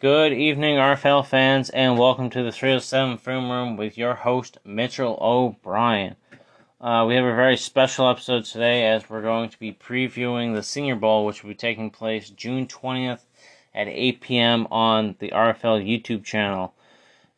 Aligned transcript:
Good 0.00 0.32
evening, 0.32 0.76
RFL 0.76 1.26
fans, 1.26 1.68
and 1.68 1.98
welcome 1.98 2.30
to 2.30 2.42
the 2.42 2.50
307 2.50 3.18
Film 3.18 3.50
Room 3.50 3.76
with 3.76 3.98
your 3.98 4.14
host, 4.14 4.56
Mitchell 4.64 5.18
O'Brien. 5.20 6.16
Uh, 6.80 7.04
we 7.06 7.16
have 7.16 7.26
a 7.26 7.34
very 7.34 7.58
special 7.58 8.08
episode 8.08 8.46
today 8.46 8.86
as 8.86 9.10
we're 9.10 9.20
going 9.20 9.50
to 9.50 9.58
be 9.58 9.74
previewing 9.74 10.54
the 10.54 10.62
Senior 10.62 10.96
Bowl, 10.96 11.26
which 11.26 11.42
will 11.42 11.50
be 11.50 11.54
taking 11.54 11.90
place 11.90 12.30
June 12.30 12.66
20th 12.66 13.26
at 13.74 13.88
8 13.88 14.22
p.m. 14.22 14.66
on 14.70 15.16
the 15.18 15.32
RFL 15.32 15.86
YouTube 15.86 16.24
channel. 16.24 16.72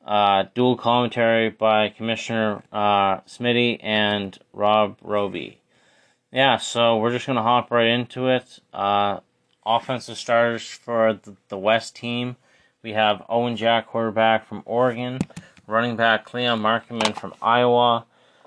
Uh, 0.07 0.45
dual 0.55 0.77
commentary 0.77 1.51
by 1.51 1.89
Commissioner 1.89 2.63
uh, 2.73 3.23
Smitty 3.23 3.81
and 3.83 4.39
Rob 4.53 4.99
Roby. 5.03 5.59
Yeah, 6.31 6.59
so 6.59 6.97
we're 6.99 7.11
just 7.11 7.27
going 7.27 7.35
to 7.35 7.43
hop 7.43 7.73
right 7.73 7.89
into 7.89 8.29
it. 8.29 8.61
Uh, 8.73 9.19
offensive 9.67 10.17
starters 10.17 10.69
for 10.69 11.15
the, 11.15 11.35
the 11.49 11.59
West 11.59 11.97
team. 11.97 12.37
We 12.83 12.95
have 12.95 13.25
Owen 13.29 13.57
Jack, 13.57 13.87
quarterback 13.87 14.45
from 14.45 14.65
Oregon, 14.65 15.21
running 15.69 15.95
back 15.95 16.25
Cleon 16.25 16.59
Markman 16.59 17.15
from 17.15 17.33
Iowa, 17.41 18.07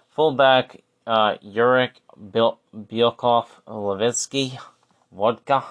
fullback 0.09 0.83
uh, 1.07 1.37
Yurik 1.37 1.91
Bielkov 2.21 3.47
Levitsky, 3.65 4.59
Vodka 5.13 5.63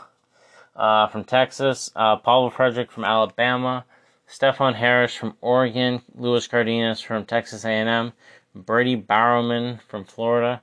uh, 0.74 1.08
from 1.08 1.24
Texas, 1.24 1.90
uh, 1.94 2.16
Pavel 2.16 2.48
Frederick 2.48 2.90
from 2.90 3.04
Alabama, 3.04 3.84
Stefan 4.26 4.72
Harris 4.72 5.14
from 5.14 5.36
Oregon, 5.42 6.00
Louis 6.14 6.46
Cardenas 6.46 7.02
from 7.02 7.26
Texas 7.26 7.66
A&M, 7.66 8.14
Brady 8.54 8.96
Barrowman 8.96 9.78
from 9.82 10.06
Florida. 10.06 10.62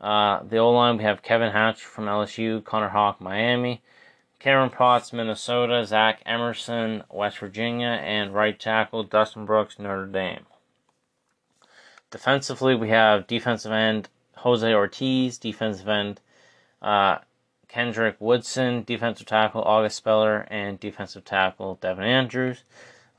Uh, 0.00 0.44
the 0.44 0.58
O 0.58 0.70
line 0.70 0.96
we 0.96 1.02
have 1.02 1.22
Kevin 1.22 1.50
Hatch 1.50 1.82
from 1.82 2.04
LSU, 2.04 2.62
Connor 2.62 2.90
Hawk 2.90 3.20
Miami, 3.20 3.82
Cameron 4.42 4.70
Potts 4.70 5.12
Minnesota, 5.12 5.86
Zach 5.86 6.20
Emerson 6.26 7.04
West 7.08 7.38
Virginia, 7.38 7.86
and 7.86 8.34
right 8.34 8.58
tackle 8.58 9.04
Dustin 9.04 9.46
Brooks 9.46 9.78
Notre 9.78 10.06
Dame. 10.06 10.46
Defensively, 12.10 12.74
we 12.74 12.88
have 12.88 13.28
defensive 13.28 13.70
end 13.70 14.08
Jose 14.38 14.74
Ortiz, 14.74 15.38
defensive 15.38 15.86
end 15.86 16.20
uh, 16.82 17.18
Kendrick 17.68 18.16
Woodson, 18.18 18.82
defensive 18.82 19.26
tackle 19.26 19.62
August 19.62 19.98
Speller, 19.98 20.48
and 20.50 20.80
defensive 20.80 21.24
tackle 21.24 21.78
Devin 21.80 22.02
Andrews. 22.02 22.64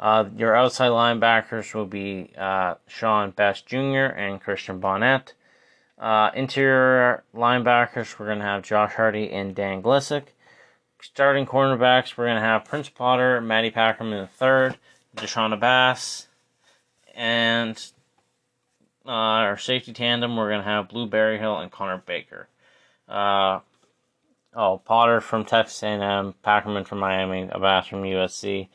Uh, 0.01 0.25
your 0.35 0.57
outside 0.57 0.89
linebackers 0.89 1.73
will 1.73 1.85
be 1.85 2.33
uh, 2.37 2.75
Sean 2.85 3.31
Best 3.31 3.65
Jr. 3.65 4.11
and 4.11 4.41
Christian 4.41 4.79
Bonnet. 4.79 5.35
Uh, 5.97 6.31
interior 6.35 7.23
linebackers, 7.33 8.19
we're 8.19 8.25
going 8.25 8.39
to 8.39 8.43
have 8.43 8.61
Josh 8.63 8.95
Hardy 8.95 9.31
and 9.31 9.55
Dan 9.55 9.81
Glissick. 9.81 10.23
Starting 11.03 11.45
cornerbacks, 11.45 12.15
we're 12.15 12.27
going 12.27 12.37
to 12.37 12.41
have 12.41 12.63
Prince 12.63 12.87
Potter, 12.87 13.41
Matty 13.41 13.71
Packerman 13.71 14.21
the 14.21 14.27
third, 14.27 14.77
Deshaun 15.17 15.59
Bass, 15.59 16.29
and 17.13 17.75
uh, 19.05 19.09
our 19.09 19.57
safety 19.57 19.91
tandem, 19.91 20.37
we're 20.37 20.47
going 20.47 20.61
to 20.61 20.65
have 20.65 20.87
Blue 20.87 21.05
Berryhill 21.05 21.59
and 21.59 21.69
Connor 21.69 21.97
Baker. 21.97 22.47
Uh, 23.09 23.59
oh, 24.55 24.77
Potter 24.77 25.19
from 25.19 25.43
Texas 25.43 25.83
A&M, 25.83 26.35
Packerman 26.41 26.87
from 26.87 26.99
Miami, 26.99 27.49
Abbas 27.51 27.87
from 27.87 28.03
USC, 28.03 28.69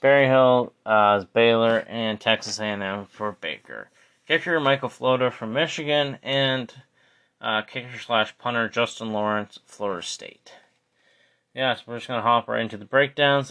Berryhill 0.00 0.72
uh, 0.86 1.24
Baylor, 1.34 1.84
and 1.88 2.18
Texas 2.18 2.58
A&M 2.58 3.04
for 3.04 3.32
Baker. 3.32 3.90
Kicker 4.26 4.58
Michael 4.60 4.88
Floda 4.88 5.30
from 5.30 5.52
Michigan, 5.52 6.16
and 6.22 6.72
uh, 7.42 7.60
kicker 7.60 7.98
slash 7.98 8.36
punter 8.38 8.66
Justin 8.66 9.12
Lawrence, 9.12 9.58
Florida 9.66 10.02
State. 10.02 10.52
Yeah, 11.56 11.74
so 11.74 11.84
we're 11.86 11.96
just 11.96 12.06
going 12.06 12.18
to 12.18 12.22
hop 12.22 12.48
right 12.48 12.60
into 12.60 12.76
the 12.76 12.84
breakdowns. 12.84 13.50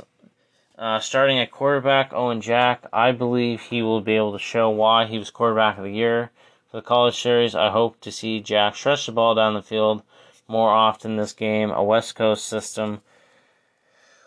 Uh, 0.77 0.99
starting 0.99 1.39
at 1.39 1.49
quarterback, 1.49 2.13
Owen 2.13 2.39
Jack, 2.39 2.85
I 2.93 3.11
believe 3.11 3.61
he 3.61 3.81
will 3.81 3.99
be 3.99 4.15
able 4.15 4.33
to 4.33 4.37
show 4.37 4.69
why 4.69 5.07
he 5.07 5.17
was 5.17 5.31
quarterback 5.31 5.79
of 5.79 5.85
the 5.85 5.91
year. 5.91 6.29
For 6.69 6.77
the 6.77 6.83
college 6.83 7.19
series, 7.19 7.55
I 7.55 7.71
hope 7.71 7.99
to 8.01 8.11
see 8.11 8.41
Jack 8.41 8.75
stretch 8.75 9.07
the 9.07 9.11
ball 9.11 9.33
down 9.33 9.55
the 9.55 9.63
field 9.63 10.03
more 10.47 10.69
often 10.69 11.15
this 11.15 11.33
game. 11.33 11.71
A 11.71 11.83
West 11.83 12.13
Coast 12.13 12.45
system 12.45 13.01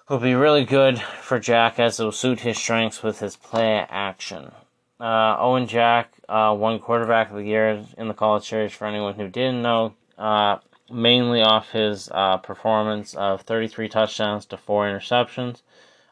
will 0.09 0.19
be 0.19 0.35
really 0.35 0.65
good 0.65 0.99
for 1.01 1.39
Jack 1.39 1.79
as 1.79 2.01
it 2.01 2.05
will 2.05 2.11
suit 2.11 2.41
his 2.41 2.59
strengths 2.59 3.05
with 3.05 3.21
his 3.21 3.37
play 3.37 3.87
action. 3.89 4.51
Uh, 4.99 5.37
Owen 5.39 5.69
Jack 5.69 6.15
uh, 6.29 6.53
won 6.59 6.81
quarterback 6.81 7.31
of 7.31 7.37
the 7.37 7.45
year 7.45 7.85
in 7.97 8.09
the 8.09 8.15
college 8.15 8.49
series 8.49 8.73
for 8.73 8.89
anyone 8.89 9.15
who 9.15 9.29
didn't 9.29 9.63
know, 9.63 9.95
uh, 10.19 10.57
mainly 10.91 11.43
off 11.43 11.73
his 11.73 12.09
uh, 12.13 12.39
performance 12.39 13.15
of 13.15 13.43
33 13.43 13.89
touchdowns 13.89 14.47
to 14.47 14.57
4 14.57 14.87
interceptions. 14.87 15.63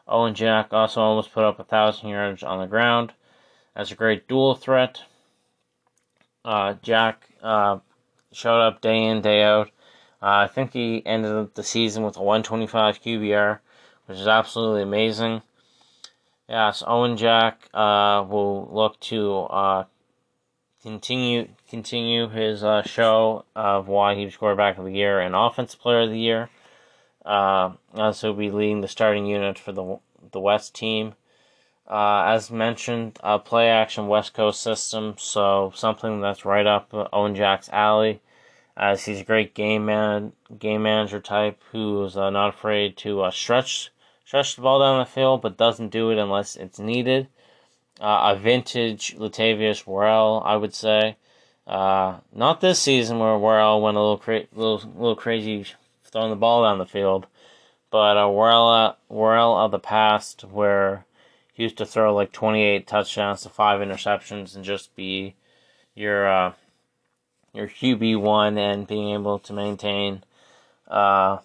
Owen 0.07 0.33
Jack 0.33 0.71
also 0.71 1.01
almost 1.01 1.33
put 1.33 1.43
up 1.43 1.59
a 1.59 1.63
thousand 1.63 2.09
yards 2.09 2.43
on 2.43 2.59
the 2.59 2.67
ground 2.67 3.13
as 3.75 3.91
a 3.91 3.95
great 3.95 4.27
dual 4.27 4.55
threat. 4.55 5.01
Uh, 6.45 6.75
Jack 6.81 7.29
uh, 7.43 7.79
showed 8.31 8.61
up 8.61 8.81
day 8.81 9.03
in, 9.03 9.21
day 9.21 9.43
out. 9.43 9.67
Uh, 10.21 10.45
I 10.45 10.47
think 10.47 10.73
he 10.73 11.05
ended 11.05 11.31
up 11.31 11.53
the 11.53 11.63
season 11.63 12.03
with 12.03 12.17
a 12.17 12.23
125 12.23 13.01
QBR, 13.01 13.59
which 14.05 14.17
is 14.17 14.27
absolutely 14.27 14.81
amazing. 14.81 15.41
Yes, 16.47 16.81
Owen 16.87 17.17
Jack 17.17 17.67
uh, 17.73 18.25
will 18.27 18.69
look 18.71 18.99
to 19.01 19.39
uh, 19.41 19.83
continue 20.87 21.49
continue 21.69 22.29
his 22.29 22.63
uh, 22.63 22.81
show 22.81 23.43
of 23.57 23.89
why 23.89 24.15
he 24.15 24.23
was 24.23 24.37
quarterback 24.37 24.77
of 24.77 24.85
the 24.85 24.93
year 24.93 25.19
and 25.19 25.35
offensive 25.35 25.81
player 25.81 26.03
of 26.03 26.09
the 26.09 26.17
year. 26.17 26.49
Uh, 27.25 27.71
also, 27.95 28.31
be 28.31 28.49
leading 28.49 28.79
the 28.79 28.87
starting 28.87 29.25
unit 29.25 29.59
for 29.59 29.73
the 29.73 29.99
the 30.31 30.39
West 30.39 30.73
team. 30.73 31.13
Uh, 31.89 32.23
as 32.27 32.49
mentioned, 32.49 33.19
play 33.43 33.67
action 33.67 34.07
West 34.07 34.33
Coast 34.33 34.61
system, 34.61 35.15
so 35.17 35.73
something 35.75 36.21
that's 36.21 36.45
right 36.45 36.65
up 36.65 36.93
Owen 37.13 37.35
Jack's 37.35 37.69
alley, 37.69 38.21
as 38.77 39.05
he's 39.05 39.21
a 39.21 39.25
great 39.25 39.53
game 39.53 39.85
man, 39.85 40.31
game 40.57 40.83
manager 40.83 41.19
type 41.19 41.61
who's 41.71 42.15
uh, 42.15 42.29
not 42.29 42.53
afraid 42.53 42.95
to 42.97 43.21
uh, 43.23 43.31
stretch 43.31 43.91
stretch 44.23 44.55
the 44.55 44.61
ball 44.61 44.79
down 44.79 44.99
the 44.99 45.05
field, 45.05 45.41
but 45.41 45.57
doesn't 45.57 45.89
do 45.89 46.11
it 46.11 46.17
unless 46.17 46.55
it's 46.55 46.79
needed. 46.79 47.27
Uh, 47.99 48.35
a 48.35 48.39
vintage 48.39 49.15
Latavius 49.17 49.87
Worrell, 49.87 50.41
I 50.45 50.55
would 50.55 50.73
say. 50.73 51.17
Uh, 51.65 52.19
not 52.33 52.61
this 52.61 52.79
season 52.79 53.19
where 53.19 53.37
Worrell 53.37 53.81
went 53.81 53.97
a 53.97 53.99
little 53.99 54.17
cra- 54.17 54.47
little 54.53 54.77
little 54.95 55.15
crazy 55.15 55.65
throwing 56.05 56.29
the 56.29 56.35
ball 56.35 56.63
down 56.63 56.77
the 56.77 56.85
field. 56.85 57.27
But 57.89 58.17
a 58.17 58.29
Worrell, 58.29 58.95
Worrell 59.09 59.57
of 59.57 59.71
the 59.71 59.79
past, 59.79 60.43
where 60.43 61.05
he 61.53 61.63
used 61.63 61.77
to 61.77 61.85
throw 61.85 62.13
like 62.13 62.31
28 62.31 62.85
touchdowns 62.85 63.41
to 63.41 63.49
five 63.49 63.81
interceptions 63.81 64.55
and 64.55 64.63
just 64.63 64.95
be 64.95 65.35
your 65.95 66.27
uh, 66.27 66.53
your 67.53 67.67
QB 67.67 68.21
one 68.21 68.57
and 68.57 68.87
being 68.87 69.13
able 69.13 69.39
to 69.39 69.53
maintain 69.53 70.23
uh, 70.87 71.39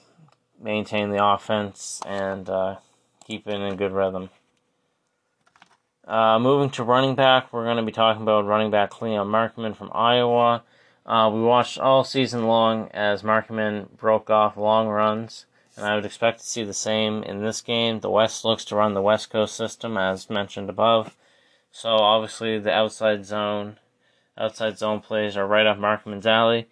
maintain 0.60 1.10
the 1.10 1.24
offense 1.24 2.00
and 2.06 2.48
uh, 2.48 2.76
keep 3.26 3.46
it 3.46 3.60
in 3.60 3.76
good 3.76 3.92
rhythm. 3.92 4.28
Uh, 6.06 6.36
moving 6.36 6.68
to 6.68 6.82
running 6.82 7.14
back, 7.14 7.52
we're 7.52 7.64
going 7.64 7.76
to 7.76 7.82
be 7.84 7.92
talking 7.92 8.22
about 8.22 8.44
running 8.44 8.72
back 8.72 8.90
Cleon 8.90 9.28
Markman 9.28 9.76
from 9.76 9.90
Iowa. 9.94 10.64
Uh, 11.06 11.30
we 11.32 11.40
watched 11.40 11.78
all 11.78 12.02
season 12.02 12.48
long 12.48 12.88
as 12.92 13.22
Markman 13.22 13.88
broke 13.96 14.28
off 14.28 14.56
long 14.56 14.88
runs, 14.88 15.46
and 15.76 15.86
I 15.86 15.94
would 15.94 16.04
expect 16.04 16.40
to 16.40 16.46
see 16.46 16.64
the 16.64 16.74
same 16.74 17.22
in 17.22 17.40
this 17.40 17.60
game. 17.60 18.00
The 18.00 18.10
West 18.10 18.44
looks 18.44 18.64
to 18.66 18.76
run 18.76 18.94
the 18.94 19.02
West 19.02 19.30
Coast 19.30 19.54
system, 19.54 19.96
as 19.96 20.28
mentioned 20.28 20.68
above. 20.68 21.16
So 21.70 21.90
obviously 21.90 22.58
the 22.58 22.72
outside 22.72 23.24
zone, 23.24 23.78
outside 24.36 24.78
zone 24.78 25.00
plays 25.00 25.36
are 25.36 25.46
right 25.46 25.66
up 25.66 25.78
Markman's 25.78 26.26
alley, 26.26 26.66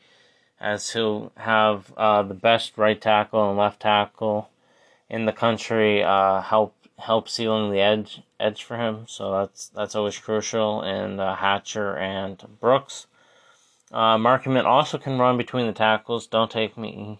as 0.60 0.90
he'll 0.90 1.30
have 1.36 1.92
uh, 1.96 2.24
the 2.24 2.34
best 2.34 2.76
right 2.76 3.00
tackle 3.00 3.48
and 3.48 3.56
left 3.56 3.80
tackle 3.80 4.50
in 5.08 5.26
the 5.26 5.32
country 5.32 6.02
uh, 6.02 6.40
help 6.40 6.74
help 7.00 7.28
sealing 7.28 7.72
the 7.72 7.80
edge 7.80 8.22
edge 8.38 8.62
for 8.64 8.76
him. 8.76 9.04
So 9.08 9.32
that's 9.32 9.68
that's 9.68 9.94
always 9.94 10.18
crucial. 10.18 10.82
And 10.82 11.20
uh, 11.20 11.36
Hatcher 11.36 11.96
and 11.96 12.42
Brooks. 12.60 13.06
Uh, 13.92 14.16
Markman 14.16 14.64
also 14.64 14.98
can 14.98 15.18
run 15.18 15.36
between 15.36 15.66
the 15.66 15.72
tackles. 15.72 16.28
Don't 16.28 16.50
take 16.50 16.78
me, 16.78 17.18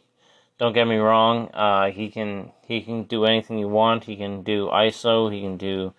don't 0.58 0.72
get 0.72 0.86
me 0.86 0.96
wrong. 0.96 1.48
Uh, 1.52 1.90
he 1.90 2.10
can 2.10 2.52
he 2.66 2.80
can 2.80 3.04
do 3.04 3.24
anything 3.24 3.58
you 3.58 3.68
want. 3.68 4.04
He 4.04 4.16
can 4.16 4.42
do 4.42 4.68
ISO. 4.68 5.32
He 5.32 5.40
can 5.40 5.56
do 5.56 5.92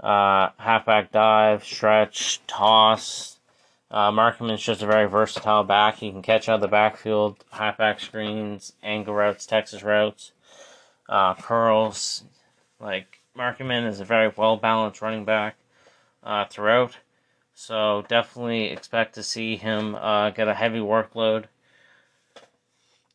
uh, 0.00 0.50
halfback 0.56 1.12
dive, 1.12 1.64
stretch, 1.64 2.40
toss. 2.46 3.38
Uh, 3.90 4.10
Markman's 4.10 4.62
just 4.62 4.82
a 4.82 4.86
very 4.86 5.08
versatile 5.08 5.64
back. 5.64 5.96
He 5.96 6.10
can 6.10 6.22
catch 6.22 6.48
out 6.48 6.56
of 6.56 6.60
the 6.60 6.68
backfield, 6.68 7.44
halfback 7.50 8.00
screens, 8.00 8.72
angle 8.82 9.14
routes, 9.14 9.46
Texas 9.46 9.82
routes, 9.82 10.32
uh, 11.08 11.34
curls. 11.34 12.22
Like 12.80 13.20
Markman 13.36 13.86
is 13.86 14.00
a 14.00 14.04
very 14.04 14.32
well 14.34 14.56
balanced 14.56 15.02
running 15.02 15.24
back 15.24 15.56
uh, 16.22 16.46
throughout. 16.46 16.96
So 17.54 18.04
definitely 18.08 18.70
expect 18.70 19.14
to 19.16 19.22
see 19.22 19.56
him 19.56 19.94
uh, 19.94 20.30
get 20.30 20.48
a 20.48 20.54
heavy 20.54 20.78
workload 20.78 21.44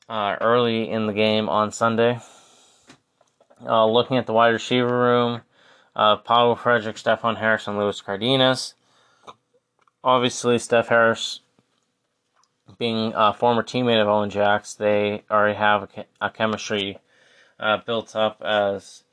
uh, 0.07 0.35
early 0.39 0.89
in 0.89 1.07
the 1.07 1.13
game 1.13 1.49
on 1.49 1.71
Sunday. 1.71 2.19
Uh, 3.65 3.87
looking 3.87 4.17
at 4.17 4.27
the 4.27 4.33
wide 4.33 4.49
receiver 4.49 4.99
room, 4.99 5.41
uh, 5.95 6.17
Pavel 6.17 6.55
Frederick, 6.55 6.97
Stefan 6.97 7.37
Harris, 7.37 7.67
and 7.67 7.77
Luis 7.77 8.01
Cardenas. 8.01 8.75
Obviously, 10.03 10.59
Steph 10.59 10.89
Harris 10.89 11.39
being 12.77 13.13
a 13.15 13.33
former 13.33 13.63
teammate 13.63 14.01
of 14.01 14.07
Owen 14.07 14.29
Jacks, 14.29 14.73
they 14.75 15.23
already 15.31 15.57
have 15.57 15.83
a, 15.83 16.05
a 16.21 16.29
chemistry 16.29 16.99
uh, 17.59 17.77
built 17.77 18.15
up 18.15 18.41
as 18.43 19.04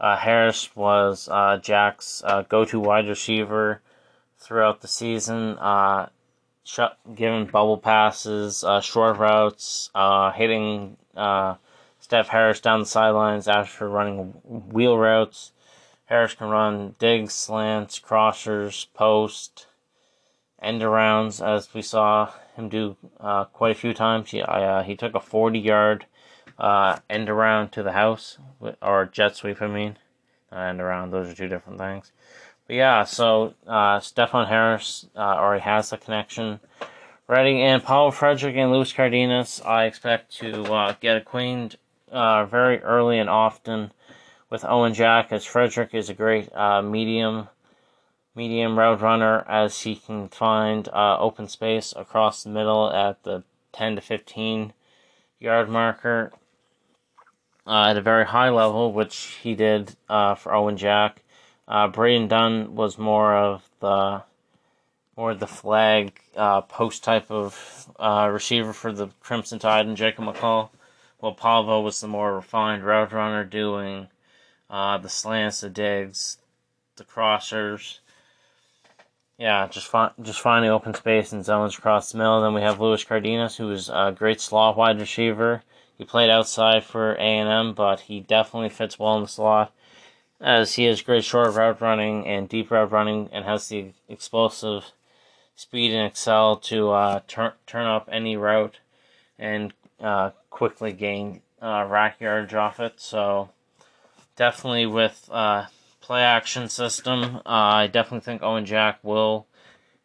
uh, 0.00 0.16
Harris 0.16 0.74
was 0.74 1.28
uh, 1.30 1.58
Jack's 1.58 2.22
uh, 2.24 2.42
go-to 2.42 2.80
wide 2.80 3.06
receiver 3.06 3.82
throughout 4.38 4.80
the 4.80 4.88
season, 4.88 5.58
uh, 5.58 6.08
shut, 6.64 6.98
giving 7.14 7.46
bubble 7.46 7.78
passes, 7.78 8.64
uh, 8.64 8.80
short 8.80 9.18
routes, 9.18 9.90
hitting 10.34 10.96
Steph 11.98 12.28
Harris 12.28 12.60
down 12.60 12.80
the 12.80 12.86
sidelines 12.86 13.46
after 13.46 13.88
running 13.88 14.32
wheel 14.44 14.96
routes. 14.96 15.52
Harris 16.06 16.34
can 16.34 16.48
run 16.48 16.96
digs, 16.98 17.34
slants, 17.34 18.00
crossers, 18.00 18.86
post, 18.94 19.66
end 20.60 20.82
arounds, 20.82 21.40
as 21.40 21.72
we 21.72 21.82
saw 21.82 22.32
him 22.56 22.68
do 22.68 22.96
uh, 23.20 23.44
quite 23.44 23.72
a 23.72 23.78
few 23.78 23.94
times. 23.94 24.30
He, 24.30 24.42
uh, 24.42 24.82
he 24.82 24.96
took 24.96 25.14
a 25.14 25.20
40 25.20 25.58
yard 25.58 26.06
uh, 26.60 26.98
end 27.08 27.28
around 27.28 27.72
to 27.72 27.82
the 27.82 27.92
house, 27.92 28.38
or 28.82 29.06
jet 29.06 29.34
sweep, 29.34 29.60
I 29.62 29.66
mean. 29.66 29.96
end 30.52 30.80
around, 30.80 31.10
those 31.10 31.30
are 31.30 31.34
two 31.34 31.48
different 31.48 31.78
things. 31.78 32.12
But 32.66 32.76
yeah, 32.76 33.04
so 33.04 33.54
uh, 33.66 34.00
Stefan 34.00 34.46
Harris 34.46 35.06
uh, 35.16 35.20
already 35.20 35.62
has 35.62 35.90
the 35.90 35.96
connection 35.96 36.60
ready, 37.26 37.60
and 37.62 37.82
Paul 37.82 38.10
Frederick 38.10 38.56
and 38.56 38.70
Luis 38.70 38.92
Cardenas, 38.92 39.60
I 39.64 39.84
expect 39.84 40.36
to 40.38 40.64
uh, 40.72 40.94
get 41.00 41.16
acquainted 41.16 41.78
very 42.10 42.78
early 42.80 43.18
and 43.18 43.30
often 43.30 43.92
with 44.50 44.64
Owen 44.64 44.94
Jack, 44.94 45.32
as 45.32 45.44
Frederick 45.44 45.94
is 45.94 46.10
a 46.10 46.14
great 46.14 46.50
medium 46.84 47.48
medium 48.34 48.78
route 48.78 49.00
runner 49.00 49.44
as 49.48 49.82
he 49.82 49.96
can 49.96 50.28
find 50.28 50.88
uh, 50.88 51.18
open 51.18 51.48
space 51.48 51.92
across 51.96 52.42
the 52.42 52.50
middle 52.50 52.90
at 52.90 53.22
the 53.24 53.42
10 53.72 53.96
to 53.96 54.00
15 54.00 54.72
yard 55.38 55.68
marker 55.68 56.32
uh, 57.70 57.90
at 57.90 57.96
a 57.96 58.02
very 58.02 58.26
high 58.26 58.50
level, 58.50 58.92
which 58.92 59.38
he 59.42 59.54
did 59.54 59.94
uh, 60.08 60.34
for 60.34 60.52
Owen 60.52 60.76
Jack. 60.76 61.22
Uh, 61.68 61.86
Braden 61.86 62.26
Dunn 62.26 62.74
was 62.74 62.98
more 62.98 63.36
of 63.36 63.70
the 63.78 64.24
more 65.16 65.34
the 65.34 65.46
flag 65.46 66.20
uh, 66.36 66.62
post 66.62 67.04
type 67.04 67.30
of 67.30 67.88
uh, 67.98 68.28
receiver 68.32 68.72
for 68.72 68.92
the 68.92 69.08
Crimson 69.20 69.60
Tide 69.60 69.86
and 69.86 69.96
Jacob 69.96 70.24
McCall. 70.24 70.70
While 71.18 71.34
Pavo 71.34 71.80
was 71.80 72.00
the 72.00 72.08
more 72.08 72.34
refined 72.34 72.82
route 72.82 73.12
runner 73.12 73.44
doing 73.44 74.08
the 74.68 75.08
slants, 75.08 75.60
the 75.60 75.70
digs, 75.70 76.38
the 76.96 77.04
crossers, 77.04 78.00
yeah, 79.40 79.66
just 79.68 79.86
find 79.86 80.12
just 80.20 80.40
finding 80.40 80.70
open 80.70 80.92
space 80.92 81.32
and 81.32 81.42
zones 81.42 81.78
across 81.78 82.12
the 82.12 82.18
middle. 82.18 82.42
Then 82.42 82.52
we 82.52 82.60
have 82.60 82.78
Luis 82.78 83.04
Cardenas, 83.04 83.56
who 83.56 83.70
is 83.70 83.88
a 83.88 84.14
great 84.16 84.38
slot 84.38 84.76
wide 84.76 85.00
receiver. 85.00 85.62
He 86.00 86.06
played 86.06 86.30
outside 86.30 86.82
for 86.82 87.12
A 87.16 87.20
and 87.20 87.46
M, 87.46 87.74
but 87.74 88.00
he 88.00 88.20
definitely 88.20 88.70
fits 88.70 88.98
well 88.98 89.16
in 89.16 89.24
the 89.24 89.28
slot, 89.28 89.70
as 90.40 90.76
he 90.76 90.84
has 90.84 91.02
great 91.02 91.24
short 91.24 91.52
route 91.52 91.82
running 91.82 92.26
and 92.26 92.48
deep 92.48 92.70
route 92.70 92.90
running, 92.90 93.28
and 93.32 93.44
has 93.44 93.68
the 93.68 93.92
explosive 94.08 94.92
speed 95.54 95.92
and 95.92 96.06
excel 96.06 96.56
to 96.56 96.90
uh, 96.90 97.20
turn 97.28 97.52
turn 97.66 97.86
up 97.86 98.08
any 98.10 98.34
route 98.34 98.78
and 99.38 99.74
uh, 100.00 100.30
quickly 100.48 100.94
gain 100.94 101.42
uh, 101.60 101.86
rack 101.86 102.18
yards 102.18 102.54
off 102.54 102.80
it. 102.80 102.94
So 102.96 103.50
definitely 104.36 104.86
with 104.86 105.28
uh, 105.30 105.66
play 106.00 106.22
action 106.22 106.70
system. 106.70 107.42
Uh, 107.44 107.82
I 107.84 107.88
definitely 107.88 108.24
think 108.24 108.42
Owen 108.42 108.64
Jack 108.64 109.00
will 109.02 109.46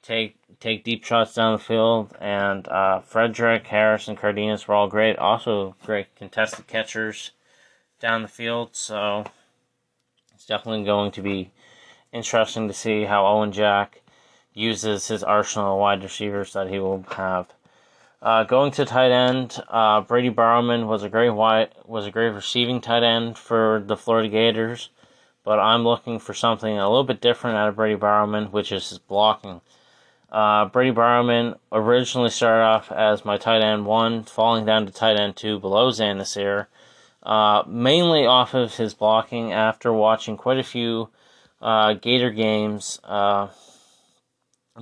take 0.06 0.38
take 0.60 0.84
deep 0.84 1.04
shots 1.04 1.34
down 1.34 1.54
the 1.54 1.64
field, 1.64 2.16
and 2.20 2.68
uh, 2.68 3.00
Frederick, 3.02 3.68
Harris, 3.68 4.08
and 4.08 4.18
Cardenas 4.18 4.68
were 4.68 4.76
all 4.76 4.88
great. 4.88 5.18
Also, 5.18 5.76
great 5.84 6.16
contested 6.16 6.68
catchers 6.68 7.32
down 8.00 8.22
the 8.22 8.28
field. 8.28 8.70
So 8.74 9.26
it's 10.34 10.46
definitely 10.46 10.86
going 10.86 11.12
to 11.12 11.22
be 11.22 11.52
interesting 12.14 12.68
to 12.68 12.74
see 12.74 13.04
how 13.04 13.26
Owen 13.26 13.52
Jack 13.52 14.02
uses 14.54 15.08
his 15.08 15.24
arsenal 15.24 15.74
of 15.74 15.80
wide 15.80 16.04
receivers 16.04 16.54
that 16.54 16.70
he 16.70 16.80
will 16.80 17.04
have. 17.12 17.48
Uh, 18.22 18.44
going 18.44 18.72
to 18.72 18.86
tight 18.86 19.12
end, 19.12 19.60
uh, 19.68 20.02
Brady 20.02 20.30
Bowerman 20.30 20.88
was 20.88 21.04
a 21.04 21.10
great 21.10 21.32
wide, 21.32 21.70
was 21.86 22.08
a 22.08 22.12
great 22.12 22.30
receiving 22.30 22.82
tight 22.82 23.04
end 23.04 23.38
for 23.38 23.84
the 23.86 23.98
Florida 23.98 24.30
Gators 24.30 24.90
but 25.46 25.60
I'm 25.60 25.84
looking 25.84 26.20
for 26.20 26.34
something 26.34 26.76
a 26.76 26.90
little 26.90 27.04
bit 27.04 27.22
different 27.22 27.56
out 27.56 27.70
of 27.70 27.76
Brady 27.76 27.96
Bowerman, 27.96 28.48
which 28.48 28.72
is 28.72 28.90
his 28.90 28.98
blocking. 28.98 29.62
Uh, 30.32 30.66
Brady 30.66 30.92
Bowerman 30.92 31.56
originally 31.72 32.30
started 32.30 32.64
off 32.64 32.92
as 32.92 33.24
my 33.24 33.38
tight 33.38 33.62
end 33.62 33.86
one, 33.86 34.24
falling 34.24 34.66
down 34.66 34.86
to 34.86 34.92
tight 34.92 35.20
end 35.20 35.36
two 35.36 35.60
below 35.60 35.92
Zan 35.92 36.20
uh, 37.24 37.64
mainly 37.68 38.26
off 38.26 38.54
of 38.54 38.76
his 38.76 38.94
blocking 38.94 39.52
after 39.52 39.92
watching 39.92 40.38
quite 40.38 40.60
a 40.60 40.64
few 40.64 41.10
uh, 41.62 41.94
Gator 41.94 42.30
games. 42.30 43.00
Uh, 43.04 43.48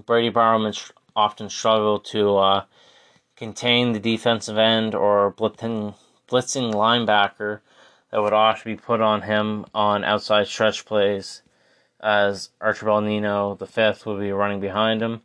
Brady 0.06 0.30
Bowerman 0.30 0.74
sh- 0.74 0.92
often 1.16 1.50
struggled 1.50 2.04
to 2.06 2.36
uh, 2.38 2.66
contain 3.36 3.94
the 3.94 4.00
defensive 4.00 4.58
end 4.58 4.94
or 4.94 5.32
blitzing, 5.32 5.96
blitzing 6.28 6.74
linebacker 6.74 7.62
that 8.12 8.22
would 8.22 8.34
often 8.34 8.74
be 8.76 8.82
put 8.82 9.02
on 9.02 9.22
him 9.22 9.66
on 9.74 10.04
outside 10.04 10.48
stretch 10.48 10.86
plays 10.86 11.42
as 12.00 12.50
Archibald 12.60 13.06
Nino 13.06 13.56
the 13.56 13.66
fifth 13.66 14.06
would 14.06 14.20
be 14.20 14.32
running 14.32 14.60
behind 14.60 15.02
him. 15.02 15.22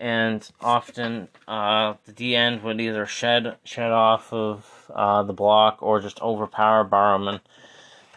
And 0.00 0.48
often 0.60 1.26
uh, 1.48 1.94
the 2.06 2.12
D 2.12 2.36
end 2.36 2.62
would 2.62 2.80
either 2.80 3.04
shed 3.04 3.56
shed 3.64 3.90
off 3.90 4.32
of 4.32 4.90
uh, 4.94 5.24
the 5.24 5.32
block 5.32 5.78
or 5.82 6.00
just 6.00 6.22
overpower 6.22 6.84
Bowerman 6.84 7.40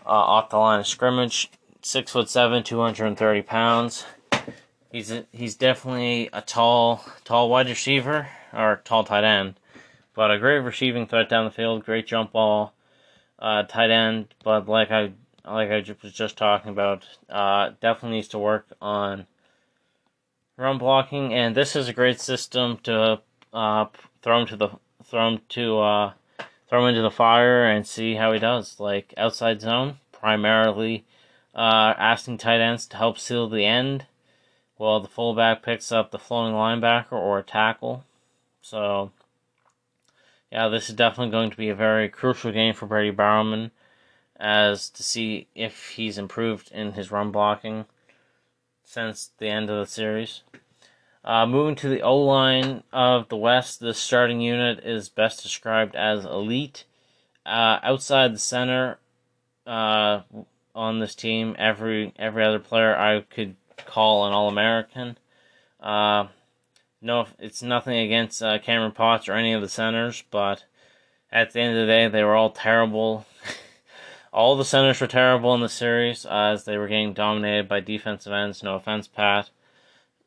uh, 0.05 0.09
off 0.09 0.51
the 0.51 0.57
line 0.57 0.79
of 0.79 0.87
scrimmage. 0.87 1.49
Six 1.81 2.11
foot 2.11 2.29
seven, 2.29 2.61
two 2.61 2.81
hundred 2.81 3.07
and 3.07 3.17
thirty 3.17 3.41
pounds. 3.41 4.05
He's 4.91 5.09
a, 5.09 5.25
he's 5.31 5.55
definitely 5.55 6.29
a 6.31 6.41
tall 6.41 7.03
tall 7.23 7.49
wide 7.49 7.67
receiver 7.67 8.27
or 8.53 8.81
tall 8.83 9.03
tight 9.03 9.23
end, 9.23 9.55
but 10.13 10.29
a 10.29 10.37
great 10.37 10.59
receiving 10.59 11.07
threat 11.07 11.29
down 11.29 11.45
the 11.45 11.51
field. 11.51 11.83
Great 11.83 12.05
jump 12.05 12.33
ball 12.33 12.73
uh, 13.39 13.63
tight 13.63 13.89
end, 13.89 14.35
but 14.43 14.69
like 14.69 14.91
I 14.91 15.13
like 15.43 15.71
I 15.71 15.83
was 16.03 16.13
just 16.13 16.37
talking 16.37 16.69
about, 16.69 17.07
uh, 17.27 17.71
definitely 17.81 18.17
needs 18.17 18.27
to 18.27 18.37
work 18.37 18.67
on 18.79 19.25
run 20.58 20.77
blocking, 20.77 21.34
and 21.34 21.55
this 21.55 21.75
is 21.75 21.88
a 21.88 21.93
great 21.93 22.20
system 22.20 22.77
to 22.84 23.22
uh, 23.53 23.86
throw 24.22 24.41
him 24.41 24.48
to 24.48 24.55
the 24.55 24.70
throw 25.03 25.29
him 25.29 25.41
to 25.50 25.79
uh, 25.79 26.13
throw 26.70 26.84
him 26.84 26.89
into 26.89 27.01
the 27.01 27.12
fire 27.12 27.65
and 27.65 27.86
see 27.86 28.15
how 28.15 28.31
he 28.31 28.39
does. 28.39 28.79
Like 28.79 29.13
outside 29.17 29.62
zone, 29.62 29.98
primarily 30.12 31.05
uh, 31.55 31.93
asking 31.98 32.38
tight 32.38 32.62
ends 32.62 32.86
to 32.88 32.98
help 32.98 33.17
seal 33.17 33.50
the 33.50 33.65
end, 33.65 34.05
while 34.77 35.00
the 35.00 35.08
fullback 35.08 35.63
picks 35.63 35.91
up 35.91 36.12
the 36.12 36.20
flowing 36.20 36.53
linebacker 36.53 37.13
or 37.13 37.39
a 37.39 37.43
tackle. 37.43 38.03
So 38.62 39.12
yeah, 40.51 40.67
this 40.67 40.89
is 40.89 40.96
definitely 40.96 41.31
going 41.31 41.50
to 41.51 41.58
be 41.58 41.70
a 41.70 41.75
very 41.75 42.10
crucial 42.10 42.51
game 42.51 42.74
for 42.74 42.86
Brady 42.86 43.12
Bowerman 43.12 43.72
as 44.38 44.89
to 44.89 45.03
see 45.03 45.48
if 45.55 45.89
he's 45.89 46.17
improved 46.17 46.72
in 46.72 46.93
his 46.93 47.12
run 47.12 47.31
blocking 47.31 47.86
since 48.91 49.31
the 49.38 49.48
end 49.48 49.69
of 49.69 49.77
the 49.77 49.86
series. 49.86 50.43
Uh, 51.24 51.45
moving 51.45 51.75
to 51.75 51.88
the 51.88 52.01
O 52.01 52.17
line 52.17 52.83
of 52.91 53.29
the 53.29 53.38
West, 53.38 53.79
the 53.79 53.93
starting 53.93 54.41
unit 54.41 54.83
is 54.83 55.07
best 55.07 55.41
described 55.41 55.95
as 55.95 56.25
elite. 56.25 56.83
Uh, 57.45 57.79
outside 57.83 58.33
the 58.33 58.39
center 58.39 58.98
uh, 59.65 60.21
on 60.75 61.00
this 61.00 61.15
team, 61.15 61.55
every 61.57 62.13
every 62.19 62.43
other 62.43 62.60
player 62.60 62.98
I 62.98 63.21
could 63.21 63.55
call 63.86 64.27
an 64.27 64.33
All 64.33 64.50
American. 64.50 65.17
Uh, 65.79 66.27
no, 67.01 67.27
it's 67.39 67.63
nothing 67.63 67.98
against 67.98 68.43
uh, 68.43 68.60
Cameron 68.60 68.91
Potts 68.91 69.29
or 69.29 69.33
any 69.33 69.53
of 69.53 69.62
the 69.62 69.69
centers, 69.69 70.24
but 70.31 70.65
at 71.31 71.53
the 71.53 71.62
end 71.62 71.77
of 71.77 71.81
the 71.81 71.91
day, 71.91 72.10
they 72.10 72.24
were 72.24 72.36
all 72.36 72.51
terrible. 72.51 73.25
all 74.33 74.55
the 74.55 74.65
centers 74.65 75.01
were 75.01 75.07
terrible 75.07 75.53
in 75.53 75.61
the 75.61 75.69
series 75.69 76.25
as 76.25 76.63
they 76.63 76.77
were 76.77 76.88
getting 76.88 77.13
dominated 77.13 77.67
by 77.67 77.79
defensive 77.81 78.31
ends. 78.31 78.63
No 78.63 78.75
offense, 78.75 79.07
Pat. 79.07 79.50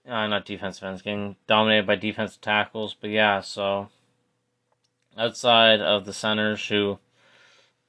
Uh, 0.07 0.27
not 0.27 0.45
defensive 0.45 0.85
ends, 0.85 1.01
getting 1.01 1.37
dominated 1.47 1.87
by 1.87 1.97
defensive 1.97 2.41
tackles. 2.43 2.95
But 3.01 3.11
yeah, 3.11 3.41
so 3.41 3.89
outside 5.17 5.81
of 5.81 6.05
the 6.05 6.13
centers 6.13 6.69
who 6.69 6.99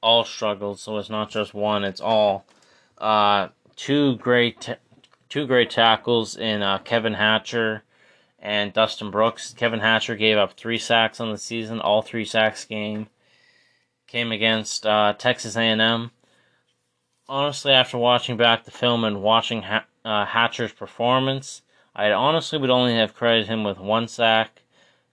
all 0.02 0.24
struggled, 0.24 0.80
so 0.80 0.96
it's 0.96 1.10
not 1.10 1.30
just 1.30 1.52
one, 1.52 1.84
it's 1.84 2.00
all. 2.00 2.46
Uh, 2.96 3.48
two 3.74 4.16
great, 4.16 4.76
two 5.28 5.46
great 5.46 5.68
tackles 5.68 6.36
in 6.36 6.62
uh, 6.62 6.78
Kevin 6.78 7.14
Hatcher 7.14 7.82
and 8.38 8.72
Dustin 8.72 9.10
Brooks. 9.10 9.52
Kevin 9.52 9.80
Hatcher 9.80 10.16
gave 10.16 10.38
up 10.38 10.54
three 10.54 10.78
sacks 10.78 11.20
on 11.20 11.30
the 11.30 11.38
season. 11.38 11.80
All 11.80 12.00
three 12.00 12.24
sacks 12.24 12.64
game 12.64 13.08
came 14.06 14.32
against 14.32 14.86
uh, 14.86 15.12
Texas 15.18 15.56
A&M. 15.56 16.10
honestly, 17.28 17.72
after 17.72 17.98
watching 17.98 18.36
back 18.36 18.64
the 18.64 18.70
film 18.70 19.04
and 19.04 19.22
watching 19.22 19.62
ha- 19.62 19.86
uh, 20.04 20.24
Hatcher's 20.24 20.72
performance, 20.72 21.62
I 21.94 22.12
honestly 22.12 22.58
would 22.58 22.70
only 22.70 22.94
have 22.94 23.14
credited 23.14 23.48
him 23.48 23.64
with 23.64 23.78
one 23.78 24.06
sack, 24.06 24.62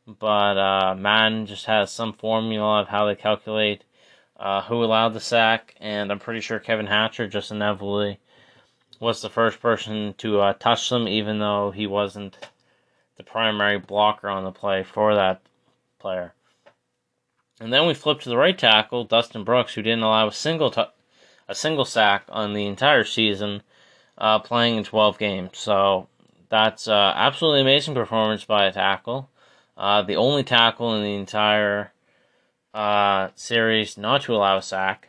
but 0.05 0.57
uh, 0.57 0.95
Madden 0.95 1.45
just 1.45 1.65
has 1.65 1.91
some 1.91 2.13
formula 2.13 2.81
of 2.81 2.89
how 2.89 3.05
they 3.05 3.15
calculate 3.15 3.83
uh, 4.38 4.62
who 4.63 4.83
allowed 4.83 5.13
the 5.13 5.19
sack, 5.19 5.75
and 5.79 6.12
I'm 6.12 6.19
pretty 6.19 6.41
sure 6.41 6.59
Kevin 6.59 6.88
Hatcher 6.88 7.27
just 7.27 7.51
inevitably 7.51 8.19
was 9.00 9.21
the 9.21 9.29
first 9.29 9.59
person 9.59 10.13
to 10.17 10.39
uh, 10.39 10.53
touch 10.53 10.89
them, 10.89 11.07
even 11.07 11.39
though 11.39 11.71
he 11.71 11.88
wasn't 11.88 12.38
the 13.17 13.23
primary 13.23 13.79
blocker 13.79 14.29
on 14.29 14.43
the 14.43 14.51
play 14.51 14.83
for 14.83 15.15
that 15.15 15.41
player. 16.00 16.33
And 17.63 17.72
then 17.72 17.88
we 17.88 17.93
flip 17.93 18.20
to 18.20 18.29
the 18.29 18.36
right 18.36 18.58
tackle, 18.58 19.05
Dustin 19.05 19.46
Brooks, 19.46 19.74
who 19.74 19.82
didn't 19.82 20.03
allow 20.03 20.27
a 20.27 20.34
single 20.34 20.70
t- 20.70 20.84
a 21.48 21.55
single 21.55 21.86
sack 21.86 22.25
on 22.27 22.51
the 22.51 22.65
entire 22.65 23.05
season, 23.05 23.63
uh, 24.17 24.39
playing 24.39 24.75
in 24.75 24.84
12 24.84 25.17
games. 25.17 25.58
So 25.60 26.10
that's 26.50 26.89
uh, 26.89 27.13
absolutely 27.15 27.62
amazing 27.62 27.93
performance 27.93 28.43
by 28.43 28.65
a 28.65 28.74
tackle. 28.74 29.29
Uh, 29.77 30.01
the 30.01 30.17
only 30.17 30.43
tackle 30.43 30.93
in 30.93 31.03
the 31.03 31.15
entire 31.15 31.93
uh, 32.74 33.29
series 33.36 33.98
not 33.98 34.24
to 34.24 34.36
allow 34.36 34.58
a 34.58 34.62
sack. 34.62 35.08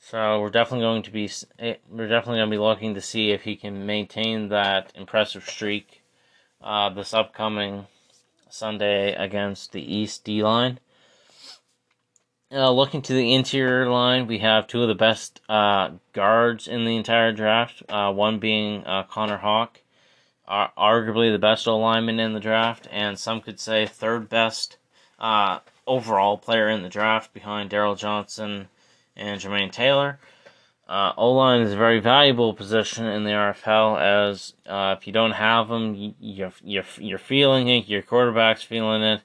So 0.00 0.40
we're 0.40 0.50
definitely 0.50 0.84
going 0.84 1.02
to 1.04 1.12
be 1.12 1.30
eh, 1.60 1.76
we're 1.88 2.08
definitely 2.08 2.38
going 2.40 2.50
to 2.50 2.56
be 2.56 2.60
looking 2.60 2.94
to 2.94 3.00
see 3.00 3.30
if 3.30 3.42
he 3.42 3.54
can 3.54 3.86
maintain 3.86 4.48
that 4.48 4.90
impressive 4.96 5.48
streak 5.48 6.02
uh, 6.60 6.88
this 6.88 7.14
upcoming 7.14 7.86
Sunday 8.50 9.14
against 9.14 9.70
the 9.70 9.94
East 9.94 10.24
D 10.24 10.42
line. 10.42 10.80
Uh, 12.56 12.70
looking 12.70 13.02
to 13.02 13.12
the 13.12 13.34
interior 13.34 13.86
line, 13.90 14.26
we 14.26 14.38
have 14.38 14.66
two 14.66 14.80
of 14.80 14.88
the 14.88 14.94
best 14.94 15.42
uh, 15.46 15.90
guards 16.14 16.66
in 16.66 16.86
the 16.86 16.96
entire 16.96 17.30
draft. 17.30 17.82
Uh, 17.86 18.10
one 18.10 18.38
being 18.38 18.82
uh, 18.86 19.02
Connor 19.02 19.36
Hawk, 19.36 19.82
arguably 20.48 21.30
the 21.30 21.38
best 21.38 21.68
O 21.68 21.76
lineman 21.76 22.18
in 22.18 22.32
the 22.32 22.40
draft, 22.40 22.88
and 22.90 23.18
some 23.18 23.42
could 23.42 23.60
say 23.60 23.84
third 23.84 24.30
best 24.30 24.78
uh, 25.18 25.58
overall 25.86 26.38
player 26.38 26.66
in 26.70 26.82
the 26.82 26.88
draft 26.88 27.34
behind 27.34 27.68
Daryl 27.68 27.98
Johnson 27.98 28.68
and 29.14 29.38
Jermaine 29.38 29.70
Taylor. 29.70 30.18
Uh, 30.88 31.12
O 31.18 31.32
line 31.32 31.60
is 31.60 31.74
a 31.74 31.76
very 31.76 32.00
valuable 32.00 32.54
position 32.54 33.04
in 33.04 33.24
the 33.24 33.32
RFL 33.32 34.00
as 34.00 34.54
uh, 34.66 34.96
if 34.98 35.06
you 35.06 35.12
don't 35.12 35.32
have 35.32 35.68
them, 35.68 36.14
you're, 36.18 36.54
you're, 36.64 36.84
you're 36.96 37.18
feeling 37.18 37.68
it, 37.68 37.86
your 37.86 38.00
quarterback's 38.00 38.62
feeling 38.62 39.02
it 39.02 39.20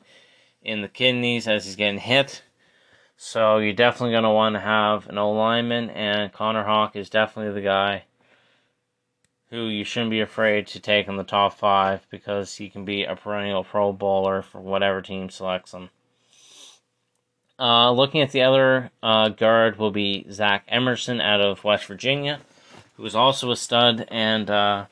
in 0.62 0.82
the 0.82 0.90
kidneys 0.90 1.48
as 1.48 1.64
he's 1.64 1.78
getting 1.78 2.00
hit. 2.00 2.42
So 3.24 3.60
you're 3.60 3.74
definitely 3.74 4.14
going 4.14 4.24
to 4.24 4.32
want 4.32 4.56
to 4.56 4.60
have 4.60 5.08
an 5.08 5.20
O 5.20 5.32
lineman, 5.34 5.92
and 5.92 6.34
Connor 6.34 6.64
Hawk 6.64 6.96
is 6.96 7.08
definitely 7.08 7.54
the 7.54 7.62
guy 7.62 8.06
who 9.52 9.68
you 9.68 9.84
shouldn't 9.84 10.10
be 10.10 10.22
afraid 10.22 10.66
to 10.68 10.80
take 10.80 11.08
in 11.08 11.18
the 11.18 11.24
top 11.24 11.54
five 11.54 12.08
because 12.10 12.56
he 12.56 12.68
can 12.68 12.84
be 12.84 13.04
a 13.04 13.16
perennial 13.16 13.64
Pro 13.64 13.94
Bowler 13.94 14.42
for 14.42 14.60
whatever 14.60 15.04
team 15.04 15.30
selects 15.30 15.72
him. 15.72 15.92
Uh, 17.60 17.92
looking 17.92 18.22
at 18.22 18.32
the 18.32 18.42
other 18.42 18.90
uh, 19.04 19.30
guard 19.30 19.78
will 19.78 19.92
be 19.92 20.26
Zach 20.32 20.64
Emerson 20.68 21.22
out 21.22 21.42
of 21.42 21.64
West 21.64 21.86
Virginia, 21.86 22.40
who 22.98 23.06
is 23.06 23.16
also 23.16 23.52
a 23.52 23.56
stud 23.56 24.08
and 24.10 24.50
uh, 24.50 24.86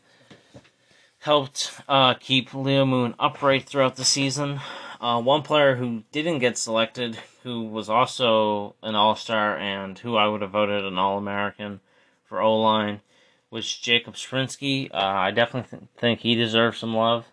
helped 1.17 1.81
uh, 1.89 2.13
keep 2.13 2.53
Leo 2.53 2.85
Moon 2.85 3.15
upright 3.17 3.63
throughout 3.63 3.95
the 3.95 4.05
season. 4.05 4.59
Uh, 5.01 5.21
one 5.21 5.41
player 5.41 5.75
who 5.75 6.03
didn't 6.11 6.39
get 6.39 6.57
selected, 6.57 7.17
who 7.43 7.63
was 7.63 7.89
also 7.89 8.75
an 8.83 8.95
All 8.95 9.15
Star 9.15 9.57
and 9.57 9.97
who 9.99 10.17
I 10.17 10.27
would 10.27 10.41
have 10.41 10.51
voted 10.51 10.83
an 10.83 10.97
All 10.97 11.17
American 11.17 11.79
for 12.25 12.41
O 12.41 12.59
line, 12.59 13.01
was 13.49 13.73
Jacob 13.73 14.15
Sprinsky. 14.15 14.89
Uh, 14.93 14.97
I 14.97 15.31
definitely 15.31 15.77
th- 15.79 15.89
think 15.97 16.19
he 16.19 16.35
deserves 16.35 16.79
some 16.79 16.93
love. 16.93 17.25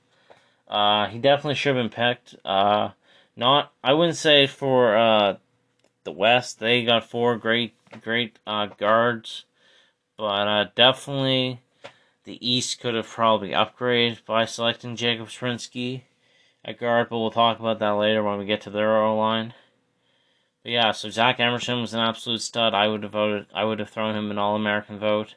Uh, 0.68 1.08
he 1.08 1.18
definitely 1.18 1.54
should 1.54 1.76
have 1.76 1.90
been 1.90 1.90
picked. 1.90 2.36
Not, 3.38 3.72
I 3.84 3.92
wouldn't 3.92 4.16
say 4.16 4.46
for 4.46 4.96
uh, 4.96 5.36
the 6.04 6.12
West 6.12 6.58
they 6.58 6.84
got 6.84 7.04
four 7.04 7.36
great, 7.36 7.74
great 8.00 8.38
uh, 8.46 8.66
guards, 8.66 9.44
but 10.16 10.48
uh, 10.48 10.66
definitely 10.74 11.60
the 12.24 12.38
East 12.40 12.80
could 12.80 12.94
have 12.94 13.06
probably 13.06 13.50
upgraded 13.50 14.24
by 14.24 14.46
selecting 14.46 14.96
Jacob 14.96 15.28
Sprinsky 15.28 16.02
at 16.66 16.80
guard, 16.80 17.08
but 17.08 17.18
we'll 17.18 17.30
talk 17.30 17.60
about 17.60 17.78
that 17.78 17.90
later 17.90 18.22
when 18.22 18.38
we 18.38 18.44
get 18.44 18.60
to 18.62 18.70
their 18.70 18.96
O 18.96 19.16
line. 19.16 19.54
But 20.62 20.72
yeah, 20.72 20.90
so 20.90 21.08
Zach 21.10 21.38
Emerson 21.38 21.80
was 21.80 21.94
an 21.94 22.00
absolute 22.00 22.42
stud. 22.42 22.74
I 22.74 22.88
would 22.88 23.04
have 23.04 23.12
voted. 23.12 23.46
I 23.54 23.64
would 23.64 23.78
have 23.78 23.88
thrown 23.88 24.16
him 24.16 24.32
an 24.32 24.38
All 24.38 24.56
American 24.56 24.98
vote. 24.98 25.36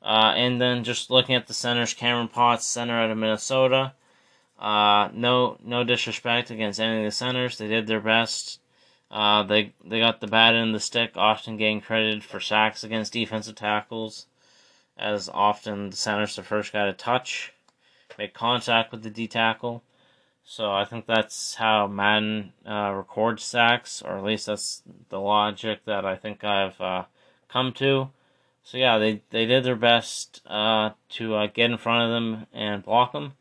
Uh, 0.00 0.32
and 0.34 0.60
then 0.60 0.82
just 0.82 1.10
looking 1.10 1.34
at 1.34 1.46
the 1.46 1.54
centers, 1.54 1.94
Cameron 1.94 2.28
Potts, 2.28 2.66
center 2.66 2.98
out 2.98 3.10
of 3.10 3.18
Minnesota. 3.18 3.92
Uh, 4.58 5.10
no, 5.12 5.58
no 5.62 5.84
disrespect 5.84 6.50
against 6.50 6.80
any 6.80 6.98
of 6.98 7.04
the 7.04 7.10
centers. 7.10 7.58
They 7.58 7.68
did 7.68 7.86
their 7.86 8.00
best. 8.00 8.58
Uh, 9.10 9.42
they 9.42 9.74
they 9.84 10.00
got 10.00 10.20
the 10.20 10.26
bat 10.26 10.54
in 10.54 10.72
the 10.72 10.80
stick, 10.80 11.12
often 11.16 11.58
getting 11.58 11.82
credited 11.82 12.24
for 12.24 12.40
sacks 12.40 12.82
against 12.82 13.12
defensive 13.12 13.56
tackles, 13.56 14.26
as 14.96 15.28
often 15.28 15.90
the 15.90 15.96
center's 15.96 16.34
the 16.34 16.42
first 16.42 16.72
guy 16.72 16.86
to 16.86 16.94
touch, 16.94 17.52
make 18.18 18.32
contact 18.32 18.90
with 18.90 19.02
the 19.02 19.10
D 19.10 19.28
tackle. 19.28 19.82
So 20.44 20.70
I 20.72 20.84
think 20.84 21.06
that's 21.06 21.54
how 21.54 21.86
Madden 21.86 22.52
uh, 22.66 22.92
records 22.94 23.44
sacks, 23.44 24.02
or 24.02 24.18
at 24.18 24.24
least 24.24 24.46
that's 24.46 24.82
the 25.08 25.20
logic 25.20 25.84
that 25.84 26.04
I 26.04 26.16
think 26.16 26.44
I've 26.44 26.80
uh, 26.80 27.04
come 27.48 27.72
to. 27.74 28.10
So 28.64 28.78
yeah, 28.78 28.98
they 28.98 29.22
they 29.30 29.46
did 29.46 29.64
their 29.64 29.76
best 29.76 30.42
uh, 30.46 30.90
to 31.10 31.34
uh, 31.34 31.46
get 31.46 31.70
in 31.70 31.78
front 31.78 32.04
of 32.04 32.10
them 32.10 32.46
and 32.52 32.82
block 32.82 33.12
them. 33.12 33.34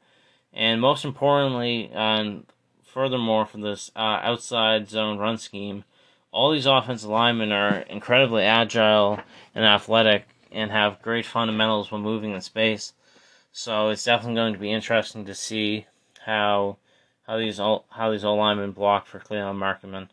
And 0.53 0.81
most 0.81 1.05
importantly, 1.05 1.89
and 1.93 2.45
furthermore, 2.83 3.45
for 3.45 3.57
this 3.57 3.91
uh, 3.95 4.19
outside 4.21 4.89
zone 4.89 5.17
run 5.17 5.37
scheme, 5.37 5.83
all 6.31 6.51
these 6.51 6.65
offensive 6.65 7.09
linemen 7.09 7.51
are 7.51 7.79
incredibly 7.79 8.43
agile 8.43 9.19
and 9.53 9.65
athletic 9.65 10.27
and 10.51 10.71
have 10.71 11.01
great 11.01 11.25
fundamentals 11.25 11.91
when 11.91 12.01
moving 12.01 12.31
in 12.31 12.41
space. 12.41 12.93
So 13.51 13.89
it's 13.89 14.03
definitely 14.03 14.35
going 14.35 14.53
to 14.53 14.59
be 14.59 14.71
interesting 14.71 15.25
to 15.25 15.35
see 15.35 15.85
how 16.25 16.77
how 17.31 17.37
these 17.37 17.61
all 17.61 17.85
how 17.91 18.11
these 18.11 18.25
O 18.25 18.35
linemen 18.35 18.73
block 18.73 19.07
for 19.07 19.17
Cleon 19.17 19.55
Markman 19.55 20.09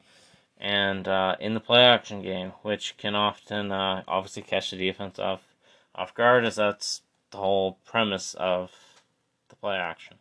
and 0.56 1.08
uh, 1.08 1.34
in 1.40 1.54
the 1.54 1.60
play 1.60 1.82
action 1.82 2.22
game, 2.22 2.52
which 2.62 2.96
can 2.96 3.16
often 3.16 3.72
uh, 3.72 4.04
obviously 4.06 4.42
catch 4.42 4.70
the 4.70 4.76
defense 4.76 5.18
off 5.18 5.42
off 5.96 6.14
guard, 6.14 6.44
as 6.44 6.54
that's 6.54 7.02
the 7.32 7.38
whole 7.38 7.78
premise 7.84 8.34
of 8.34 8.70
the 9.48 9.56
play 9.56 9.74
action. 9.74 10.16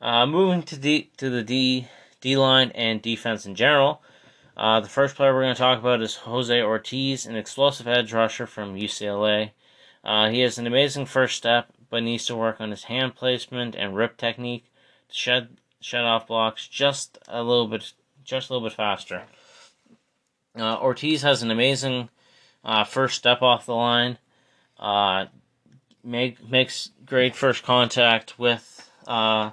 Uh, 0.00 0.24
moving 0.24 0.62
to 0.62 0.78
D 0.78 1.10
to 1.18 1.28
the 1.28 1.42
D 1.42 1.86
D 2.22 2.34
line 2.34 2.72
and 2.74 3.02
defense 3.02 3.44
in 3.44 3.54
general. 3.54 4.00
Uh, 4.56 4.80
the 4.80 4.88
first 4.88 5.16
player 5.16 5.34
we're 5.34 5.42
going 5.42 5.54
to 5.54 5.58
talk 5.58 5.78
about 5.78 6.00
is 6.00 6.16
Jose 6.16 6.62
Ortiz, 6.62 7.26
an 7.26 7.36
explosive 7.36 7.86
edge 7.86 8.14
rusher 8.14 8.46
from 8.46 8.74
UCLA. 8.74 9.50
Uh, 10.02 10.30
he 10.30 10.40
has 10.40 10.56
an 10.56 10.66
amazing 10.66 11.04
first 11.04 11.36
step, 11.36 11.68
but 11.90 12.02
needs 12.02 12.24
to 12.24 12.36
work 12.36 12.58
on 12.58 12.70
his 12.70 12.84
hand 12.84 13.16
placement 13.16 13.74
and 13.74 13.94
rip 13.94 14.16
technique 14.16 14.64
to 15.10 15.14
shed 15.14 15.59
shed 15.80 16.04
off 16.04 16.26
blocks 16.26 16.68
just 16.68 17.18
a 17.28 17.42
little 17.42 17.66
bit 17.66 17.92
just 18.24 18.50
a 18.50 18.52
little 18.52 18.68
bit 18.68 18.76
faster. 18.76 19.22
Uh, 20.56 20.78
Ortiz 20.78 21.22
has 21.22 21.42
an 21.42 21.50
amazing 21.50 22.08
uh, 22.64 22.84
first 22.84 23.16
step 23.16 23.42
off 23.42 23.66
the 23.66 23.74
line. 23.74 24.18
Uh, 24.78 25.26
make 26.04 26.48
makes 26.48 26.90
great 27.04 27.34
first 27.34 27.62
contact 27.62 28.38
with 28.38 28.90
uh, 29.06 29.50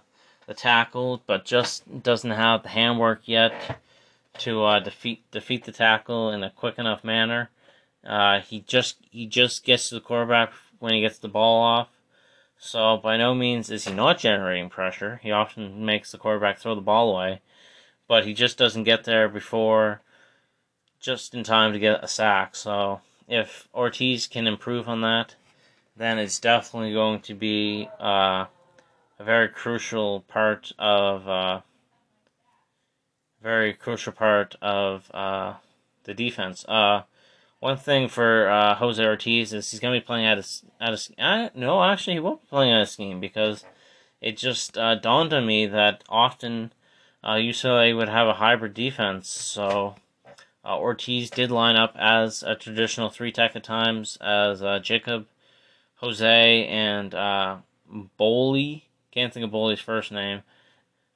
the 0.47 0.53
tackle, 0.53 1.21
but 1.27 1.45
just 1.45 2.03
doesn't 2.03 2.31
have 2.31 2.63
the 2.63 2.69
handwork 2.69 3.21
yet 3.25 3.79
to 4.39 4.63
uh, 4.63 4.79
defeat 4.79 5.29
defeat 5.31 5.65
the 5.65 5.71
tackle 5.71 6.31
in 6.31 6.43
a 6.43 6.49
quick 6.49 6.77
enough 6.77 7.03
manner. 7.03 7.49
Uh, 8.05 8.39
he 8.39 8.61
just 8.61 8.97
he 9.11 9.25
just 9.25 9.63
gets 9.63 9.89
to 9.89 9.95
the 9.95 10.01
quarterback 10.01 10.51
when 10.79 10.93
he 10.93 11.01
gets 11.01 11.19
the 11.19 11.27
ball 11.27 11.61
off. 11.61 11.89
So 12.59 12.97
by 12.97 13.17
no 13.17 13.33
means 13.33 13.69
is 13.69 13.85
he 13.85 13.93
not 13.93 14.19
generating 14.19 14.69
pressure. 14.69 15.19
He 15.21 15.31
often 15.31 15.85
makes 15.85 16.11
the 16.11 16.17
quarterback 16.17 16.57
throw 16.57 16.75
the 16.75 16.81
ball 16.81 17.15
away, 17.15 17.41
but 18.07 18.25
he 18.25 18.33
just 18.33 18.57
doesn't 18.57 18.83
get 18.83 19.03
there 19.03 19.29
before 19.29 20.01
just 20.99 21.33
in 21.33 21.43
time 21.43 21.73
to 21.73 21.79
get 21.79 22.03
a 22.03 22.07
sack. 22.07 22.55
So 22.55 23.01
if 23.27 23.67
Ortiz 23.73 24.27
can 24.27 24.47
improve 24.47 24.89
on 24.89 25.01
that, 25.01 25.35
then 25.95 26.17
it's 26.19 26.39
definitely 26.39 26.93
going 26.93 27.21
to 27.21 27.33
be 27.33 27.89
uh, 27.99 28.45
a 29.19 29.23
very 29.23 29.49
crucial 29.49 30.21
part 30.21 30.71
of 30.77 31.27
uh, 31.27 31.61
very 33.41 33.73
crucial 33.73 34.13
part 34.13 34.55
of 34.61 35.09
uh, 35.13 35.53
the 36.03 36.13
defense. 36.13 36.65
One 37.59 37.77
thing 37.77 38.07
for 38.07 38.49
uh, 38.49 38.75
Jose 38.75 39.03
Ortiz 39.03 39.53
is 39.53 39.71
he's 39.71 39.79
going 39.79 39.93
to 39.93 39.99
be 39.99 40.05
playing 40.05 40.25
out 40.25 40.37
of 40.37 40.47
out 40.79 40.93
of 40.93 41.07
uh, 41.17 41.49
no, 41.55 41.83
actually 41.83 42.13
he 42.13 42.19
won't 42.19 42.41
be 42.41 42.47
playing 42.47 42.71
out 42.71 42.81
of 42.81 42.89
scheme 42.89 43.19
because 43.19 43.65
it 44.21 44.37
just 44.37 44.77
uh, 44.77 44.95
dawned 44.95 45.33
on 45.33 45.45
me 45.45 45.65
that 45.65 46.03
often 46.07 46.71
uh, 47.23 47.33
UCLA 47.33 47.95
would 47.95 48.09
have 48.09 48.27
a 48.27 48.35
hybrid 48.35 48.73
defense. 48.73 49.29
So 49.29 49.95
Uh, 50.63 50.77
Ortiz 50.77 51.29
did 51.29 51.49
line 51.49 51.77
up 51.77 51.95
as 51.97 52.43
a 52.43 52.53
traditional 52.53 53.09
three 53.09 53.31
tech 53.31 53.55
at 53.55 53.63
times, 53.63 54.17
as 54.19 54.61
uh, 54.61 54.79
Jacob, 54.79 55.27
Jose, 55.95 56.65
and 56.67 57.15
uh. 57.15 57.57
Can't 59.11 59.33
think 59.33 59.45
of 59.45 59.51
Boley's 59.51 59.79
first 59.79 60.11
name, 60.11 60.43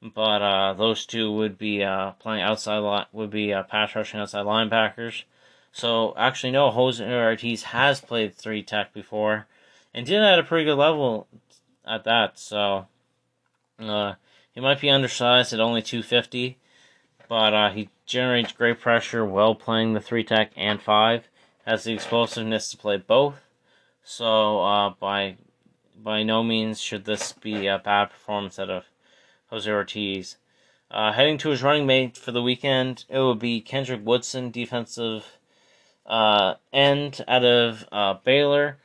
but 0.01 0.41
uh, 0.41 0.73
those 0.73 1.05
two 1.05 1.31
would 1.33 1.57
be 1.57 1.83
uh, 1.83 2.11
playing 2.11 2.41
outside 2.41 3.07
would 3.11 3.29
be 3.29 3.53
uh, 3.53 3.63
pass 3.63 3.93
rushing 3.93 4.21
outside 4.21 4.45
linebackers. 4.45 5.23
So 5.71 6.13
actually, 6.17 6.51
no, 6.51 6.69
Jose 6.69 7.03
Ortiz 7.03 7.63
has 7.63 8.01
played 8.01 8.35
three 8.35 8.61
tech 8.61 8.93
before, 8.93 9.47
and 9.93 10.05
did 10.05 10.21
at 10.21 10.39
a 10.39 10.43
pretty 10.43 10.65
good 10.65 10.77
level 10.77 11.27
at 11.85 12.03
that. 12.03 12.37
So 12.37 12.87
uh, 13.79 14.13
he 14.53 14.59
might 14.59 14.81
be 14.81 14.89
undersized 14.89 15.53
at 15.53 15.59
only 15.59 15.81
two 15.81 16.03
fifty, 16.03 16.57
but 17.29 17.53
uh, 17.53 17.69
he 17.71 17.89
generates 18.05 18.51
great 18.51 18.81
pressure 18.81 19.25
while 19.25 19.55
playing 19.55 19.93
the 19.93 20.01
three 20.01 20.23
tech 20.23 20.51
and 20.55 20.81
five. 20.81 21.27
Has 21.65 21.83
the 21.83 21.93
explosiveness 21.93 22.71
to 22.71 22.77
play 22.77 22.97
both. 22.97 23.45
So 24.03 24.61
uh, 24.61 24.89
by 24.99 25.37
by 25.95 26.23
no 26.23 26.43
means 26.43 26.81
should 26.81 27.05
this 27.05 27.33
be 27.33 27.67
a 27.67 27.77
bad 27.77 28.09
performance 28.09 28.57
out 28.57 28.71
of 28.71 28.85
Jose 29.51 29.71
Ortiz. 29.71 30.37
Uh, 30.89 31.13
heading 31.13 31.37
to 31.37 31.49
his 31.49 31.63
running 31.63 31.85
mate 31.85 32.17
for 32.17 32.31
the 32.31 32.41
weekend, 32.41 33.05
it 33.07 33.19
would 33.19 33.39
be 33.39 33.61
Kendrick 33.61 34.03
Woodson, 34.03 34.49
defensive 34.51 35.37
uh, 36.11 36.55
end 36.71 37.23
out 37.27 37.43
of 37.43 37.85
uh, 37.91 38.13
Baylor. 38.23 38.77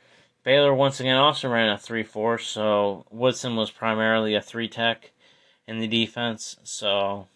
Baylor 0.43 0.73
once 0.73 0.99
again 0.99 1.17
also 1.17 1.49
ran 1.49 1.69
a 1.69 1.77
3 1.77 2.01
4, 2.01 2.39
so 2.39 3.05
Woodson 3.11 3.55
was 3.55 3.69
primarily 3.69 4.33
a 4.33 4.41
3 4.41 4.67
tech 4.69 5.11
in 5.67 5.79
the 5.79 5.87
defense, 5.87 6.55
so 6.63 7.27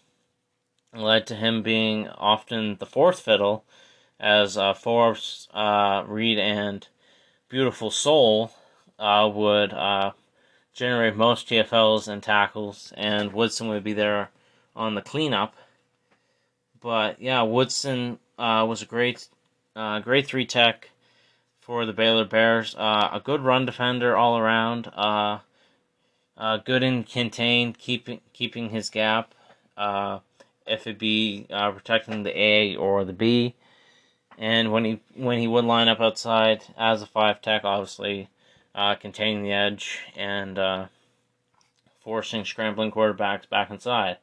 led 0.94 1.26
to 1.26 1.36
him 1.36 1.62
being 1.62 2.08
often 2.08 2.76
the 2.76 2.86
fourth 2.86 3.20
fiddle 3.20 3.64
as 4.18 4.56
uh, 4.56 4.72
Forbes, 4.72 5.48
uh, 5.52 6.04
Reed, 6.06 6.38
and 6.38 6.86
Beautiful 7.48 7.90
Soul 7.90 8.52
uh, 8.98 9.30
would 9.32 9.74
uh, 9.74 10.12
generate 10.72 11.16
most 11.16 11.48
TFLs 11.48 12.08
and 12.08 12.22
tackles, 12.22 12.92
and 12.96 13.32
Woodson 13.32 13.68
would 13.68 13.84
be 13.84 13.92
there 13.92 14.30
on 14.74 14.94
the 14.94 15.02
cleanup. 15.02 15.54
But 16.80 17.20
yeah, 17.20 17.42
Woodson 17.42 18.18
uh, 18.38 18.64
was 18.66 18.80
a 18.80 18.86
great, 18.86 19.28
uh, 19.76 20.00
great 20.00 20.26
three 20.26 20.46
tech 20.46 20.90
for 21.60 21.86
the 21.86 21.92
Baylor 21.92 22.24
Bears. 22.24 22.74
Uh, 22.76 23.10
a 23.12 23.20
good 23.20 23.40
run 23.40 23.66
defender 23.66 24.16
all 24.16 24.38
around. 24.38 24.90
Uh, 24.94 25.38
uh, 26.36 26.56
good 26.58 26.82
in 26.82 27.04
contain, 27.04 27.72
keeping 27.72 28.20
keeping 28.32 28.70
his 28.70 28.90
gap. 28.90 29.34
Uh, 29.76 30.20
if 30.66 30.86
it 30.86 30.98
be 30.98 31.46
uh, 31.50 31.70
protecting 31.70 32.22
the 32.22 32.38
A 32.38 32.76
or 32.76 33.04
the 33.04 33.12
B, 33.12 33.54
and 34.38 34.72
when 34.72 34.84
he 34.84 35.00
when 35.14 35.38
he 35.38 35.46
would 35.46 35.64
line 35.64 35.88
up 35.88 36.00
outside 36.00 36.64
as 36.76 37.02
a 37.02 37.06
five 37.06 37.40
tech, 37.40 37.64
obviously 37.64 38.28
uh, 38.74 38.94
containing 38.94 39.42
the 39.42 39.52
edge 39.52 40.00
and 40.16 40.58
uh, 40.58 40.86
forcing 42.02 42.44
scrambling 42.44 42.90
quarterbacks 42.90 43.48
back 43.48 43.70
inside. 43.70 44.18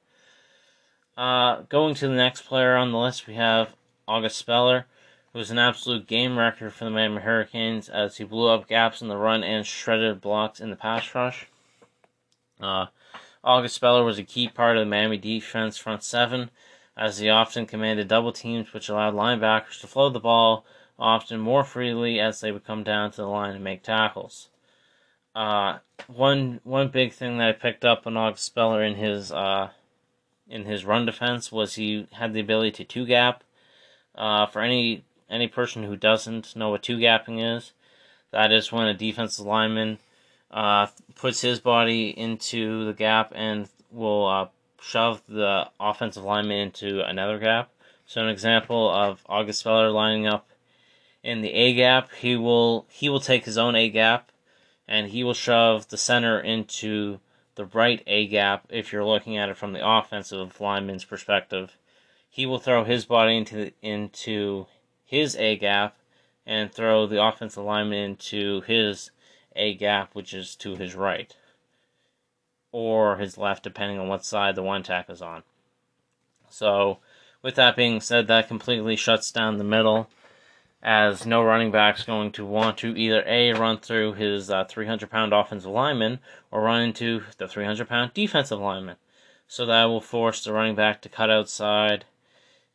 Uh, 1.18 1.64
going 1.70 1.96
to 1.96 2.08
the 2.08 2.16
next 2.16 2.42
player 2.42 2.76
on 2.76 2.92
the 2.92 2.98
list, 2.98 3.28
we 3.28 3.36
have 3.36 3.76
August 4.08 4.38
Speller, 4.38 4.86
who 5.32 5.40
was 5.40 5.52
an 5.52 5.60
absolute 5.60 6.08
game 6.08 6.38
record 6.38 6.74
for 6.74 6.86
the 6.86 6.92
Miami 6.92 7.22
Hurricanes 7.22 7.90
as 7.90 8.18
he 8.18 8.24
blew 8.24 8.48
up 8.48 8.68
gaps 8.68 9.02
in 9.02 9.08
the 9.08 9.18
run 9.18 9.44
and 9.44 9.66
shredded 9.66 10.22
blocks 10.22 10.60
in 10.60 10.70
the 10.70 10.76
pass 10.76 11.14
rush. 11.14 11.48
Uh, 12.60 12.88
August 13.44 13.76
Speller 13.76 14.04
was 14.04 14.20
a 14.20 14.24
key 14.24 14.48
part 14.48 14.78
of 14.78 14.82
the 14.82 14.90
Miami 14.90 15.18
defense 15.18 15.78
front 15.78 16.04
seven, 16.04 16.50
as 16.98 17.20
he 17.20 17.30
often 17.30 17.66
commanded 17.66 18.08
double 18.08 18.34
teams, 18.34 18.74
which 18.74 18.90
allowed 18.90 19.14
linebackers 19.14 19.80
to 19.80 19.88
flow 19.88 20.10
the 20.10 20.20
ball 20.20 20.66
often 20.98 21.40
more 21.40 21.64
freely 21.64 22.20
as 22.20 22.42
they 22.42 22.52
would 22.52 22.66
come 22.66 22.84
down 22.84 23.10
to 23.12 23.18
the 23.18 23.28
line 23.28 23.56
and 23.56 23.64
make 23.64 23.82
tackles. 23.82 24.50
Uh, 25.34 25.78
one 26.08 26.60
one 26.64 26.90
big 26.90 27.14
thing 27.14 27.38
that 27.38 27.50
I 27.50 27.52
picked 27.54 27.86
up 27.86 28.06
on 28.06 28.18
August 28.18 28.44
Speller 28.44 28.84
in 28.84 28.96
his 28.96 29.32
uh, 29.32 29.70
in 30.50 30.66
his 30.66 30.84
run 30.84 31.06
defense 31.06 31.52
was 31.52 31.76
he 31.76 32.08
had 32.14 32.34
the 32.34 32.42
ability 32.42 32.72
to 32.72 32.84
two 32.84 33.06
gap. 33.06 33.44
Uh, 34.16 34.46
for 34.48 34.62
any 34.62 35.06
any 35.30 35.48
person 35.48 35.84
who 35.84 35.96
doesn't 35.96 36.56
know 36.56 36.70
what 36.70 36.84
two 36.84 36.98
gapping 36.98 37.58
is, 37.58 37.74
that 38.32 38.52
is 38.52 38.72
when 38.72 38.88
a 38.88 38.94
defensive 38.94 39.46
lineman 39.46 40.00
uh, 40.52 40.88
puts 41.16 41.42
his 41.42 41.60
body 41.60 42.10
into 42.10 42.86
the 42.86 42.94
gap 42.94 43.32
and 43.36 43.70
will 43.92 44.26
uh, 44.28 44.48
shove 44.82 45.22
the 45.28 45.70
offensive 45.80 46.24
lineman 46.24 46.58
into 46.58 47.02
another 47.08 47.40
gap. 47.40 47.70
So 48.06 48.22
an 48.22 48.30
example 48.30 48.90
of 48.90 49.24
August 49.28 49.60
Speller 49.60 49.92
lining 49.92 50.26
up 50.26 50.50
in 51.24 51.42
the 51.42 51.52
A 51.52 51.74
gap, 51.74 52.10
he 52.14 52.36
will 52.36 52.88
he 52.90 53.10
will 53.10 53.20
take 53.20 53.46
his 53.46 53.58
own 53.58 53.76
A 53.76 53.90
gap 53.90 54.32
and 54.88 55.08
he 55.08 55.24
will 55.24 55.34
shove 55.34 55.90
the 55.90 55.98
center 55.98 56.40
into 56.40 57.20
the 57.56 57.66
right 57.66 58.02
A 58.08 58.26
gap 58.28 58.66
if 58.70 58.92
you're 58.92 59.06
looking 59.06 59.38
at 59.38 59.50
it 59.50 59.58
from 59.58 59.74
the 59.74 59.88
offensive 59.88 60.60
lineman's 60.60 61.06
perspective. 61.06 61.76
He 62.30 62.46
will 62.46 62.60
throw 62.60 62.84
his 62.84 63.06
body 63.06 63.38
into 63.38 63.56
the, 63.56 63.74
into 63.82 64.68
his 65.10 65.36
A 65.38 65.58
gap 65.58 65.98
and 66.46 66.72
throw 66.72 67.08
the 67.08 67.24
offensive 67.24 67.64
lineman 67.64 68.12
into 68.12 68.62
his 68.62 69.10
A 69.56 69.74
gap, 69.74 70.14
which 70.14 70.36
is 70.36 70.56
to 70.58 70.76
his 70.76 70.94
right. 70.94 71.36
Or 72.72 73.18
his 73.18 73.36
left, 73.36 73.64
depending 73.64 73.98
on 73.98 74.08
what 74.08 74.24
side 74.24 74.54
the 74.54 74.62
one 74.62 74.84
tack 74.84 75.10
is 75.10 75.20
on. 75.20 75.42
So, 76.48 77.00
with 77.42 77.56
that 77.56 77.76
being 77.76 78.02
said, 78.02 78.28
that 78.28 78.48
completely 78.48 78.96
shuts 78.96 79.32
down 79.32 79.58
the 79.58 79.64
middle 79.64 80.10
as 80.84 81.26
no 81.26 81.44
running 81.44 81.72
back's 81.72 82.04
going 82.04 82.32
to 82.34 82.46
want 82.46 82.78
to 82.78 82.96
either 82.96 83.24
A, 83.26 83.52
run 83.54 83.80
through 83.80 84.14
his 84.14 84.52
uh, 84.52 84.64
300 84.64 85.10
pound 85.10 85.34
offensive 85.34 85.72
lineman 85.72 86.20
or 86.52 86.62
run 86.62 86.82
into 86.82 87.24
the 87.40 87.48
300 87.48 87.90
pound 87.90 88.14
defensive 88.14 88.60
lineman. 88.60 88.98
So 89.48 89.66
that 89.66 89.86
will 89.86 90.02
force 90.02 90.44
the 90.44 90.54
running 90.54 90.76
back 90.76 91.02
to 91.02 91.10
cut 91.10 91.32
outside 91.32 92.06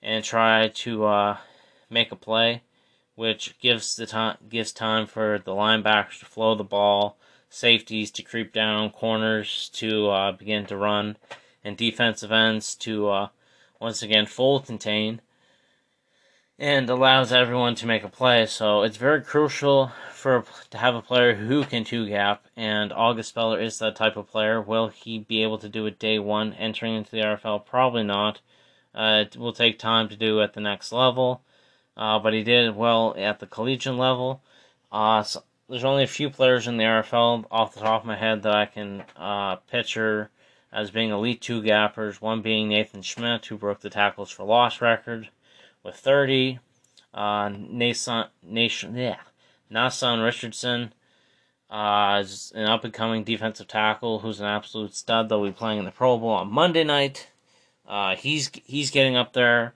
and 0.03 0.25
try 0.25 0.67
to 0.69 1.05
uh, 1.05 1.37
make 1.91 2.13
a 2.13 2.17
play, 2.17 2.63
which 3.15 3.59
gives 3.59 3.97
the 3.97 4.07
time 4.07 4.37
gives 4.49 4.73
time 4.73 5.07
for 5.07 5.41
the 5.45 5.53
linebackers 5.53 6.19
to 6.21 6.27
flow 6.27 6.55
the 6.55 6.65
ball, 6.65 7.17
safeties 7.49 8.11
to 8.13 8.23
creep 8.23 8.53
down, 8.53 8.91
corners 8.91 9.69
to 9.75 10.09
uh, 10.11 10.33
begin 10.33 10.67
to 10.67 10.77
run, 10.77 11.17
and 11.63 11.77
defensive 11.77 12.33
ends 12.33 12.75
to 12.77 13.09
uh, 13.09 13.29
once 13.81 14.03
again 14.03 14.27
full 14.27 14.61
contain 14.61 15.21
and 16.59 16.89
allows 16.89 17.33
everyone 17.33 17.75
to 17.75 17.87
make 17.87 18.05
a 18.05 18.09
play. 18.09 18.47
So 18.47 18.83
it's 18.83 18.97
very 18.97 19.23
crucial 19.23 19.93
for 20.13 20.45
to 20.71 20.79
have 20.79 20.95
a 20.95 21.03
player 21.03 21.35
who 21.35 21.65
can 21.65 21.85
two 21.85 22.09
gap, 22.09 22.47
and 22.57 22.93
August 22.93 23.31
Speller 23.31 23.61
is 23.61 23.79
that 23.79 23.97
type 23.97 24.17
of 24.17 24.31
player. 24.31 24.61
Will 24.61 24.89
he 24.89 25.19
be 25.19 25.43
able 25.43 25.59
to 25.59 25.69
do 25.69 25.87
it 25.87 25.99
day 25.99 26.19
one 26.19 26.53
entering 26.55 26.95
into 26.95 27.11
the 27.11 27.23
RFL? 27.23 27.67
Probably 27.67 28.05
not. 28.05 28.41
Uh, 28.95 29.25
it 29.27 29.37
will 29.37 29.53
take 29.53 29.79
time 29.79 30.09
to 30.09 30.17
do 30.17 30.41
at 30.41 30.55
the 30.55 30.61
next 30.61 30.93
level, 30.93 31.43
uh, 31.97 32.19
but 32.19 32.33
he 32.33 32.43
did 32.43 32.77
well 32.77 33.15
at 33.17 33.41
the 33.41 33.47
collegiate 33.47 33.95
level. 33.95 34.43
Uh, 34.91 35.23
so 35.23 35.43
there's 35.69 35.85
only 35.85 36.05
a 36.05 36.09
few 36.09 36.31
players 36.31 36.67
in 36.67 36.77
the 36.77 36.85
RFL 36.85 37.47
off 37.51 37.75
the 37.75 37.81
top 37.81 38.03
of 38.03 38.07
my 38.07 38.17
head 38.17 38.43
that 38.43 38.55
I 38.55 38.67
can 38.67 39.05
uh, 39.17 39.57
picture 39.57 40.31
as 40.73 40.91
being 40.91 41.11
elite 41.11 41.41
two 41.41 41.63
gappers. 41.63 42.21
One 42.21 42.43
being 42.43 42.69
Nathan 42.69 43.03
Schmidt, 43.03 43.47
who 43.47 43.57
broke 43.57 43.81
the 43.81 43.91
tackles 43.91 44.31
for 44.31 44.45
loss 44.45 44.81
record 44.81 45.29
with 45.83 45.97
30. 45.97 46.59
Uh, 47.13 47.49
Nason, 47.57 48.27
Nation, 48.43 48.97
yeah, 48.97 49.19
Nasan 49.71 50.25
Richardson 50.25 50.93
uh, 51.71 52.21
is 52.21 52.53
an 52.57 52.67
up 52.67 52.85
and 52.85 52.93
coming 52.93 53.23
defensive 53.23 53.69
tackle 53.69 54.19
who's 54.19 54.41
an 54.41 54.47
absolute 54.47 54.95
stud. 54.95 55.29
They'll 55.29 55.45
be 55.45 55.53
playing 55.53 55.79
in 55.79 55.85
the 55.85 55.93
Pro 55.93 56.19
Bowl 56.19 56.31
on 56.31 56.51
Monday 56.51 56.83
night. 56.83 57.29
Uh, 57.87 58.17
he's 58.17 58.51
he's 58.65 58.91
getting 58.91 59.17
up 59.17 59.33
there 59.33 59.75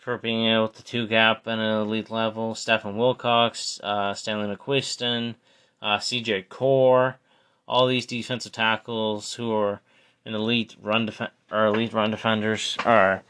for 0.00 0.16
being 0.16 0.46
able 0.46 0.68
to 0.68 0.82
two 0.82 1.06
gap 1.06 1.46
at 1.46 1.58
an 1.58 1.80
elite 1.82 2.10
level. 2.10 2.54
Stephen 2.54 2.96
Wilcox, 2.96 3.78
uh, 3.84 4.14
Stanley 4.14 4.54
McQuiston, 4.54 5.34
uh, 5.82 5.98
CJ 5.98 6.48
Core, 6.48 7.18
all 7.68 7.86
these 7.86 8.06
defensive 8.06 8.52
tackles 8.52 9.34
who 9.34 9.52
are 9.52 9.80
an 10.24 10.34
elite 10.34 10.74
run 10.80 11.06
def- 11.06 11.30
or 11.52 11.66
elite 11.66 11.92
run 11.92 12.10
defenders 12.10 12.76
are 12.84 13.22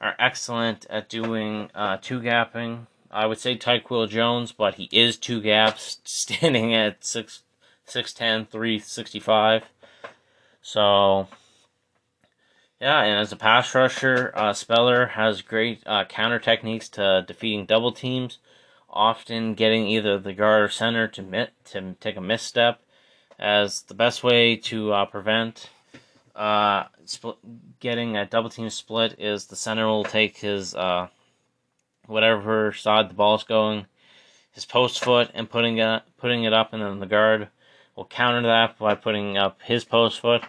are 0.00 0.14
excellent 0.18 0.86
at 0.88 1.08
doing 1.08 1.70
uh, 1.74 1.96
two 2.00 2.20
gapping. 2.20 2.86
I 3.10 3.26
would 3.26 3.38
say 3.38 3.56
Tyquil 3.56 4.08
Jones, 4.08 4.52
but 4.52 4.74
he 4.74 4.88
is 4.92 5.16
two 5.16 5.40
gaps, 5.40 6.00
standing 6.04 6.74
at 6.74 7.04
6, 7.04 7.42
6'10, 7.88 8.48
365. 8.48 9.64
So, 10.60 11.28
yeah, 12.80 13.02
and 13.02 13.18
as 13.18 13.32
a 13.32 13.36
pass 13.36 13.74
rusher, 13.74 14.32
uh, 14.34 14.52
Speller 14.52 15.06
has 15.06 15.42
great 15.42 15.82
uh, 15.86 16.04
counter 16.04 16.38
techniques 16.38 16.88
to 16.90 17.24
defeating 17.26 17.66
double 17.66 17.92
teams, 17.92 18.38
often 18.90 19.54
getting 19.54 19.86
either 19.86 20.18
the 20.18 20.32
guard 20.32 20.62
or 20.62 20.68
center 20.68 21.08
to, 21.08 21.22
mit, 21.22 21.52
to 21.66 21.94
take 22.00 22.16
a 22.16 22.20
misstep 22.20 22.80
as 23.38 23.82
the 23.82 23.94
best 23.94 24.24
way 24.24 24.56
to 24.56 24.92
uh, 24.92 25.04
prevent 25.06 25.68
uh, 26.36 26.84
split, 27.06 27.36
getting 27.80 28.16
a 28.16 28.26
double 28.26 28.50
team 28.50 28.70
split 28.70 29.16
is 29.18 29.46
the 29.46 29.56
center 29.56 29.86
will 29.86 30.04
take 30.04 30.36
his 30.38 30.74
uh, 30.74 31.08
whatever 32.06 32.72
side 32.72 33.10
the 33.10 33.14
ball's 33.14 33.44
going, 33.44 33.86
his 34.52 34.66
post 34.66 35.02
foot 35.02 35.30
and 35.34 35.50
putting 35.50 35.78
it 35.78 36.02
putting 36.18 36.44
it 36.44 36.52
up, 36.52 36.72
and 36.72 36.82
then 36.82 37.00
the 37.00 37.06
guard 37.06 37.48
will 37.94 38.04
counter 38.04 38.42
that 38.42 38.78
by 38.78 38.94
putting 38.94 39.36
up 39.36 39.60
his 39.62 39.84
post 39.84 40.20
foot. 40.20 40.42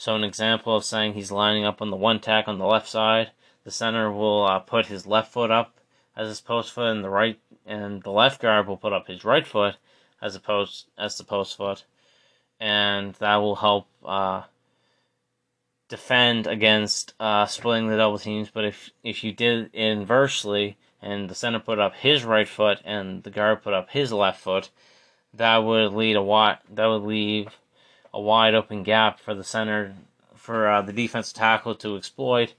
So 0.00 0.16
an 0.16 0.24
example 0.24 0.74
of 0.74 0.86
saying 0.86 1.12
he's 1.12 1.30
lining 1.30 1.66
up 1.66 1.82
on 1.82 1.90
the 1.90 1.96
one 1.96 2.20
tack 2.20 2.48
on 2.48 2.56
the 2.56 2.64
left 2.64 2.88
side, 2.88 3.32
the 3.64 3.70
center 3.70 4.10
will 4.10 4.46
uh, 4.46 4.58
put 4.58 4.86
his 4.86 5.06
left 5.06 5.30
foot 5.30 5.50
up 5.50 5.78
as 6.16 6.26
his 6.26 6.40
post 6.40 6.72
foot, 6.72 6.92
and 6.92 7.04
the 7.04 7.10
right 7.10 7.38
and 7.66 8.02
the 8.02 8.10
left 8.10 8.40
guard 8.40 8.66
will 8.66 8.78
put 8.78 8.94
up 8.94 9.08
his 9.08 9.26
right 9.26 9.46
foot 9.46 9.76
as 10.22 10.38
post 10.38 10.86
as 10.96 11.18
the 11.18 11.24
post 11.24 11.54
foot, 11.54 11.84
and 12.58 13.12
that 13.16 13.36
will 13.36 13.56
help 13.56 13.88
uh, 14.02 14.44
defend 15.90 16.46
against 16.46 17.12
uh, 17.20 17.44
splitting 17.44 17.88
the 17.88 17.98
double 17.98 18.18
teams. 18.18 18.48
But 18.48 18.64
if 18.64 18.88
if 19.04 19.22
you 19.22 19.32
did 19.32 19.68
inversely, 19.74 20.78
and 21.02 21.28
the 21.28 21.34
center 21.34 21.58
put 21.58 21.78
up 21.78 21.94
his 21.94 22.24
right 22.24 22.48
foot 22.48 22.80
and 22.86 23.22
the 23.22 23.28
guard 23.28 23.62
put 23.62 23.74
up 23.74 23.90
his 23.90 24.14
left 24.14 24.40
foot, 24.40 24.70
that 25.34 25.58
would 25.58 25.92
lead 25.92 26.16
a 26.16 26.22
wide 26.22 26.60
that 26.70 26.86
would 26.86 27.02
leave 27.02 27.59
a 28.12 28.20
wide 28.20 28.54
open 28.54 28.82
gap 28.82 29.20
for 29.20 29.34
the 29.34 29.44
center 29.44 29.94
for 30.40 30.68
uh, 30.68 30.82
the 30.82 30.92
defensive 30.92 31.36
tackle 31.36 31.74
to 31.76 31.96
exploit, 31.96 32.54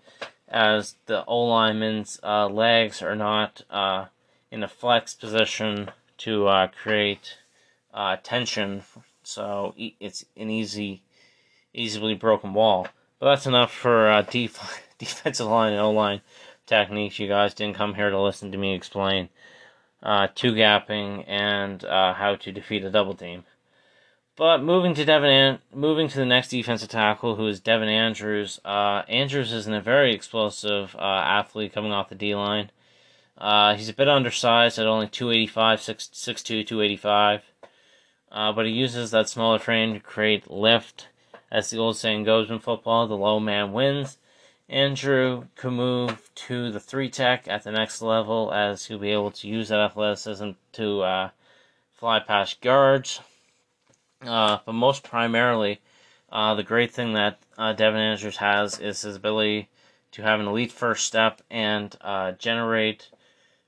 as 0.48 0.96
the 1.08 1.26
O 1.26 1.46
lineman's 1.46 2.20
uh, 2.24 2.48
legs 2.48 3.02
are 3.02 3.16
not 3.16 3.64
uh, 3.70 4.06
in 4.52 4.64
a 4.64 4.68
flex 4.68 5.16
position 5.16 5.90
to 6.20 6.48
uh, 6.48 6.68
create 6.68 7.38
uh, 7.94 8.18
tension. 8.22 8.84
So 9.24 9.74
it's 9.78 10.26
an 10.38 10.50
easy, 10.50 11.02
easily 11.74 12.14
broken 12.14 12.54
wall. 12.54 12.88
But 13.20 13.30
that's 13.30 13.48
enough 13.48 13.74
for 13.74 14.08
uh, 14.10 14.22
def- 14.22 14.84
defensive 14.98 15.48
line 15.48 15.74
and 15.74 15.82
O 15.82 15.92
line 15.92 16.22
techniques. 16.68 17.18
You 17.18 17.28
guys 17.28 17.54
didn't 17.54 17.76
come 17.76 17.96
here 17.96 18.10
to 18.10 18.22
listen 18.22 18.52
to 18.52 18.58
me 18.58 18.76
explain 18.76 19.30
two 20.36 20.54
gapping 20.54 21.26
and 21.28 21.82
how 21.82 22.36
to 22.40 22.52
defeat 22.52 22.84
a 22.84 22.92
double 22.92 23.16
team. 23.16 23.44
But 24.42 24.64
moving 24.64 24.96
to 24.96 25.06
Devin, 25.06 25.30
An- 25.30 25.60
moving 25.72 26.08
to 26.08 26.18
the 26.18 26.26
next 26.26 26.48
defensive 26.48 26.90
tackle, 26.90 27.36
who 27.36 27.46
is 27.46 27.60
Devin 27.60 27.90
Andrews. 27.90 28.60
Uh, 28.66 29.04
Andrews 29.08 29.54
is 29.54 29.68
a 29.68 29.80
very 29.80 30.16
explosive 30.16 30.96
uh, 30.96 31.00
athlete 31.00 31.74
coming 31.74 31.92
off 31.92 32.10
the 32.10 32.16
D 32.16 32.34
line. 32.34 32.72
Uh, 33.38 33.76
he's 33.76 33.88
a 33.88 33.94
bit 33.94 34.10
undersized 34.10 34.80
at 34.80 34.88
only 34.88 35.08
285, 35.08 35.82
6, 35.84 36.10
6'2", 36.12 36.66
285. 36.66 37.44
Uh, 38.32 38.52
but 38.52 38.66
he 38.66 38.72
uses 38.72 39.12
that 39.12 39.30
smaller 39.30 39.60
frame 39.60 39.94
to 39.94 40.00
create 40.00 40.50
lift. 40.50 41.10
As 41.52 41.70
the 41.70 41.78
old 41.78 41.98
saying 41.98 42.24
goes 42.24 42.50
in 42.50 42.58
football, 42.58 43.06
the 43.06 43.16
low 43.16 43.40
man 43.40 43.74
wins. 43.74 44.18
Andrew 44.68 45.50
can 45.56 45.76
move 45.76 46.32
to 46.34 46.72
the 46.72 46.80
three 46.80 47.12
tech 47.12 47.48
at 47.48 47.64
the 47.64 47.72
next 47.72 48.02
level 48.02 48.52
as 48.52 48.88
he'll 48.88 48.98
be 48.98 49.12
able 49.12 49.30
to 49.30 49.48
use 49.48 49.70
that 49.70 49.78
athleticism 49.78 50.54
to 50.72 51.02
uh, 51.04 51.30
fly 51.94 52.20
past 52.20 52.60
guards. 52.62 53.20
Uh, 54.26 54.60
but 54.66 54.74
most 54.74 55.04
primarily, 55.04 55.82
uh, 56.32 56.54
the 56.54 56.64
great 56.64 56.92
thing 56.92 57.14
that 57.14 57.40
uh, 57.58 57.74
Devin 57.74 58.00
Andrews 58.00 58.38
has 58.38 58.80
is 58.80 59.02
his 59.02 59.16
ability 59.16 59.70
to 60.12 60.22
have 60.22 60.40
an 60.40 60.48
elite 60.48 60.72
first 60.72 61.06
step 61.06 61.42
and 61.50 61.96
uh, 62.02 62.32
generate 62.34 63.10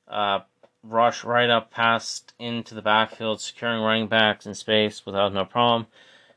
uh, 0.08 0.42
rush 0.84 1.24
right 1.24 1.50
up 1.50 1.72
past 1.72 2.34
into 2.38 2.76
the 2.76 2.82
backfield, 2.82 3.42
securing 3.42 3.82
running 3.82 4.08
backs 4.08 4.46
in 4.46 4.54
space 4.54 5.06
without 5.06 5.34
no 5.34 5.46
problem, 5.46 5.88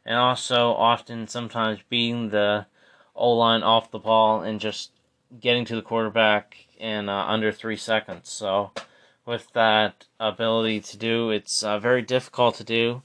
and 0.04 0.16
also 0.16 0.72
often 0.72 1.28
sometimes 1.28 1.80
beating 1.88 2.30
the 2.30 2.66
O 3.14 3.32
line 3.32 3.62
off 3.62 3.90
the 3.90 3.98
ball 3.98 4.40
and 4.42 4.60
just 4.60 4.92
getting 5.40 5.64
to 5.64 5.74
the 5.76 5.82
quarterback 5.82 6.56
in 6.78 7.08
uh, 7.08 7.24
under 7.26 7.52
three 7.52 7.76
seconds. 7.76 8.30
So, 8.30 8.70
with 9.26 9.52
that 9.52 10.06
ability 10.20 10.80
to 10.80 10.96
do, 10.96 11.30
it's 11.30 11.62
very 11.62 12.02
difficult 12.02 12.54
to 12.56 12.64
do. 12.64 13.02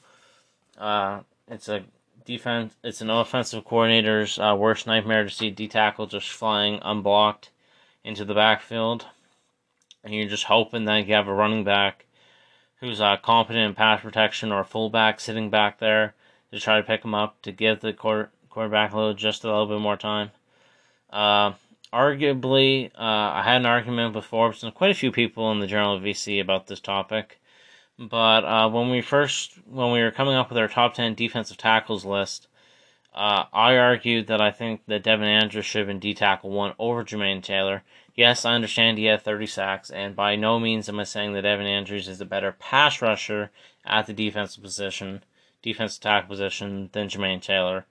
Uh, 0.78 1.22
it's 1.48 1.70
a 1.70 1.84
defense. 2.26 2.76
It's 2.84 3.02
an 3.02 3.10
offensive 3.10 3.66
coordinator's 3.66 4.40
uh, 4.40 4.56
worst 4.58 4.88
nightmare 4.88 5.24
to 5.24 5.30
see 5.30 5.50
D 5.50 5.68
tackle 5.68 6.08
just 6.08 6.30
flying 6.30 6.80
unblocked 6.82 7.50
into 8.04 8.26
the 8.26 8.34
backfield, 8.34 9.06
and 10.04 10.14
you're 10.14 10.30
just 10.30 10.46
hoping 10.46 10.86
that 10.86 11.08
you 11.08 11.14
have 11.14 11.28
a 11.28 11.34
running 11.34 11.64
back 11.64 12.06
who's 12.80 13.00
uh, 13.00 13.18
competent 13.18 13.66
in 13.66 13.76
pass 13.76 14.02
protection 14.02 14.52
or 14.52 14.62
a 14.62 14.66
fullback 14.66 15.20
sitting 15.20 15.50
back 15.50 15.80
there 15.80 16.16
to 16.52 16.60
try 16.60 16.78
to 16.78 16.84
pick 16.84 17.06
him 17.06 17.14
up 17.14 17.42
to 17.44 17.52
give 17.52 17.80
the 17.80 17.94
quarter 17.94 18.32
quarterback 18.50 18.92
a 18.92 18.98
little 18.98 19.14
just 19.14 19.44
a 19.44 19.48
little 19.48 19.68
bit 19.68 19.80
more 19.80 19.98
time. 19.98 20.32
Uh, 21.10 21.54
arguably, 21.94 22.92
uh, 22.96 23.32
I 23.34 23.44
had 23.44 23.58
an 23.58 23.66
argument 23.66 24.16
with 24.16 24.26
Forbes 24.26 24.64
and 24.64 24.74
quite 24.74 24.92
a 24.92 24.96
few 24.96 25.12
people 25.12 25.52
in 25.52 25.60
the 25.60 25.68
Journal 25.68 25.96
of 25.96 26.04
VC 26.04 26.42
about 26.42 26.68
this 26.68 26.80
topic. 26.80 27.41
But 28.10 28.44
uh, 28.46 28.68
when 28.70 28.90
we 28.90 29.02
first, 29.02 29.60
when 29.70 29.92
we 29.92 30.02
were 30.02 30.10
coming 30.10 30.34
up 30.34 30.50
with 30.50 30.58
our 30.58 30.68
top 30.68 30.96
ten 30.96 31.14
defensive 31.14 31.58
tackles 31.58 32.04
list, 32.04 32.48
uh, 33.14 33.46
I 33.54 33.78
argued 33.78 34.26
that 34.26 34.42
I 34.42 34.50
think 34.50 34.82
that 34.88 35.04
Devin 35.04 35.28
Andrews 35.28 35.66
should 35.66 35.82
have 35.82 35.88
been 35.88 36.00
D 36.00 36.16
tackle 36.16 36.50
one 36.50 36.74
over 36.80 37.04
Jermaine 37.04 37.44
Taylor. 37.44 37.84
Yes, 38.16 38.44
I 38.44 38.54
understand 38.54 38.98
he 38.98 39.06
had 39.06 39.22
30 39.22 39.46
sacks, 39.46 39.92
and 39.92 40.16
by 40.16 40.36
no 40.36 40.60
means 40.60 40.90
am 40.90 41.00
I 41.00 41.04
saying 41.04 41.34
that 41.34 41.44
Devin 41.44 41.68
Andrews 41.68 42.08
is 42.08 42.20
a 42.20 42.26
better 42.26 42.52
pass 42.52 43.04
rusher 43.04 43.52
at 43.86 44.08
the 44.08 44.14
defensive 44.14 44.64
position, 44.64 45.24
defensive 45.62 46.02
tackle 46.02 46.30
position 46.30 46.90
than 46.94 47.08
Jermaine 47.08 47.42
Taylor. 47.42 47.86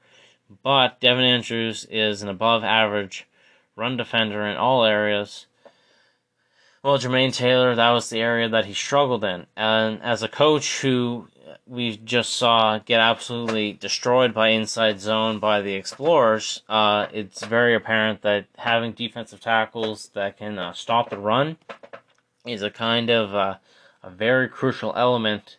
But 0.65 0.99
Devin 0.99 1.25
Andrews 1.25 1.87
is 1.89 2.23
an 2.23 2.29
above 2.29 2.65
average 2.65 3.29
run 3.77 3.97
defender 3.97 4.45
in 4.45 4.57
all 4.57 4.85
areas. 4.85 5.47
Well, 6.83 6.99
Jermaine 6.99 7.35
Taylor, 7.35 7.75
that 7.75 7.91
was 7.91 8.09
the 8.09 8.21
area 8.21 8.49
that 8.49 8.65
he 8.65 8.73
struggled 8.73 9.23
in. 9.23 9.45
And 9.55 10.03
as 10.03 10.23
a 10.23 10.29
coach 10.29 10.81
who 10.81 11.29
we 11.67 11.99
just 11.99 12.35
saw 12.37 12.79
get 12.79 13.01
absolutely 13.01 13.75
destroyed 13.75 14.33
by 14.33 14.49
inside 14.49 14.99
zone 14.99 15.41
by 15.41 15.61
the 15.61 15.75
Explorers, 15.75 16.63
uh, 16.71 17.07
it's 17.13 17.45
very 17.45 17.75
apparent 17.75 18.23
that 18.23 18.47
having 18.57 18.93
defensive 18.93 19.43
tackles 19.43 20.09
that 20.15 20.39
can 20.39 20.59
uh, 20.59 20.73
stop 20.73 21.11
the 21.11 21.19
run 21.19 21.59
is 22.47 22.63
a 22.63 22.71
kind 22.71 23.11
of 23.11 23.35
uh, 23.35 23.57
a 24.03 24.09
very 24.09 24.49
crucial 24.49 24.95
element 24.97 25.59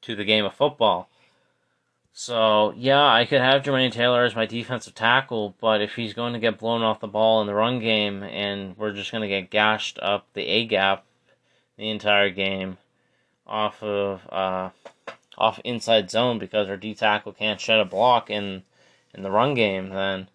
to 0.00 0.16
the 0.16 0.24
game 0.24 0.46
of 0.46 0.54
football. 0.54 1.10
So, 2.16 2.72
yeah, 2.76 3.04
I 3.04 3.24
could 3.24 3.40
have 3.40 3.64
Jermaine 3.64 3.90
Taylor 3.90 4.24
as 4.24 4.36
my 4.36 4.46
defensive 4.46 4.94
tackle, 4.94 5.56
but 5.60 5.82
if 5.82 5.96
he's 5.96 6.14
going 6.14 6.32
to 6.32 6.38
get 6.38 6.60
blown 6.60 6.80
off 6.80 7.00
the 7.00 7.08
ball 7.08 7.40
in 7.40 7.48
the 7.48 7.54
run 7.54 7.80
game 7.80 8.22
and 8.22 8.76
we're 8.78 8.92
just 8.92 9.10
going 9.10 9.22
to 9.22 9.28
get 9.28 9.50
gashed 9.50 9.98
up 10.00 10.28
the 10.32 10.46
A 10.46 10.64
gap 10.64 11.04
the 11.76 11.90
entire 11.90 12.30
game 12.30 12.78
off 13.48 13.82
of 13.82 14.20
uh, 14.30 14.70
off 15.36 15.58
inside 15.64 16.08
zone 16.08 16.38
because 16.38 16.68
our 16.68 16.76
D 16.76 16.94
tackle 16.94 17.32
can't 17.32 17.60
shed 17.60 17.80
a 17.80 17.84
block 17.84 18.30
in 18.30 18.62
in 19.12 19.24
the 19.24 19.30
run 19.32 19.54
game, 19.54 19.88
then 19.88 20.28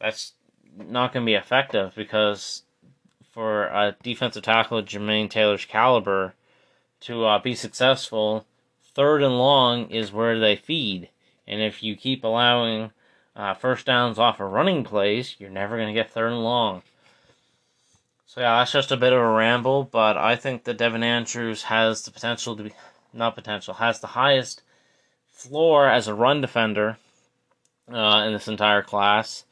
that's 0.00 0.32
not 0.78 1.12
going 1.12 1.26
to 1.26 1.30
be 1.30 1.34
effective 1.34 1.92
because 1.94 2.62
for 3.32 3.64
a 3.66 3.94
defensive 4.02 4.44
tackle 4.44 4.78
of 4.78 4.86
Jermaine 4.86 5.28
Taylor's 5.28 5.66
caliber 5.66 6.32
to 7.00 7.26
uh, 7.26 7.38
be 7.38 7.54
successful, 7.54 8.46
third 8.96 9.22
and 9.22 9.38
long 9.38 9.90
is 9.90 10.10
where 10.10 10.40
they 10.40 10.56
feed. 10.56 11.10
And 11.46 11.60
if 11.60 11.82
you 11.82 11.94
keep 11.94 12.24
allowing 12.24 12.90
uh, 13.36 13.52
first 13.52 13.84
downs 13.84 14.18
off 14.18 14.40
of 14.40 14.50
running 14.50 14.84
plays, 14.84 15.36
you're 15.38 15.50
never 15.50 15.76
going 15.76 15.88
to 15.88 15.94
get 15.94 16.10
third 16.10 16.32
and 16.32 16.42
long. 16.42 16.82
So 18.26 18.40
yeah, 18.40 18.58
that's 18.58 18.72
just 18.72 18.90
a 18.90 18.96
bit 18.96 19.12
of 19.12 19.20
a 19.20 19.28
ramble, 19.28 19.84
but 19.84 20.16
I 20.16 20.34
think 20.34 20.64
that 20.64 20.78
Devin 20.78 21.02
Andrews 21.02 21.64
has 21.64 22.02
the 22.02 22.10
potential 22.10 22.56
to 22.56 22.62
be, 22.64 22.72
not 23.12 23.34
potential, 23.34 23.74
has 23.74 24.00
the 24.00 24.08
highest 24.08 24.62
floor 25.30 25.88
as 25.88 26.08
a 26.08 26.14
run 26.14 26.40
defender 26.40 26.96
uh, 27.92 28.24
in 28.26 28.32
this 28.32 28.48
entire 28.48 28.82
class, 28.82 29.44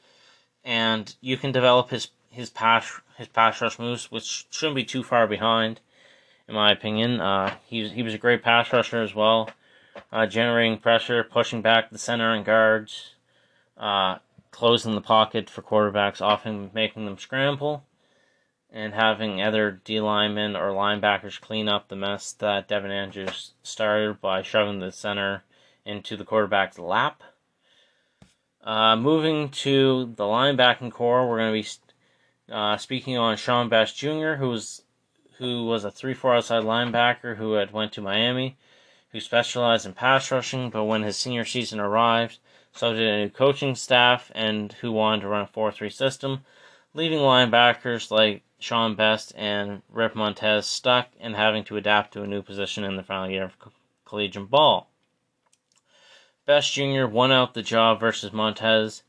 and 0.65 1.15
you 1.21 1.37
can 1.37 1.53
develop 1.53 1.91
his 1.91 2.09
his 2.31 2.51
pass 2.51 3.01
his 3.17 3.29
pass 3.29 3.61
rush 3.61 3.79
moves, 3.79 4.11
which 4.11 4.47
shouldn't 4.51 4.77
be 4.77 4.85
too 4.85 5.03
far 5.03 5.27
behind 5.27 5.81
in 6.49 6.55
my 6.55 6.73
opinion. 6.73 7.21
Uh, 7.21 7.55
he, 7.67 7.89
he 7.89 8.03
was 8.03 8.15
a 8.15 8.19
great 8.19 8.43
pass 8.43 8.73
rusher 8.73 9.03
as 9.03 9.15
well, 9.15 9.51
uh, 10.13 10.27
generating 10.27 10.79
pressure, 10.79 11.25
pushing 11.25 11.63
back 11.63 11.91
the 11.91 11.99
center 11.99 12.33
and 12.33 12.45
guards, 12.45 13.15
uh, 13.77 14.19
closing 14.51 14.95
the 14.95 15.01
pocket 15.01 15.51
for 15.51 15.63
quarterbacks, 15.63 16.21
often 16.21 16.71
making 16.75 17.05
them 17.05 17.19
scramble, 17.19 17.85
and 18.71 18.95
having 18.95 19.41
other 19.41 19.81
D 19.85 20.01
linemen 20.01 20.57
or 20.57 20.71
linebackers 20.71 21.41
clean 21.41 21.69
up 21.69 21.89
the 21.89 21.97
mess 21.97 22.33
that 22.33 22.69
Devin 22.69 22.91
Andrews 22.91 23.53
started 23.63 24.21
by 24.21 24.43
shoving 24.43 24.81
the 24.81 24.93
center 24.93 25.45
into 25.85 26.17
the 26.17 26.25
quarterback's 26.25 26.79
lap. 26.79 27.23
Uh, 28.63 28.97
moving 28.97 29.51
to 29.51 30.13
the 30.17 30.25
linebacking 30.25 30.91
corps, 30.91 31.29
we're 31.29 31.39
going 31.39 31.63
to 31.63 31.69
be 31.69 32.53
uh, 32.53 32.77
speaking 32.79 33.17
on 33.17 33.37
Sean 33.37 33.69
Best 33.69 33.97
Jr., 33.97 34.35
who 34.35 34.49
was 34.49 34.83
who 35.39 35.67
was 35.67 35.85
a 35.85 35.91
3-4 35.91 36.37
outside 36.37 36.63
linebacker 36.63 37.37
who 37.37 37.55
had 37.55 37.73
went 37.73 37.93
to 37.93 38.01
Miami, 38.01 38.57
who 39.13 39.21
specialized 39.21 39.87
in 39.87 39.93
pass 39.93 40.31
rushing, 40.31 40.71
but 40.71 40.85
when 40.85 41.03
his 41.03 41.17
senior 41.17 41.45
season 41.45 41.81
arrived, 41.81 42.39
so 42.73 42.93
did 42.93 43.07
a 43.07 43.19
new 43.19 43.31
coaching 43.31 43.75
staff 43.75 44.31
and 44.35 44.73
who 44.75 44.91
wanted 44.93 45.23
to 45.23 45.29
run 45.29 45.43
a 45.43 45.47
4-3 45.47 45.93
system, 45.93 46.45
leaving 46.93 47.19
linebackers 47.19 48.11
like 48.11 48.43
Sean 48.59 48.95
Best 48.95 49.33
and 49.37 49.83
Rip 49.91 50.15
Montez 50.15 50.67
stuck 50.67 51.09
and 51.21 51.37
having 51.37 51.65
to 51.65 51.77
adapt 51.77 52.13
to 52.13 52.23
a 52.23 52.27
new 52.27 52.43
position 52.43 52.83
in 52.83 52.97
the 52.97 53.03
final 53.03 53.31
year 53.31 53.45
of 53.45 53.57
collegiate 54.05 54.51
ball. 54.51 54.89
Best 56.47 56.73
Jr. 56.73 57.07
won 57.07 57.33
out 57.33 57.55
the 57.55 57.63
job 57.63 58.01
versus 58.01 58.33
Montez 58.33 59.03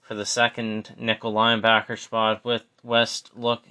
for 0.00 0.14
the 0.14 0.26
second 0.26 0.94
nickel 0.98 1.32
linebacker 1.32 1.98
spot 1.98 2.44
with 2.44 2.64
West 2.82 3.30
look 3.34 3.62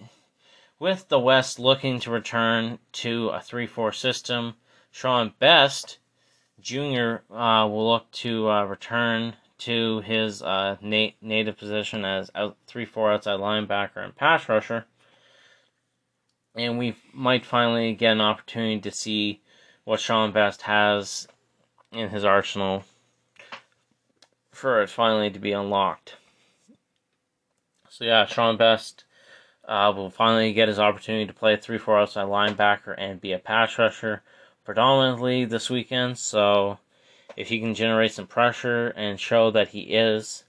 with 0.81 1.07
the 1.09 1.19
West 1.19 1.59
looking 1.59 1.99
to 1.99 2.09
return 2.09 2.79
to 2.91 3.29
a 3.29 3.37
3-4 3.37 3.93
system. 3.93 4.55
Sean 4.89 5.31
Best 5.37 5.99
Jr. 6.59 7.17
Uh, 7.29 7.67
will 7.67 7.87
look 7.87 8.09
to 8.11 8.49
uh, 8.49 8.63
return 8.63 9.35
to 9.59 10.01
his 10.01 10.41
uh, 10.41 10.77
na- 10.81 11.11
native 11.21 11.55
position 11.55 12.03
as 12.03 12.31
out, 12.33 12.57
3-4 12.67 13.13
outside 13.13 13.39
linebacker 13.39 14.03
and 14.03 14.15
pass 14.15 14.49
rusher. 14.49 14.85
And 16.55 16.79
we 16.79 16.95
might 17.13 17.45
finally 17.45 17.93
get 17.93 18.13
an 18.13 18.21
opportunity 18.21 18.81
to 18.81 18.89
see 18.91 19.39
what 19.83 19.99
Sean 19.99 20.31
Best 20.31 20.63
has 20.63 21.27
in 21.91 22.09
his 22.09 22.25
arsenal 22.25 22.85
for 24.51 24.81
it 24.81 24.89
finally 24.89 25.29
to 25.29 25.39
be 25.39 25.51
unlocked. 25.51 26.15
So 27.87 28.03
yeah, 28.03 28.25
Sean 28.25 28.57
Best 28.57 29.03
uh, 29.67 29.91
will 29.95 30.09
finally 30.09 30.53
get 30.53 30.67
his 30.67 30.79
opportunity 30.79 31.25
to 31.25 31.33
play 31.33 31.53
a 31.53 31.57
3-4 31.57 32.01
outside 32.01 32.27
linebacker 32.27 32.95
and 32.97 33.21
be 33.21 33.31
a 33.31 33.39
pass 33.39 33.77
rusher 33.77 34.21
predominantly 34.65 35.45
this 35.45 35.69
weekend. 35.69 36.17
So 36.17 36.79
if 37.35 37.49
he 37.49 37.59
can 37.59 37.73
generate 37.73 38.11
some 38.11 38.27
pressure 38.27 38.89
and 38.89 39.19
show 39.19 39.51
that 39.51 39.69
he 39.69 39.81
is 39.81 40.43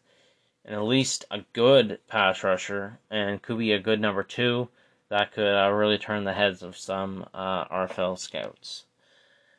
and 0.64 0.74
at 0.74 0.82
least 0.82 1.24
a 1.30 1.40
good 1.52 1.98
pass 2.08 2.42
rusher 2.44 2.98
and 3.10 3.42
could 3.42 3.58
be 3.58 3.72
a 3.72 3.78
good 3.78 4.00
number 4.00 4.22
two, 4.22 4.68
that 5.08 5.32
could 5.32 5.54
uh, 5.54 5.70
really 5.70 5.98
turn 5.98 6.24
the 6.24 6.32
heads 6.32 6.62
of 6.62 6.76
some 6.76 7.26
uh, 7.34 7.66
RFL 7.66 8.18
scouts. 8.18 8.84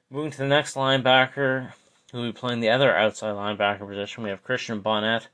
Moving 0.10 0.32
to 0.32 0.38
the 0.38 0.48
next 0.48 0.76
linebacker, 0.76 1.74
who 2.12 2.20
will 2.20 2.26
be 2.26 2.32
playing 2.32 2.60
the 2.60 2.70
other 2.70 2.96
outside 2.96 3.36
linebacker 3.36 3.88
position, 3.88 4.24
we 4.24 4.30
have 4.30 4.44
Christian 4.44 4.80
Bonnet. 4.80 5.28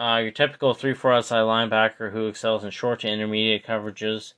Uh, 0.00 0.16
your 0.16 0.30
typical 0.30 0.72
3 0.72 0.94
4 0.94 1.12
outside 1.12 1.40
linebacker 1.40 2.10
who 2.10 2.26
excels 2.26 2.64
in 2.64 2.70
short 2.70 3.00
to 3.00 3.08
intermediate 3.08 3.66
coverages 3.66 4.32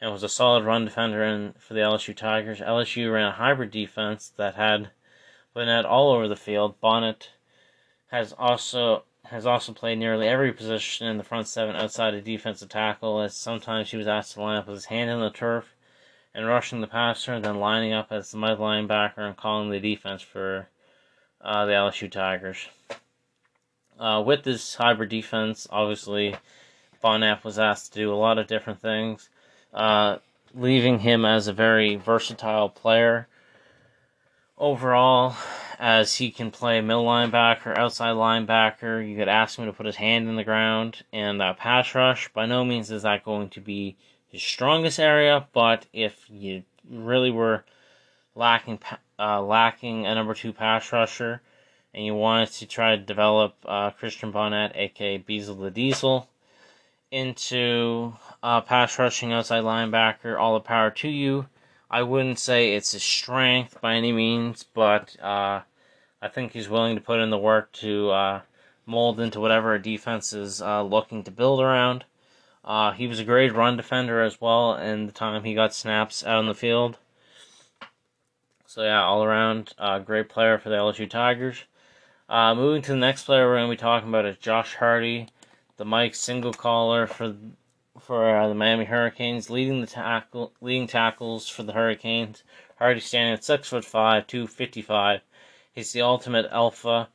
and 0.00 0.12
was 0.12 0.22
a 0.22 0.28
solid 0.28 0.64
run 0.64 0.84
defender 0.84 1.24
in, 1.24 1.52
for 1.58 1.74
the 1.74 1.80
LSU 1.80 2.16
Tigers. 2.16 2.60
LSU 2.60 3.12
ran 3.12 3.26
a 3.26 3.32
hybrid 3.32 3.72
defense 3.72 4.32
that 4.36 4.54
had 4.54 4.92
Bonnet 5.52 5.84
all 5.84 6.12
over 6.12 6.28
the 6.28 6.36
field. 6.36 6.80
Bonnet 6.80 7.30
has 8.12 8.32
also 8.34 9.02
has 9.24 9.46
also 9.46 9.72
played 9.72 9.98
nearly 9.98 10.28
every 10.28 10.52
position 10.52 11.08
in 11.08 11.18
the 11.18 11.24
front 11.24 11.48
seven 11.48 11.74
outside 11.74 12.14
of 12.14 12.22
defensive 12.22 12.68
tackle, 12.68 13.20
as 13.20 13.36
sometimes 13.36 13.90
he 13.90 13.96
was 13.96 14.06
asked 14.06 14.34
to 14.34 14.40
line 14.40 14.58
up 14.58 14.68
with 14.68 14.76
his 14.76 14.84
hand 14.84 15.10
in 15.10 15.18
the 15.18 15.30
turf 15.30 15.74
and 16.32 16.46
rushing 16.46 16.80
the 16.80 16.86
passer, 16.86 17.40
then 17.40 17.58
lining 17.58 17.92
up 17.92 18.12
as 18.12 18.30
the 18.30 18.38
mid 18.38 18.58
linebacker 18.58 19.26
and 19.26 19.36
calling 19.36 19.70
the 19.70 19.80
defense 19.80 20.22
for 20.22 20.68
uh, 21.40 21.66
the 21.66 21.72
LSU 21.72 22.08
Tigers. 22.08 22.68
Uh, 24.00 24.22
with 24.24 24.44
this 24.44 24.76
hybrid 24.76 25.10
defense, 25.10 25.68
obviously, 25.70 26.34
Bonnet 27.02 27.44
was 27.44 27.58
asked 27.58 27.92
to 27.92 27.98
do 27.98 28.12
a 28.12 28.16
lot 28.16 28.38
of 28.38 28.46
different 28.46 28.80
things, 28.80 29.28
uh, 29.74 30.16
leaving 30.54 31.00
him 31.00 31.26
as 31.26 31.46
a 31.46 31.52
very 31.52 31.96
versatile 31.96 32.70
player 32.70 33.28
overall, 34.56 35.36
as 35.78 36.16
he 36.16 36.30
can 36.30 36.50
play 36.50 36.80
middle 36.80 37.04
linebacker, 37.04 37.76
outside 37.76 38.14
linebacker. 38.14 39.06
You 39.06 39.18
could 39.18 39.28
ask 39.28 39.58
him 39.58 39.66
to 39.66 39.72
put 39.72 39.84
his 39.84 39.96
hand 39.96 40.30
in 40.30 40.36
the 40.36 40.44
ground 40.44 41.02
and 41.12 41.38
that 41.42 41.58
pass 41.58 41.94
rush. 41.94 42.32
By 42.32 42.46
no 42.46 42.64
means 42.64 42.90
is 42.90 43.02
that 43.02 43.24
going 43.24 43.50
to 43.50 43.60
be 43.60 43.96
his 44.28 44.42
strongest 44.42 44.98
area, 44.98 45.46
but 45.52 45.86
if 45.92 46.24
you 46.30 46.62
really 46.88 47.30
were 47.30 47.64
lacking 48.34 48.78
uh, 49.18 49.42
lacking 49.42 50.06
a 50.06 50.14
number 50.14 50.32
two 50.32 50.54
pass 50.54 50.90
rusher, 50.90 51.42
and 51.94 52.04
you 52.04 52.14
wanted 52.14 52.50
to 52.52 52.66
try 52.66 52.96
to 52.96 53.02
develop 53.02 53.54
uh, 53.64 53.90
Christian 53.90 54.30
Bonnet, 54.30 54.72
aka 54.74 55.18
Beazle 55.18 55.60
the 55.60 55.70
Diesel, 55.70 56.28
into 57.10 58.14
uh, 58.42 58.60
pass 58.60 58.98
rushing 58.98 59.32
outside 59.32 59.64
linebacker, 59.64 60.38
all 60.38 60.54
the 60.54 60.60
power 60.60 60.90
to 60.90 61.08
you. 61.08 61.46
I 61.90 62.02
wouldn't 62.02 62.38
say 62.38 62.74
it's 62.74 62.92
his 62.92 63.02
strength 63.02 63.80
by 63.80 63.94
any 63.94 64.12
means, 64.12 64.62
but 64.62 65.16
uh, 65.20 65.62
I 66.22 66.28
think 66.28 66.52
he's 66.52 66.68
willing 66.68 66.94
to 66.94 67.02
put 67.02 67.18
in 67.18 67.30
the 67.30 67.38
work 67.38 67.72
to 67.72 68.10
uh, 68.10 68.40
mold 68.86 69.18
into 69.18 69.40
whatever 69.40 69.74
a 69.74 69.82
defense 69.82 70.32
is 70.32 70.62
uh, 70.62 70.82
looking 70.82 71.24
to 71.24 71.30
build 71.32 71.60
around. 71.60 72.04
He 72.94 73.08
was 73.08 73.18
a 73.18 73.24
great 73.24 73.52
run 73.52 73.76
defender 73.76 74.22
as 74.22 74.40
well 74.40 74.76
in 74.76 75.06
the 75.06 75.12
time 75.12 75.42
he 75.42 75.54
got 75.54 75.74
snaps 75.74 76.24
out 76.24 76.36
on 76.36 76.46
the 76.46 76.54
field. 76.54 76.98
So 78.70 78.84
yeah, 78.84 79.02
all 79.02 79.24
around, 79.24 79.72
uh, 79.78 79.98
great 79.98 80.28
player 80.28 80.56
for 80.56 80.68
the 80.68 80.76
LSU 80.76 81.10
Tigers. 81.10 81.64
Uh, 82.30 82.54
moving 82.54 82.80
to 82.80 82.92
the 82.92 82.96
next 82.96 83.24
player 83.24 83.48
we're 83.48 83.56
going 83.56 83.68
to 83.68 83.76
be 83.76 83.76
talking 83.76 84.08
about 84.08 84.24
is 84.24 84.38
Josh 84.38 84.76
Hardy, 84.76 85.26
the 85.78 85.84
Mike 85.84 86.14
single 86.14 86.52
caller 86.52 87.08
for 87.08 87.34
for 87.98 88.36
uh, 88.36 88.46
the 88.46 88.54
Miami 88.54 88.84
Hurricanes, 88.84 89.50
leading 89.50 89.80
the 89.80 89.88
tackle 89.88 90.52
leading 90.60 90.86
tackles 90.86 91.48
for 91.48 91.64
the 91.64 91.72
Hurricanes. 91.72 92.44
Hardy 92.78 93.00
standing 93.00 93.34
at 93.34 93.42
six 93.42 93.68
foot 93.70 93.84
five, 93.84 94.28
two 94.28 94.46
fifty 94.46 94.80
five. 94.80 95.22
He's 95.72 95.92
the 95.92 96.02
ultimate 96.02 96.46
alpha. 96.52 97.08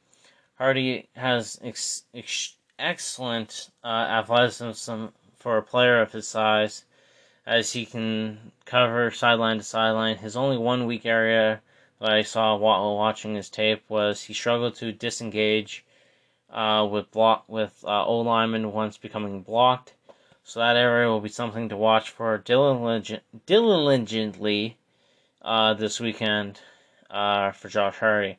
Hardy 0.56 1.08
has 1.16 1.58
ex- 1.64 2.04
ex- 2.14 2.58
excellent 2.78 3.70
uh, 3.86 3.88
athleticism 3.88 5.06
for 5.38 5.56
a 5.56 5.64
player 5.64 6.02
of 6.02 6.12
his 6.12 6.28
size, 6.28 6.84
as 7.46 7.72
he 7.72 7.86
can 7.86 8.52
cover 8.66 9.10
sideline 9.12 9.60
to 9.60 9.64
sideline. 9.64 10.18
His 10.18 10.36
only 10.36 10.58
one 10.58 10.86
weak 10.86 11.06
area 11.06 11.62
I 12.06 12.22
saw 12.22 12.56
while 12.56 12.96
watching 12.96 13.36
his 13.36 13.50
tape 13.50 13.84
was 13.90 14.24
he 14.24 14.34
struggled 14.34 14.76
to 14.76 14.92
disengage 14.92 15.86
uh, 16.50 16.88
with 16.90 17.12
block 17.12 17.46
with 17.48 17.84
uh, 17.86 18.06
O 18.06 18.20
lineman 18.20 18.72
once 18.72 18.98
becoming 18.98 19.42
blocked. 19.42 19.94
So 20.44 20.60
that 20.60 20.78
area 20.78 21.10
will 21.10 21.22
be 21.22 21.30
something 21.30 21.70
to 21.70 21.78
watch 21.78 22.12
for 22.12 22.38
diligently 22.38 24.78
uh, 25.42 25.74
this 25.74 26.00
weekend 26.00 26.62
uh, 27.10 27.52
for 27.52 27.68
Josh 27.68 27.98
Hardy. 27.98 28.38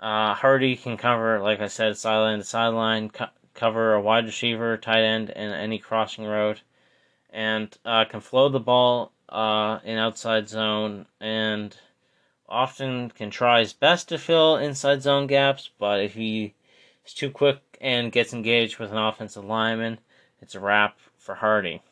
Uh, 0.00 0.34
Hardy 0.34 0.76
can 0.76 0.96
cover, 0.96 1.40
like 1.40 1.60
I 1.60 1.66
said, 1.66 1.96
sideline 1.96 2.38
to 2.38 2.44
sideline, 2.44 3.10
co- 3.10 3.26
cover 3.54 3.94
a 3.94 4.00
wide 4.00 4.26
receiver, 4.26 4.76
tight 4.76 5.02
end, 5.02 5.30
and 5.30 5.52
any 5.52 5.78
crossing 5.78 6.24
route, 6.24 6.62
and 7.30 7.76
uh, 7.84 8.04
can 8.04 8.20
flow 8.20 8.48
the 8.48 8.60
ball 8.60 9.12
uh, 9.28 9.80
in 9.84 9.98
outside 9.98 10.48
zone 10.48 11.06
and 11.20 11.76
often 12.48 13.10
can 13.10 13.30
try 13.30 13.60
his 13.60 13.72
best 13.72 14.08
to 14.08 14.18
fill 14.18 14.56
inside 14.56 15.02
zone 15.02 15.26
gaps, 15.26 15.70
but 15.78 16.00
if 16.00 16.14
he 16.14 16.54
is 17.04 17.14
too 17.14 17.30
quick 17.30 17.60
and 17.80 18.12
gets 18.12 18.32
engaged 18.32 18.78
with 18.78 18.90
an 18.90 18.98
offensive 18.98 19.44
lineman, 19.44 19.98
it's 20.40 20.54
a 20.54 20.60
wrap 20.60 20.98
for 21.16 21.34
Hardy. 21.34 21.82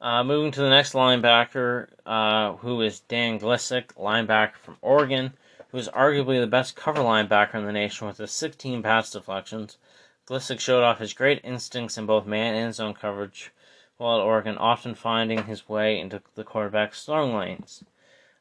Uh, 0.00 0.24
moving 0.24 0.50
to 0.50 0.60
the 0.60 0.70
next 0.70 0.94
linebacker, 0.94 1.88
uh, 2.04 2.54
who 2.54 2.80
is 2.82 3.00
Dan 3.00 3.38
Glissick, 3.38 3.94
linebacker 3.94 4.56
from 4.56 4.76
Oregon, 4.82 5.32
who 5.70 5.78
is 5.78 5.88
arguably 5.88 6.40
the 6.40 6.46
best 6.46 6.76
cover 6.76 7.00
linebacker 7.00 7.54
in 7.54 7.64
the 7.64 7.72
nation 7.72 8.06
with 8.06 8.18
his 8.18 8.32
16 8.32 8.82
pass 8.82 9.10
deflections. 9.12 9.78
Glissick 10.26 10.60
showed 10.60 10.82
off 10.82 10.98
his 10.98 11.12
great 11.12 11.40
instincts 11.44 11.96
in 11.96 12.06
both 12.06 12.26
man 12.26 12.54
and 12.54 12.74
zone 12.74 12.94
coverage 12.94 13.52
while 13.96 14.18
at 14.18 14.24
Oregon, 14.24 14.58
often 14.58 14.94
finding 14.94 15.44
his 15.44 15.68
way 15.68 15.98
into 16.00 16.20
the 16.34 16.42
quarterback's 16.42 17.04
throwing 17.04 17.36
lanes. 17.36 17.84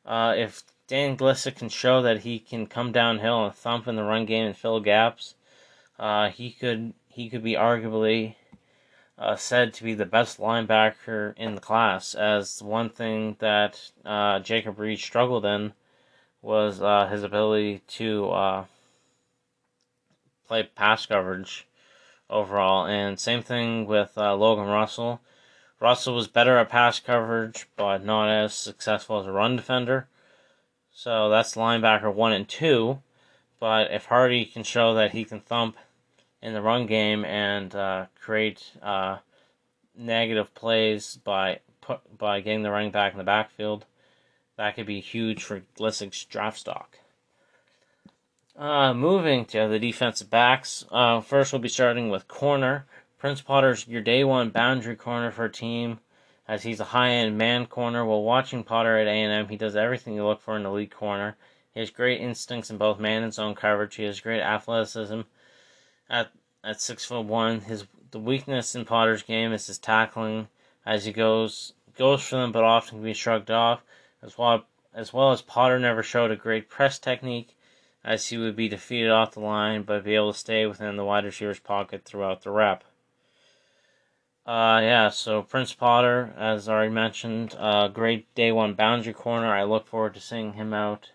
Uh, 0.06 0.34
if 0.36 0.64
Dan 0.88 1.16
Glissick 1.16 1.58
can 1.58 1.70
show 1.70 2.02
that 2.02 2.22
he 2.22 2.40
can 2.40 2.68
come 2.68 2.92
downhill 2.92 3.46
and 3.46 3.56
thump 3.56 3.88
in 3.88 3.96
the 3.96 4.04
run 4.04 4.26
game 4.26 4.46
and 4.48 4.58
fill 4.58 4.80
gaps, 4.80 5.36
uh, 6.00 6.30
he 6.30 6.52
could 6.52 6.94
he 7.08 7.30
could 7.30 7.44
be 7.44 7.54
arguably 7.54 8.36
uh, 9.18 9.36
said 9.36 9.74
to 9.74 9.84
be 9.84 9.94
the 9.94 10.06
best 10.06 10.40
linebacker 10.40 11.34
in 11.38 11.56
the 11.56 11.62
class. 11.62 12.16
As 12.16 12.62
one 12.64 12.90
thing 12.90 13.36
that 13.40 13.92
uh, 14.04 14.40
Jacob 14.40 14.80
Reed 14.80 15.00
struggled 15.00 15.46
in 15.46 15.74
was 16.42 16.82
uh, 16.82 17.08
his 17.08 17.24
ability 17.24 17.82
to 17.88 18.30
uh, 18.32 18.66
play 20.48 20.64
pass 20.64 21.06
coverage 21.06 21.68
overall, 22.30 22.88
and 22.88 23.20
same 23.20 23.44
thing 23.44 23.86
with 23.86 24.18
Logan 24.18 24.68
Russell. 24.68 25.22
Russell 25.82 26.16
was 26.16 26.28
better 26.28 26.60
at 26.60 26.70
pass 26.70 27.00
coverage, 27.00 27.68
but 27.76 28.06
not 28.06 28.30
as 28.30 28.54
successful 28.54 29.20
as 29.20 29.26
a 29.26 29.32
run 29.32 29.56
defender. 29.56 30.08
So 30.94 31.30
that's 31.30 31.56
linebacker 31.56 32.14
one 32.14 32.34
and 32.34 32.48
two. 32.48 33.02
But 33.60 33.92
if 33.92 34.06
Hardy 34.06 34.46
can 34.46 34.64
show 34.64 34.94
that 34.94 35.12
he 35.12 35.26
can 35.26 35.40
thump 35.40 35.78
in 36.42 36.54
the 36.54 36.62
run 36.62 36.86
game 36.86 37.26
and 37.26 37.74
uh, 37.74 38.06
create 38.20 38.72
uh, 38.82 39.18
negative 39.96 40.54
plays 40.54 41.16
by 41.24 41.60
put, 41.82 42.18
by 42.18 42.42
getting 42.42 42.62
the 42.62 42.72
running 42.72 42.92
back 42.92 43.14
in 43.14 43.18
the 43.18 43.24
backfield, 43.24 43.86
that 44.58 44.76
could 44.76 44.86
be 44.86 45.00
huge 45.00 45.44
for 45.44 45.64
Glissick's 45.78 46.24
draft 46.26 46.60
stock. 46.60 47.00
Uh, 48.56 48.94
moving 48.94 49.46
to 49.46 49.68
the 49.68 49.80
defensive 49.80 50.30
backs. 50.30 50.86
Uh, 50.92 51.22
first, 51.22 51.52
we'll 51.52 51.62
be 51.62 51.70
starting 51.70 52.10
with 52.10 52.28
corner. 52.28 52.86
Prince 53.22 53.42
Potter's 53.42 53.88
your 53.88 54.02
day 54.02 54.24
one 54.24 54.50
boundary 54.50 54.96
corner 54.96 55.30
for 55.30 55.46
a 55.46 55.52
team 55.52 56.00
as 56.48 56.64
he's 56.64 56.80
a 56.80 56.86
high-end 56.86 57.38
man 57.38 57.68
corner. 57.68 58.04
While 58.04 58.24
watching 58.24 58.64
Potter 58.64 58.98
at 58.98 59.06
A&M, 59.06 59.48
he 59.48 59.58
does 59.58 59.76
everything 59.76 60.16
you 60.16 60.26
look 60.26 60.42
for 60.42 60.56
in 60.56 60.66
an 60.66 60.72
elite 60.72 60.90
corner. 60.90 61.38
He 61.72 61.82
has 61.82 61.92
great 61.92 62.20
instincts 62.20 62.72
in 62.72 62.80
both 62.80 63.00
man 63.00 63.22
and 63.22 63.32
zone 63.32 63.54
coverage. 63.54 63.94
He 63.94 64.06
has 64.06 64.20
great 64.22 64.42
athleticism 64.42 65.22
at 66.10 66.32
at 66.64 66.82
six 66.82 67.06
foot 67.06 67.28
one. 67.28 67.62
His 67.62 67.86
the 68.10 68.18
weakness 68.18 68.74
in 68.74 68.86
Potter's 68.86 69.22
game 69.22 69.54
is 69.54 69.68
his 69.68 69.78
tackling 69.78 70.48
as 70.84 71.06
he 71.06 71.14
goes 71.14 71.74
goes 71.96 72.24
for 72.24 72.38
them, 72.38 72.52
but 72.52 72.64
often 72.64 72.98
can 72.98 73.04
be 73.04 73.14
shrugged 73.14 73.52
off. 73.52 73.84
As 74.24 74.36
well 74.36 74.66
as 74.96 75.14
well 75.14 75.32
as 75.32 75.44
Potter 75.44 75.78
never 75.78 76.02
showed 76.02 76.32
a 76.32 76.36
great 76.36 76.70
press 76.70 76.98
technique, 76.98 77.56
as 78.04 78.30
he 78.30 78.40
would 78.40 78.56
be 78.56 78.68
defeated 78.68 79.12
off 79.12 79.34
the 79.34 79.42
line, 79.42 79.84
but 79.84 80.06
be 80.06 80.16
able 80.16 80.34
to 80.34 80.40
stay 80.40 80.66
within 80.66 80.96
the 80.96 81.06
wide 81.06 81.26
receiver's 81.26 81.60
pocket 81.60 82.04
throughout 82.04 82.42
the 82.42 82.50
rep. 82.50 82.84
Uh, 84.46 84.80
yeah, 84.82 85.10
so 85.10 85.44
Prince 85.44 85.74
Potter, 85.74 86.34
as 86.36 86.68
already 86.68 86.92
mentioned, 86.92 87.56
uh, 87.60 87.88
great 87.88 88.34
day 88.34 88.52
one 88.52 88.74
boundary 88.74 89.14
corner. 89.14 89.54
I 89.54 89.64
look 89.64 89.88
forward 89.88 90.16
to 90.16 90.20
seeing 90.20 90.54
him 90.54 90.74
out 90.74 91.12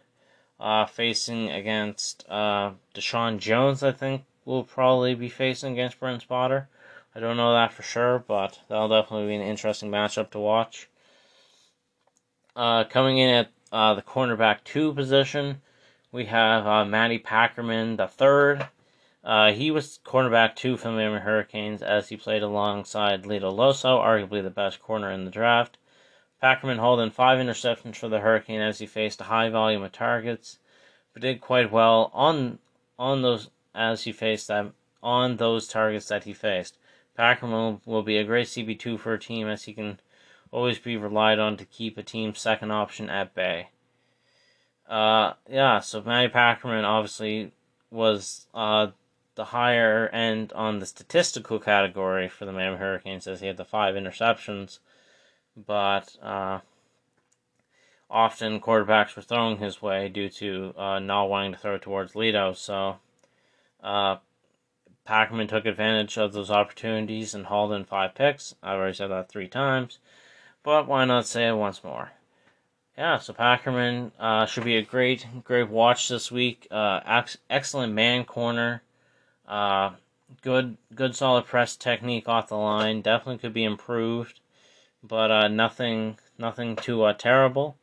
uh, 0.60 0.86
facing 0.86 1.50
against 1.50 2.24
uh, 2.28 2.72
Deshaun 2.94 3.38
Jones, 3.38 3.82
I 3.82 3.90
think, 3.90 4.24
will 4.44 4.62
probably 4.62 5.14
be 5.14 5.28
facing 5.28 5.72
against 5.72 5.98
Prince 5.98 6.24
Potter. 6.24 6.68
I 7.14 7.20
don't 7.20 7.36
know 7.36 7.52
that 7.52 7.72
for 7.72 7.82
sure, 7.82 8.20
but 8.20 8.60
that'll 8.68 8.88
definitely 8.88 9.28
be 9.28 9.34
an 9.34 9.42
interesting 9.42 9.90
matchup 9.90 10.30
to 10.30 10.38
watch. 10.38 10.88
Uh, 12.54 12.84
coming 12.84 13.18
in 13.18 13.28
at 13.28 13.50
uh, 13.72 13.94
the 13.94 14.02
cornerback 14.02 14.58
two 14.64 14.94
position, 14.94 15.62
we 16.12 16.26
have 16.26 16.64
uh, 16.66 16.84
Matty 16.84 17.18
Packerman 17.18 17.96
the 17.96 18.06
third. 18.06 18.68
Uh, 19.26 19.50
he 19.50 19.72
was 19.72 19.98
cornerback 20.04 20.54
two 20.54 20.76
for 20.76 20.86
the 20.86 20.94
Miami 20.94 21.18
Hurricanes 21.18 21.82
as 21.82 22.08
he 22.08 22.16
played 22.16 22.44
alongside 22.44 23.24
Lito 23.24 23.52
Loso, 23.52 23.98
arguably 23.98 24.40
the 24.40 24.50
best 24.50 24.80
corner 24.80 25.10
in 25.10 25.24
the 25.24 25.32
draft. 25.32 25.78
Packerman 26.40 26.78
holding 26.78 27.10
five 27.10 27.40
interceptions 27.40 27.96
for 27.96 28.08
the 28.08 28.20
Hurricane 28.20 28.60
as 28.60 28.78
he 28.78 28.86
faced 28.86 29.20
a 29.20 29.24
high 29.24 29.48
volume 29.48 29.82
of 29.82 29.90
targets, 29.90 30.60
but 31.12 31.22
did 31.22 31.40
quite 31.40 31.72
well 31.72 32.12
on 32.14 32.60
on 33.00 33.22
those 33.22 33.50
as 33.74 34.04
he 34.04 34.12
faced 34.12 34.46
them 34.46 34.74
on 35.02 35.38
those 35.38 35.66
targets 35.66 36.06
that 36.06 36.22
he 36.22 36.32
faced. 36.32 36.78
Packerman 37.18 37.80
will 37.84 38.04
be 38.04 38.18
a 38.18 38.24
great 38.24 38.46
CB 38.46 38.78
two 38.78 38.96
for 38.96 39.14
a 39.14 39.18
team 39.18 39.48
as 39.48 39.64
he 39.64 39.72
can 39.72 39.98
always 40.52 40.78
be 40.78 40.96
relied 40.96 41.40
on 41.40 41.56
to 41.56 41.64
keep 41.64 41.98
a 41.98 42.02
team's 42.04 42.40
second 42.40 42.70
option 42.70 43.10
at 43.10 43.34
bay. 43.34 43.70
Uh, 44.88 45.32
yeah, 45.50 45.80
so 45.80 46.00
Matty 46.00 46.32
Packerman 46.32 46.84
obviously 46.84 47.50
was 47.90 48.46
uh, 48.54 48.88
the 49.36 49.46
higher 49.46 50.08
end 50.08 50.52
on 50.54 50.80
the 50.80 50.86
statistical 50.86 51.58
category 51.58 52.28
for 52.28 52.44
the 52.44 52.52
Miami 52.52 52.76
Hurricanes 52.76 53.26
as 53.26 53.40
he 53.40 53.46
had 53.46 53.56
the 53.56 53.64
five 53.64 53.94
interceptions 53.94 54.78
but 55.56 56.16
uh, 56.22 56.60
often 58.10 58.60
quarterbacks 58.60 59.16
were 59.16 59.22
throwing 59.22 59.58
his 59.58 59.80
way 59.80 60.08
due 60.08 60.28
to 60.28 60.74
uh, 60.76 60.98
not 60.98 61.30
wanting 61.30 61.52
to 61.52 61.58
throw 61.58 61.78
towards 61.78 62.12
Lito. 62.12 62.54
So 62.54 62.98
uh, 63.82 64.16
Packerman 65.08 65.48
took 65.48 65.64
advantage 65.64 66.18
of 66.18 66.32
those 66.32 66.50
opportunities 66.50 67.34
and 67.34 67.46
hauled 67.46 67.72
in 67.72 67.84
five 67.84 68.14
picks. 68.14 68.54
I've 68.62 68.78
already 68.78 68.94
said 68.94 69.08
that 69.08 69.28
three 69.28 69.48
times, 69.48 69.98
but 70.62 70.86
why 70.86 71.04
not 71.04 71.26
say 71.26 71.48
it 71.48 71.54
once 71.54 71.82
more? 71.82 72.12
Yeah, 72.98 73.18
so 73.18 73.34
Packerman 73.34 74.12
uh, 74.18 74.46
should 74.46 74.64
be 74.64 74.76
a 74.76 74.82
great, 74.82 75.26
great 75.44 75.68
watch 75.68 76.08
this 76.08 76.32
week. 76.32 76.66
Uh, 76.70 77.00
ex- 77.04 77.36
excellent 77.50 77.92
man 77.92 78.24
corner. 78.24 78.82
Uh, 79.46 79.92
good, 80.42 80.76
good 80.94 81.14
solid 81.14 81.46
press 81.46 81.76
technique 81.76 82.28
off 82.28 82.48
the 82.48 82.56
line. 82.56 83.02
Definitely 83.02 83.38
could 83.38 83.54
be 83.54 83.64
improved 83.64 84.40
but 85.08 85.30
uh, 85.30 85.48
nothing 85.48 86.18
nothing 86.38 86.76
too 86.76 87.02
uh, 87.02 87.12
terrible. 87.12 87.76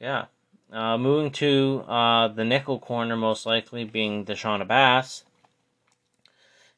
Yeah. 0.00 0.26
Uh, 0.72 0.98
moving 0.98 1.30
to 1.30 1.84
uh, 1.86 2.28
the 2.28 2.44
nickel 2.44 2.78
corner, 2.78 3.16
most 3.16 3.46
likely 3.46 3.84
being 3.84 4.24
D'Shon 4.24 4.60
Abbas. 4.60 5.24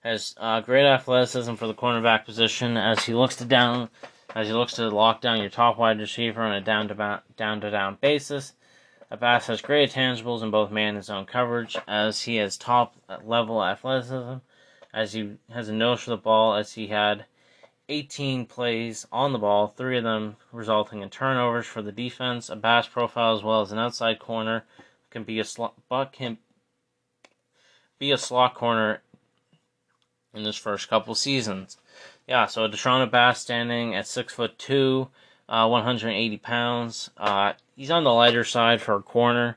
Has 0.01 0.35
uh, 0.39 0.61
great 0.61 0.87
athleticism 0.87 1.55
for 1.55 1.67
the 1.67 1.75
cornerback 1.75 2.25
position 2.25 2.77
as 2.77 3.05
he 3.05 3.15
looks 3.15 3.37
to 3.37 3.45
down, 3.45 3.89
as 4.35 4.47
he 4.47 4.53
looks 4.53 4.75
to 4.75 4.89
lock 4.91 5.21
down 5.21 5.41
your 5.41 5.49
top 5.49 5.79
wide 5.79 5.99
receiver 5.99 6.43
on 6.43 6.53
a 6.53 6.61
down 6.61 6.89
to 6.89 7.23
down 7.37 7.61
to 7.63 7.71
down 7.71 7.99
basis. 8.01 8.53
Abbas 9.11 9.47
has 9.47 9.63
great 9.63 9.91
tangibles 9.91 10.43
in 10.43 10.51
both 10.51 10.71
man 10.71 10.95
and 10.95 11.05
zone 11.05 11.25
coverage 11.25 11.77
as 11.87 12.23
he 12.23 12.37
has 12.37 12.57
top 12.57 12.95
level 13.23 13.65
athleticism, 13.65 14.37
as 14.93 15.15
he 15.15 15.37
has 15.51 15.69
a 15.69 15.73
nose 15.73 16.03
for 16.03 16.11
the 16.11 16.17
ball 16.17 16.55
as 16.55 16.75
he 16.75 16.89
had 16.89 17.25
18 17.89 18.45
plays 18.45 19.07
on 19.11 19.33
the 19.33 19.39
ball, 19.39 19.67
three 19.69 19.97
of 19.97 20.05
them 20.05 20.37
resulting 20.53 21.01
in 21.01 21.09
turnovers 21.09 21.67
for 21.67 21.81
the 21.81 21.93
defense. 21.93 22.51
Abbas 22.51 22.87
profile 22.87 23.35
as 23.35 23.43
well 23.43 23.63
as 23.63 23.73
an 23.73 23.79
outside 23.79 24.19
corner 24.19 24.65
can 25.11 25.25
be 25.25 25.41
a 25.41 25.45
slot, 25.45 25.75
but 25.89 26.13
can 26.13 26.37
be 27.99 28.13
a 28.13 28.19
slot 28.19 28.55
corner 28.55 29.01
in 30.35 30.45
his 30.45 30.57
first 30.57 30.89
couple 30.89 31.15
seasons. 31.15 31.79
Yeah, 32.27 32.45
so 32.45 32.69
D'Shon 32.69 33.03
Abbas 33.03 33.39
standing 33.39 33.95
at 33.95 34.07
six 34.07 34.35
foot 34.35 34.59
two, 34.59 35.09
uh, 35.49 35.67
180 35.67 36.37
pounds. 36.39 37.11
Uh, 37.17 37.55
he's 37.75 37.91
on 37.91 38.05
the 38.05 38.13
lighter 38.13 38.45
side 38.45 38.83
for 38.83 38.97
a 38.97 39.03
corner, 39.03 39.57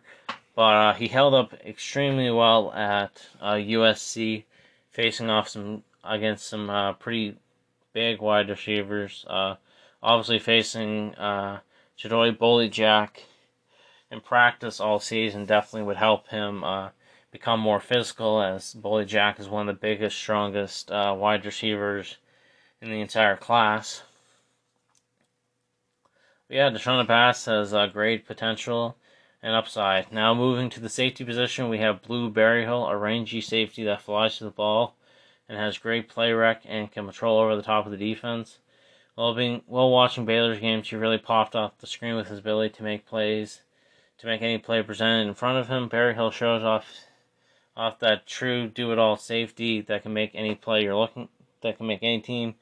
but 0.55 0.73
uh, 0.73 0.93
he 0.93 1.07
held 1.07 1.33
up 1.33 1.53
extremely 1.65 2.31
well 2.31 2.71
at 2.71 3.21
USC, 3.41 4.39
uh, 4.39 4.43
facing 4.91 5.29
off 5.29 5.49
some 5.49 5.83
against 6.03 6.47
some 6.47 6.69
uh, 6.69 6.93
pretty 6.93 7.37
big 7.93 8.21
wide 8.21 8.49
receivers. 8.49 9.25
Uh, 9.29 9.55
obviously 10.01 10.39
facing 10.39 11.13
uh, 11.15 11.59
bully 12.39 12.69
jack 12.69 13.23
in 14.09 14.19
practice 14.19 14.79
all 14.79 14.99
season 14.99 15.45
definitely 15.45 15.85
would 15.85 15.97
help 15.97 16.27
him 16.29 16.63
uh, 16.63 16.89
become 17.31 17.59
more 17.59 17.79
physical 17.79 18.41
as 18.41 18.73
Bully 18.73 19.05
Jack 19.05 19.39
is 19.39 19.47
one 19.47 19.69
of 19.69 19.75
the 19.75 19.79
biggest, 19.79 20.17
strongest 20.17 20.89
wide 20.89 21.45
receivers 21.45 22.17
in 22.81 22.89
the 22.89 22.99
entire 22.99 23.37
class. 23.37 24.03
Yeah, 26.51 26.69
D'Shon 26.69 26.99
Abbas 26.99 27.45
has 27.45 27.73
uh, 27.73 27.87
great 27.87 28.27
potential 28.27 28.97
and 29.41 29.55
upside. 29.55 30.11
Now 30.11 30.33
moving 30.33 30.69
to 30.71 30.81
the 30.81 30.89
safety 30.89 31.23
position, 31.23 31.69
we 31.69 31.77
have 31.77 32.01
Blue 32.01 32.29
Berryhill, 32.29 32.87
a 32.87 32.97
rangy 32.97 33.39
safety 33.39 33.85
that 33.85 34.01
flies 34.01 34.37
to 34.37 34.43
the 34.43 34.49
ball 34.49 34.97
and 35.47 35.57
has 35.57 35.77
great 35.77 36.09
play 36.09 36.33
rec 36.33 36.63
and 36.65 36.91
can 36.91 37.07
patrol 37.07 37.39
over 37.39 37.55
the 37.55 37.61
top 37.61 37.85
of 37.85 37.91
the 37.93 37.97
defense. 37.97 38.57
While 39.15 39.33
being 39.33 39.61
while 39.65 39.89
watching 39.91 40.25
Baylor's 40.25 40.59
games, 40.59 40.89
he 40.89 40.97
really 40.97 41.17
popped 41.17 41.55
off 41.55 41.77
the 41.77 41.87
screen 41.87 42.17
with 42.17 42.27
his 42.27 42.39
ability 42.39 42.73
to 42.73 42.83
make 42.83 43.05
plays, 43.05 43.61
to 44.17 44.27
make 44.27 44.41
any 44.41 44.57
play 44.57 44.83
presented 44.83 45.29
in 45.29 45.33
front 45.35 45.57
of 45.57 45.69
him. 45.69 45.87
Berryhill 45.87 46.31
shows 46.31 46.63
off 46.63 46.85
off 47.77 47.97
that 47.99 48.27
true 48.27 48.67
do 48.67 48.91
it 48.91 48.99
all 48.99 49.15
safety 49.15 49.79
that 49.79 50.03
can 50.03 50.11
make 50.11 50.31
any 50.33 50.55
play 50.55 50.83
you're 50.83 50.97
looking 50.97 51.29
that 51.61 51.77
can 51.77 51.87
make 51.87 52.03
any 52.03 52.19
team 52.19 52.55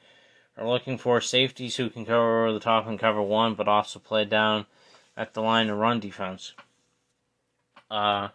are 0.59 0.67
looking 0.67 0.97
for 0.97 1.21
safeties 1.21 1.77
who 1.77 1.89
can 1.89 2.05
cover 2.05 2.45
over 2.45 2.53
the 2.53 2.59
top 2.59 2.85
and 2.85 2.99
cover 2.99 3.21
one, 3.21 3.55
but 3.55 3.67
also 3.67 3.97
play 3.97 4.25
down 4.25 4.65
at 5.15 5.33
the 5.33 5.41
line 5.41 5.69
and 5.69 5.79
run 5.79 5.99
defense. 5.99 6.53
Uh, 7.89 8.29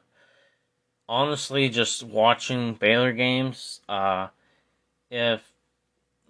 honestly, 1.09 1.69
just 1.69 2.03
watching 2.03 2.75
Baylor 2.75 3.13
games, 3.13 3.81
uh, 3.89 4.29
if 5.11 5.43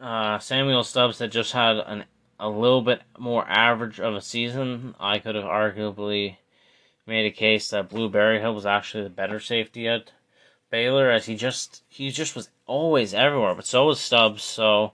uh, 0.01 0.39
Samuel 0.41 0.83
Stubbs 0.83 1.21
had 1.21 1.31
just 1.31 1.53
had 1.53 1.77
an 1.77 2.05
a 2.41 2.49
little 2.49 2.83
bit 2.83 3.01
more 3.17 3.49
average 3.49 4.01
of 4.01 4.15
a 4.15 4.21
season, 4.21 4.97
I 4.99 5.21
could 5.21 5.37
have 5.37 5.45
arguably 5.45 6.39
made 7.07 7.27
a 7.27 7.31
case 7.31 7.71
that 7.71 7.89
Blue 7.89 8.09
Berryhill 8.09 8.55
was 8.55 8.67
actually 8.67 9.05
the 9.05 9.11
better 9.11 9.39
safety 9.39 9.87
at 9.87 10.11
Baylor, 10.69 11.09
as 11.11 11.27
he 11.27 11.37
just 11.37 11.85
he 11.89 12.11
just 12.11 12.35
was 12.35 12.51
always 12.67 13.15
everywhere. 13.15 13.55
But 13.55 13.67
so 13.67 13.87
was 13.87 14.01
Stubbs. 14.01 14.43
So 14.43 14.93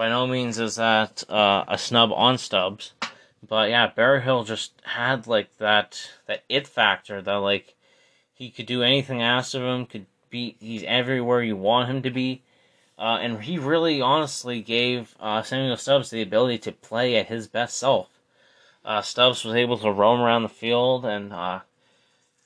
by 0.00 0.08
no 0.08 0.26
means 0.26 0.58
is 0.58 0.76
that 0.76 1.22
uh, 1.28 1.62
a 1.68 1.76
snub 1.76 2.10
on 2.14 2.38
Stubbs. 2.38 2.94
But 3.46 3.68
yeah, 3.68 3.86
Berryhill 3.94 4.44
just 4.44 4.72
had 4.82 5.26
like 5.26 5.54
that 5.58 6.08
that 6.24 6.42
it 6.48 6.66
factor 6.66 7.20
that 7.20 7.34
like 7.34 7.74
he 8.32 8.48
could 8.48 8.64
do 8.64 8.82
anything 8.82 9.20
asked 9.20 9.54
of 9.54 9.60
him. 9.60 9.84
Could 9.84 10.06
be 10.30 10.56
he's 10.58 10.84
everywhere 10.84 11.42
you 11.42 11.54
want 11.54 11.90
him 11.90 12.00
to 12.00 12.10
be. 12.10 12.40
Uh, 12.98 13.18
and 13.20 13.42
he 13.42 13.58
really 13.58 14.00
honestly 14.00 14.62
gave 14.62 15.14
uh, 15.20 15.42
Samuel 15.42 15.76
Stubbs 15.76 16.08
the 16.08 16.22
ability 16.22 16.56
to 16.60 16.72
play 16.72 17.16
at 17.16 17.26
his 17.26 17.46
best 17.46 17.76
self. 17.76 18.08
Uh, 18.82 19.02
Stubbs 19.02 19.44
was 19.44 19.54
able 19.54 19.76
to 19.76 19.92
roam 19.92 20.22
around 20.22 20.44
the 20.44 20.48
field 20.48 21.04
and 21.04 21.30
uh, 21.30 21.60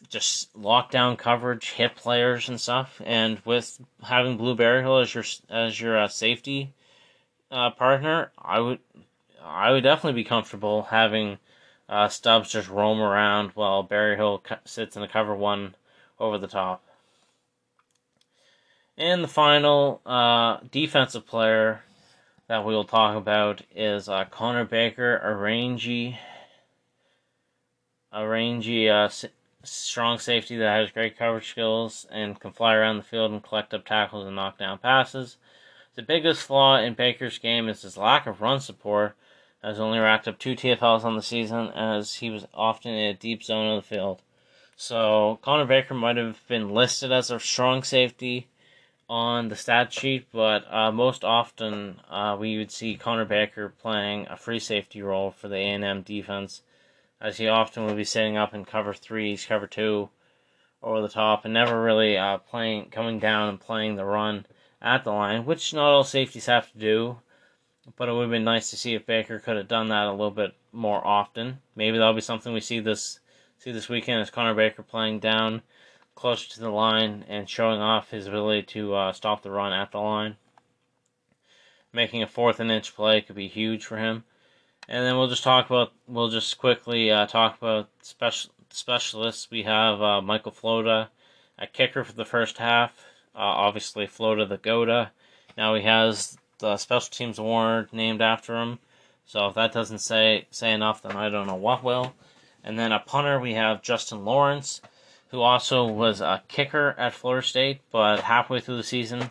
just 0.09 0.57
lock 0.57 0.91
down 0.91 1.17
coverage, 1.17 1.71
hit 1.71 1.95
players 1.95 2.49
and 2.49 2.61
stuff. 2.61 3.01
And 3.05 3.41
with 3.45 3.81
having 4.03 4.39
Blue 4.39 4.57
Berryhill 4.57 4.99
as 4.99 5.15
your 5.15 5.25
as 5.49 5.81
your 5.81 5.97
uh, 5.97 6.09
safety 6.09 6.73
uh, 7.55 7.71
partner, 7.71 8.33
I 8.37 8.61
would 8.61 8.81
I 9.43 9.71
would 9.71 9.85
definitely 9.85 10.23
be 10.23 10.29
comfortable 10.29 10.83
having 10.85 11.39
Stubbs 12.09 12.51
just 12.51 12.69
roam 12.69 13.01
around 13.01 13.51
while 13.51 13.83
Berryhill 13.83 14.43
sits 14.65 14.97
in 14.97 15.03
the 15.03 15.09
cover 15.09 15.35
one 15.35 15.75
over 16.19 16.39
the 16.39 16.49
top. 16.49 16.83
And 18.97 19.25
the 19.25 19.29
final 19.29 20.01
uh, 20.07 20.59
defensive 20.71 21.27
player 21.27 21.83
that 22.47 22.65
we 22.65 22.75
will 22.75 22.85
talk 22.85 23.17
about 23.17 23.63
is 23.75 24.09
uh, 24.09 24.25
Connor 24.27 24.65
Baker, 24.65 25.19
a 25.19 25.35
rangy, 25.35 26.19
a 28.13 28.27
rangy, 28.27 28.89
uh, 28.89 29.09
strong 29.65 30.19
safety 30.19 30.57
that 30.59 30.77
has 30.77 30.93
great 30.93 31.19
coverage 31.19 31.51
skills 31.51 32.07
and 32.11 32.39
can 32.39 32.53
fly 32.53 32.75
around 32.75 32.99
the 32.99 33.03
field 33.03 33.33
and 33.33 33.43
collect 33.43 33.75
up 33.75 33.85
tackles 33.85 34.27
and 34.27 34.37
knock 34.37 34.59
down 34.59 34.79
passes. 34.79 35.39
The 35.97 36.03
biggest 36.03 36.43
flaw 36.43 36.79
in 36.79 36.95
Baker's 36.95 37.39
game 37.39 37.69
is 37.69 37.83
his 37.83 37.97
lack 37.97 38.27
of 38.27 38.41
run 38.41 38.59
support, 38.59 39.15
as 39.63 39.79
only 39.79 40.01
racked 40.01 40.27
up 40.27 40.41
two 40.41 40.57
TFLs 40.57 41.05
on 41.05 41.15
the 41.15 41.23
season, 41.23 41.69
as 41.71 42.15
he 42.15 42.31
was 42.31 42.47
often 42.53 42.93
in 42.93 43.11
a 43.11 43.15
deep 43.15 43.45
zone 43.45 43.69
of 43.69 43.83
the 43.83 43.89
field. 43.89 44.21
So 44.75 45.39
Connor 45.41 45.67
Baker 45.67 45.95
might 45.95 46.17
have 46.17 46.41
been 46.49 46.75
listed 46.75 47.13
as 47.13 47.31
a 47.31 47.39
strong 47.39 47.85
safety 47.85 48.49
on 49.09 49.51
the 49.51 49.55
stat 49.55 49.93
sheet, 49.93 50.27
but 50.33 50.67
uh, 50.69 50.91
most 50.91 51.23
often 51.23 52.01
uh, 52.11 52.37
we 52.41 52.59
would 52.59 52.73
see 52.73 52.97
Connor 52.97 53.25
Baker 53.25 53.69
playing 53.69 54.27
a 54.29 54.37
free 54.37 54.59
safety 54.59 55.01
role 55.01 55.31
for 55.31 55.47
the 55.47 55.59
A&M 55.59 56.03
defense, 56.03 56.63
as 57.21 57.37
he 57.37 57.47
often 57.47 57.87
would 57.87 57.97
be 57.97 58.03
setting 58.03 58.37
up 58.37 58.53
in 58.53 58.65
cover 58.65 58.95
threes, 58.95 59.47
cover 59.47 59.69
two, 59.69 60.09
over 60.83 61.01
the 61.01 61.09
top, 61.09 61.45
and 61.45 61.55
never 61.55 61.81
really 61.81 62.19
uh, 62.19 62.39
playing 62.39 62.91
coming 62.91 63.21
down 63.21 63.49
and 63.49 63.61
playing 63.61 63.95
the 63.95 64.05
run 64.05 64.45
at 64.81 65.05
the 65.05 65.13
line, 65.13 65.45
which 65.45 65.75
not 65.75 65.91
all 65.91 66.05
safeties 66.05 66.47
have 66.47 66.71
to 66.73 66.79
do. 66.79 67.19
But 67.97 68.09
it 68.09 68.13
would 68.13 68.23
have 68.23 68.31
been 68.31 68.45
nice 68.45 68.71
to 68.71 68.77
see 68.77 68.95
if 68.95 69.05
Baker 69.05 69.39
could 69.39 69.57
have 69.57 69.69
done 69.69 69.89
that 69.89 70.07
a 70.07 70.11
little 70.11 70.31
bit 70.31 70.55
more 70.73 71.07
often. 71.07 71.59
Maybe 71.77 71.99
that'll 71.99 72.15
be 72.15 72.23
something 72.23 72.53
we 72.53 72.61
see 72.61 72.81
this 72.81 73.21
see 73.59 73.73
this 73.73 73.89
weekend 73.89 74.21
is 74.21 74.31
Connor 74.31 74.55
Baker 74.55 74.83
playing 74.83 75.21
down 75.21 75.63
closer 76.15 76.49
to 76.51 76.61
the 76.61 76.71
line 76.71 77.25
and 77.29 77.49
showing 77.49 77.81
off 77.81 78.11
his 78.11 78.27
ability 78.27 78.63
to 78.63 78.95
uh, 78.95 79.13
stop 79.13 79.43
the 79.43 79.51
run 79.51 79.73
at 79.73 79.93
the 79.93 79.99
line. 79.99 80.37
Making 81.93 82.23
a 82.23 82.27
fourth 82.27 82.61
and 82.61 82.71
inch 82.71 82.95
play 82.95 83.21
could 83.21 83.37
be 83.37 83.49
huge 83.49 83.85
for 83.85 83.99
him. 83.99 84.25
And 84.89 85.05
then 85.05 85.17
we'll 85.17 85.29
just 85.29 85.45
talk 85.45 85.67
about, 85.67 85.93
we'll 86.07 86.29
just 86.29 86.59
quickly 86.59 87.11
uh, 87.11 87.27
talk 87.27 87.57
about 87.59 87.89
special 88.03 88.51
specialists. 88.71 89.51
We 89.51 89.63
have 89.63 90.03
uh, 90.03 90.21
Michael 90.21 90.53
Floda 90.53 91.09
at 91.59 91.73
kicker 91.73 92.05
for 92.05 92.13
the 92.13 92.25
first 92.25 92.59
half. 92.59 93.07
Uh, 93.35 93.41
obviously, 93.41 94.07
Floda 94.07 94.49
the 94.49 94.57
Goda. 94.57 95.13
Now 95.57 95.75
he 95.75 95.83
has 95.83 96.37
the 96.59 96.77
special 96.77 97.11
teams 97.11 97.39
award 97.39 97.89
named 97.93 98.23
after 98.23 98.57
him. 98.57 98.79
So 99.27 99.47
if 99.47 99.55
that 99.55 99.73
doesn't 99.73 100.01
say 100.01 100.47
say 100.51 100.73
enough, 100.73 101.03
then 101.03 101.17
I 101.17 101.29
don't 101.29 101.47
know 101.47 101.55
what 101.55 101.83
will. 101.85 102.15
And 102.63 102.79
then 102.79 102.93
a 102.93 103.01
punter, 103.01 103.39
we 103.39 103.55
have 103.55 103.83
Justin 103.83 104.25
Lawrence, 104.25 104.81
who 105.29 105.41
also 105.41 105.85
was 105.85 106.21
a 106.21 106.43
kicker 106.49 106.95
at 106.97 107.13
Florida 107.13 107.47
State, 107.47 107.81
but 107.91 108.21
halfway 108.21 108.61
through 108.61 108.79
the 108.79 108.83
season 108.83 109.31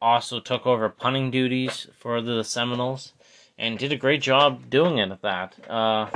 also 0.00 0.40
took 0.40 0.66
over 0.66 0.88
punting 0.88 1.30
duties 1.30 1.86
for 1.98 2.20
the 2.20 2.44
Seminoles 2.44 3.12
and 3.58 3.78
did 3.78 3.92
a 3.92 3.96
great 3.96 4.20
job 4.20 4.68
doing 4.68 4.98
it 4.98 5.10
at 5.10 5.22
that. 5.22 5.70
Uh, 5.70 6.10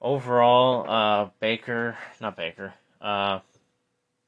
overall, 0.00 0.88
uh, 0.88 1.30
Baker, 1.38 1.96
not 2.20 2.36
Baker, 2.36 2.74
uh, 3.00 3.40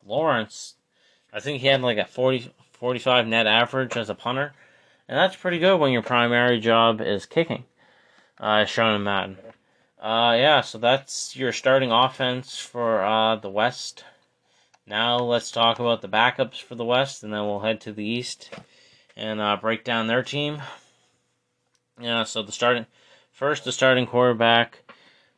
Lawrence, 0.06 0.74
I 1.32 1.40
think 1.40 1.60
he 1.60 1.66
had 1.66 1.82
like 1.82 1.98
a 1.98 2.04
40, 2.04 2.50
45 2.72 3.26
net 3.26 3.46
average 3.46 3.96
as 3.96 4.10
a 4.10 4.14
punter, 4.14 4.52
and 5.08 5.18
that's 5.18 5.36
pretty 5.36 5.58
good 5.58 5.78
when 5.78 5.92
your 5.92 6.02
primary 6.02 6.60
job 6.60 7.00
is 7.00 7.26
kicking, 7.26 7.64
uh, 8.38 8.64
shown 8.64 8.94
in 8.94 9.02
Madden. 9.02 9.36
Uh, 10.00 10.36
yeah, 10.38 10.60
so 10.60 10.78
that's 10.78 11.36
your 11.36 11.52
starting 11.52 11.90
offense 11.90 12.58
for 12.58 13.02
uh, 13.02 13.36
the 13.36 13.50
West. 13.50 14.04
Now 14.86 15.18
let's 15.18 15.50
talk 15.50 15.80
about 15.80 16.00
the 16.00 16.08
backups 16.08 16.62
for 16.62 16.74
the 16.74 16.84
West, 16.84 17.22
and 17.22 17.32
then 17.32 17.44
we'll 17.44 17.60
head 17.60 17.80
to 17.82 17.92
the 17.92 18.04
East 18.04 18.50
and 19.16 19.40
uh, 19.40 19.56
break 19.60 19.84
down 19.84 20.06
their 20.06 20.22
team. 20.22 20.62
Yeah, 22.00 22.22
so 22.22 22.42
the 22.42 22.52
starting 22.52 22.86
first, 23.32 23.64
the 23.64 23.72
starting 23.72 24.06
quarterback 24.06 24.78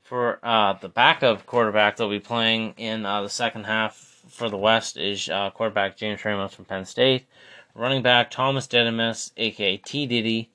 for 0.03 0.39
uh, 0.43 0.75
the 0.75 0.89
backup 0.89 1.47
quarterback 1.47 1.97
they'll 1.97 2.11
be 2.11 2.21
playing 2.21 2.75
in 2.77 3.07
uh, 3.07 3.23
the 3.23 3.29
second 3.31 3.65
half 3.65 4.10
for 4.31 4.49
the 4.49 4.57
West 4.57 4.97
is 4.97 5.29
uh, 5.29 5.51
quarterback 5.51 5.97
James 5.97 6.25
Ramos 6.25 6.55
from 6.55 6.65
Penn 6.65 6.85
State, 6.85 7.27
running 7.75 8.03
back 8.03 8.31
Thomas 8.31 8.67
Didymus, 8.67 9.33
aka 9.37 9.77
T 9.77 10.07
Diddy, 10.07 10.51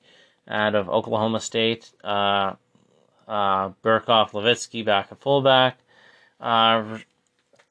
out 0.48 0.74
of 0.74 0.88
Oklahoma 0.88 1.40
State. 1.40 1.90
Uh, 2.02 2.54
uh, 3.28 3.70
Levitsky 3.84 4.84
back 4.84 5.08
at 5.10 5.20
fullback. 5.20 5.78
Uh, 6.40 6.98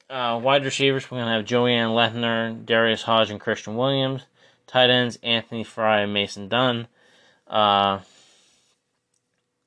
uh, 0.10 0.40
wide 0.42 0.66
receivers, 0.66 1.10
we're 1.10 1.18
going 1.18 1.28
to 1.28 1.34
have 1.34 1.46
Joanne 1.46 1.90
Lethner, 1.90 2.66
Darius 2.66 3.04
Hodge, 3.04 3.32
and 3.32 3.40
Christian 3.40 3.76
Williams. 3.76 4.24
Tight 4.68 4.90
ends, 4.90 5.18
Anthony 5.24 5.64
Fry 5.64 6.02
and 6.02 6.14
Mason 6.14 6.48
Dunn. 6.48 6.88
Uh, 7.48 8.00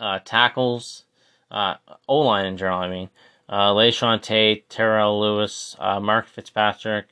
uh, 0.01 0.19
tackles, 0.25 1.05
uh, 1.51 1.75
O 2.09 2.19
line 2.19 2.47
in 2.47 2.57
general, 2.57 2.79
I 2.79 2.89
mean. 2.89 3.11
Uh, 3.49 3.91
Terrell 4.69 5.21
Lewis, 5.21 5.77
uh, 5.79 6.01
Mark 6.01 6.27
Fitzpatrick, 6.27 7.07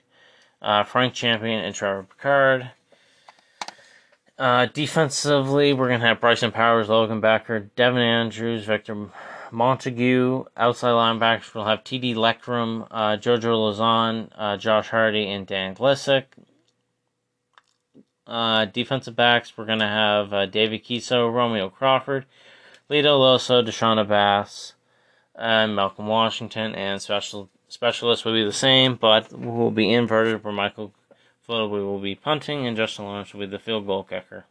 uh, 0.60 0.84
Frank 0.84 1.14
Champion, 1.14 1.64
and 1.64 1.74
Trevor 1.74 2.04
Picard. 2.04 2.70
Uh, 4.38 4.66
defensively, 4.66 5.72
we're 5.72 5.88
going 5.88 6.00
to 6.00 6.06
have 6.06 6.20
Bryson 6.20 6.52
Powers, 6.52 6.90
Logan 6.90 7.20
Becker, 7.20 7.70
Devin 7.74 8.02
Andrews, 8.02 8.64
Victor 8.64 9.08
Montague. 9.50 10.44
Outside 10.56 10.90
linebackers, 10.90 11.54
we'll 11.54 11.64
have 11.64 11.82
TD 11.82 12.14
Leckrum, 12.14 12.86
uh, 12.90 13.16
Jojo 13.16 13.40
Lozon, 13.40 14.28
uh, 14.36 14.58
Josh 14.58 14.88
Hardy, 14.90 15.30
and 15.30 15.46
Dan 15.46 15.74
Glissick. 15.74 16.24
Uh, 18.26 18.66
defensive 18.66 19.16
backs, 19.16 19.56
we're 19.56 19.64
going 19.64 19.78
to 19.78 19.86
have 19.86 20.32
uh, 20.34 20.46
David 20.46 20.84
Kiso, 20.84 21.32
Romeo 21.32 21.70
Crawford, 21.70 22.26
Lito 22.90 23.18
Loso, 23.18 23.64
D'Shon 23.64 24.00
Abbas, 24.00 24.74
and 25.38 25.76
Malcolm 25.76 26.06
Washington. 26.06 26.74
And 26.74 27.00
special 27.00 27.48
specialists 27.68 28.24
will 28.24 28.32
be 28.32 28.44
the 28.44 28.52
same, 28.52 28.94
but 28.96 29.32
will 29.32 29.70
be 29.70 29.92
inverted 29.92 30.42
where 30.42 30.52
Michael 30.52 30.92
Flowey 31.46 31.84
will 31.84 32.00
be 32.00 32.14
punting, 32.14 32.66
and 32.66 32.76
Justin 32.76 33.04
Lawrence 33.04 33.32
will 33.32 33.40
be 33.40 33.46
the 33.46 33.58
field 33.58 33.86
goal 33.86 34.02
kicker. 34.02 34.44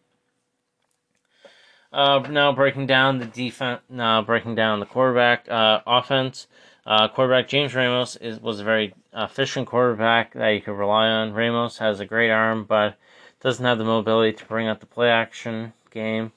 Uh, 1.92 2.20
now 2.30 2.52
breaking 2.52 2.88
down 2.88 3.20
the 3.20 3.26
defense. 3.26 3.82
Now 3.90 4.22
breaking 4.22 4.56
down 4.56 4.80
the 4.80 4.86
quarterback 4.86 5.50
uh, 5.50 5.82
offense. 5.88 6.48
Uh, 6.86 7.08
quarterback 7.08 7.48
James 7.48 7.74
Ramos 7.74 8.16
is 8.18 8.40
was 8.40 8.60
a 8.60 8.64
very 8.64 8.94
efficient 9.14 9.68
quarterback 9.68 10.34
that 10.34 10.50
you 10.50 10.62
could 10.62 10.78
rely 10.78 11.08
on. 11.08 11.34
Ramos 11.34 11.78
has 11.78 12.00
a 12.00 12.06
great 12.06 12.30
arm, 12.30 12.66
but 12.66 12.96
doesn't 13.40 13.66
have 13.66 13.78
the 13.78 13.86
mobility 13.86 14.34
to 14.34 14.46
bring 14.46 14.68
out 14.68 14.82
the 14.82 14.86
play 14.86 15.10
action 15.10 15.74
game. 15.90 16.32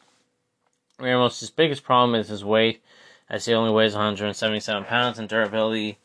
Ramos' 1.00 1.50
biggest 1.50 1.84
problem 1.84 2.18
is 2.18 2.28
his 2.28 2.44
weight, 2.44 2.82
as 3.30 3.44
he 3.44 3.54
only 3.54 3.70
weighs 3.70 3.94
177 3.94 4.84
pounds, 4.84 5.18
and 5.18 5.28
durability 5.28 5.98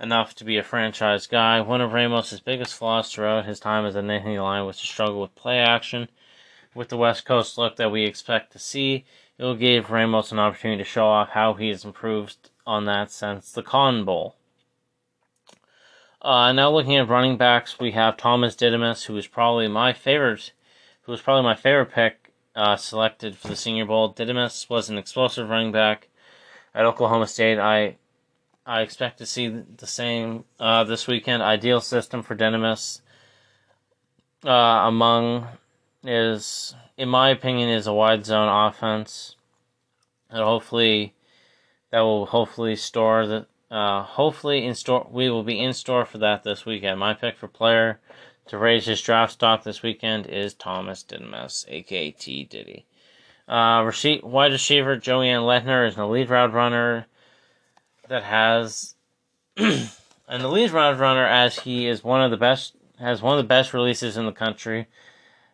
enough 0.00 0.34
to 0.34 0.44
be 0.44 0.56
a 0.56 0.62
franchise 0.62 1.26
guy. 1.26 1.60
One 1.60 1.80
of 1.80 1.92
Ramos' 1.92 2.40
biggest 2.40 2.74
flaws 2.74 3.12
throughout 3.12 3.44
his 3.44 3.60
time 3.60 3.84
as 3.84 3.96
a 3.96 4.00
Nittany 4.00 4.42
Lion 4.42 4.66
was 4.66 4.78
to 4.78 4.86
struggle 4.86 5.20
with 5.20 5.34
play 5.34 5.58
action. 5.58 6.08
With 6.74 6.88
the 6.88 6.96
West 6.96 7.24
Coast 7.24 7.58
look 7.58 7.76
that 7.76 7.90
we 7.90 8.04
expect 8.04 8.52
to 8.52 8.58
see, 8.58 9.04
it 9.36 9.44
will 9.44 9.56
give 9.56 9.90
Ramos 9.90 10.32
an 10.32 10.38
opportunity 10.38 10.82
to 10.82 10.88
show 10.88 11.06
off 11.06 11.30
how 11.30 11.54
he 11.54 11.68
has 11.68 11.84
improved 11.84 12.50
on 12.66 12.84
that 12.84 13.10
since 13.10 13.52
the 13.52 13.62
Cotton 13.62 14.04
Bowl. 14.04 14.36
Uh, 16.22 16.52
now 16.52 16.70
looking 16.70 16.96
at 16.96 17.08
running 17.08 17.36
backs, 17.38 17.80
we 17.80 17.92
have 17.92 18.16
Thomas 18.16 18.54
Didymus, 18.54 19.04
who 19.04 19.16
is 19.16 19.26
probably 19.26 19.68
my 19.68 19.92
favorite, 19.92 20.52
who 21.02 21.12
was 21.12 21.22
probably 21.22 21.42
my 21.42 21.54
favorite 21.54 21.92
pick 21.92 22.32
uh, 22.54 22.76
selected 22.76 23.36
for 23.36 23.48
the 23.48 23.56
Senior 23.56 23.86
Bowl. 23.86 24.08
Didymus 24.08 24.68
was 24.68 24.90
an 24.90 24.98
explosive 24.98 25.48
running 25.48 25.72
back 25.72 26.08
at 26.74 26.84
Oklahoma 26.84 27.26
State. 27.26 27.58
I 27.58 27.96
I 28.66 28.82
expect 28.82 29.18
to 29.18 29.26
see 29.26 29.48
the 29.48 29.86
same 29.86 30.44
uh, 30.58 30.84
this 30.84 31.06
weekend. 31.06 31.42
Ideal 31.42 31.80
system 31.80 32.22
for 32.22 32.34
Didymus 32.34 33.02
uh, 34.44 34.50
among 34.50 35.46
is, 36.04 36.74
in 36.96 37.08
my 37.08 37.30
opinion, 37.30 37.68
is 37.68 37.86
a 37.86 37.92
wide 37.92 38.24
zone 38.24 38.48
offense. 38.48 39.36
And 40.30 40.42
hopefully, 40.42 41.14
that 41.90 42.00
will 42.00 42.26
hopefully 42.26 42.76
store 42.76 43.26
the. 43.26 43.46
Uh, 43.70 44.02
hopefully 44.02 44.66
in 44.66 44.74
store 44.74 45.06
we 45.12 45.30
will 45.30 45.44
be 45.44 45.60
in 45.60 45.72
store 45.72 46.04
for 46.04 46.18
that 46.18 46.42
this 46.42 46.66
weekend. 46.66 46.98
My 46.98 47.14
pick 47.14 47.36
for 47.36 47.46
player 47.46 48.00
to 48.46 48.58
raise 48.58 48.86
his 48.86 49.00
draft 49.00 49.34
stock 49.34 49.62
this 49.62 49.80
weekend 49.80 50.26
is 50.26 50.54
Thomas 50.54 51.04
Didymus, 51.04 51.64
aka 51.68 52.10
T 52.10 52.42
Diddy. 52.44 52.84
Uh, 53.50 53.90
wide 54.22 54.52
receiver 54.52 54.96
Joanne 54.96 55.40
Letner 55.40 55.88
is 55.88 55.96
an 55.96 56.02
elite 56.02 56.30
route 56.30 56.52
runner 56.52 57.06
that 58.06 58.22
has 58.22 58.94
an 59.56 59.90
elite 60.28 60.70
route 60.70 61.00
runner 61.00 61.26
as 61.26 61.58
he 61.58 61.88
is 61.88 62.04
one 62.04 62.22
of 62.22 62.30
the 62.30 62.36
best 62.36 62.76
has 63.00 63.20
one 63.20 63.36
of 63.36 63.42
the 63.42 63.48
best 63.48 63.74
releases 63.74 64.16
in 64.16 64.24
the 64.24 64.30
country 64.30 64.86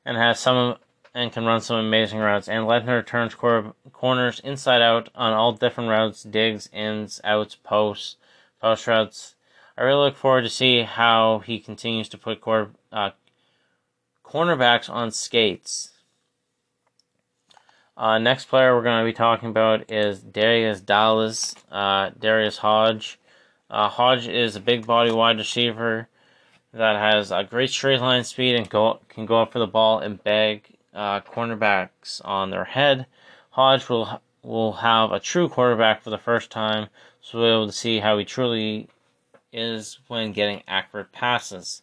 and 0.05 0.19
has 0.19 0.39
some 0.39 0.77
and 1.15 1.33
can 1.33 1.47
run 1.47 1.63
some 1.63 1.79
amazing 1.79 2.19
routes. 2.19 2.51
And 2.51 2.67
Letner 2.67 3.05
turns 3.07 3.35
cor- 3.35 3.75
corners 3.95 4.41
inside 4.41 4.83
out 4.83 5.09
on 5.15 5.33
all 5.33 5.53
different 5.53 5.89
routes, 5.89 6.23
digs, 6.23 6.69
ins, 6.75 7.23
outs, 7.25 7.55
posts, 7.55 8.17
post 8.61 8.87
routes. 8.87 9.37
I 9.79 9.85
really 9.85 10.05
look 10.05 10.17
forward 10.17 10.43
to 10.43 10.51
see 10.51 10.83
how 10.83 11.39
he 11.39 11.59
continues 11.59 12.11
to 12.11 12.19
put 12.19 12.43
cor- 12.43 12.73
uh, 12.93 13.13
cornerbacks 14.23 14.91
on 14.91 15.11
skates. 15.11 15.96
Uh, 17.97 18.19
next 18.19 18.47
player 18.47 18.75
we're 18.75 18.83
going 18.83 19.03
to 19.03 19.11
be 19.11 19.17
talking 19.17 19.49
about 19.49 19.91
is 19.91 20.21
Darius 20.21 20.81
Dallas, 20.81 21.55
uh, 21.73 22.11
Darius 22.19 22.59
Hodge. 22.59 23.19
Uh, 23.71 23.89
Hodge 23.89 24.29
is 24.29 24.55
a 24.55 24.61
big 24.61 24.87
body 24.87 25.11
wide 25.11 25.39
receiver 25.39 26.09
that 26.75 26.97
has 26.97 27.31
a 27.33 27.43
great 27.43 27.71
straight 27.71 28.01
line 28.01 28.23
speed 28.23 28.55
and 28.55 28.69
go, 28.69 29.01
can 29.09 29.25
go 29.25 29.41
up 29.41 29.53
for 29.53 29.59
the 29.59 29.67
ball 29.67 29.99
and 30.01 30.23
bag 30.23 30.77
uh, 30.95 31.21
cornerbacks 31.21 32.21
on 32.23 32.51
their 32.51 32.65
head. 32.65 33.07
Hodge 33.51 33.89
will 33.89 34.21
will 34.43 34.75
have 34.75 35.11
a 35.11 35.19
true 35.19 35.49
quarterback 35.49 36.03
for 36.03 36.11
the 36.11 36.19
first 36.19 36.51
time, 36.51 36.89
so 37.21 37.39
we'll 37.39 37.49
be 37.49 37.53
able 37.53 37.67
to 37.67 37.73
see 37.73 37.99
how 37.99 38.17
he 38.17 38.25
truly 38.25 38.89
is 39.53 39.99
when 40.07 40.33
getting 40.33 40.63
accurate 40.69 41.11
passes. 41.11 41.83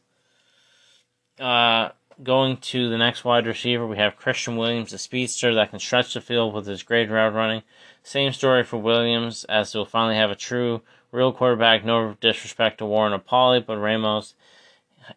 Uh, 1.40 1.90
going 2.24 2.58
to 2.58 2.90
the 2.90 2.98
next 2.98 3.24
wide 3.24 3.46
receiver, 3.46 3.86
we 3.86 3.98
have 3.98 4.16
Christian 4.16 4.56
Williams, 4.56 4.94
a 4.94 4.98
speedster 4.98 5.54
that 5.54 5.70
can 5.70 5.80
stretch 5.80 6.14
the 6.14 6.22
field 6.22 6.54
with 6.54 6.66
his 6.66 6.84
great 6.84 7.10
route 7.10 7.34
running. 7.34 7.64
Same 8.04 8.32
story 8.34 8.64
for 8.64 8.78
Williams, 8.78 9.44
as 9.46 9.74
he'll 9.74 9.86
finally 9.86 10.16
have 10.16 10.32
a 10.32 10.36
true, 10.36 10.82
real 11.12 11.32
quarterback. 11.32 11.84
No 11.84 12.16
disrespect 12.20 12.80
to 12.80 12.86
Warren 12.86 13.14
or 13.14 13.20
Polly, 13.20 13.60
but 13.60 13.78
Ramos 13.78 14.36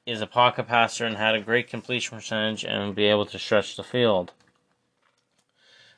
is 0.04 0.20
a 0.20 0.26
pocket 0.26 0.66
passer 0.66 1.06
and 1.06 1.16
had 1.16 1.34
a 1.34 1.40
great 1.40 1.68
completion 1.68 2.16
percentage 2.16 2.64
and 2.64 2.84
will 2.84 2.92
be 2.92 3.04
able 3.04 3.26
to 3.26 3.38
stretch 3.38 3.76
the 3.76 3.84
field. 3.84 4.32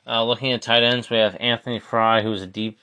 Uh, 0.07 0.25
looking 0.25 0.53
at 0.53 0.63
tight 0.63 0.83
ends, 0.83 1.11
we 1.11 1.19
have 1.19 1.37
Anthony 1.39 1.79
Fry, 1.79 2.23
who's 2.23 2.43
a 2.43 2.47
deep, 2.47 2.79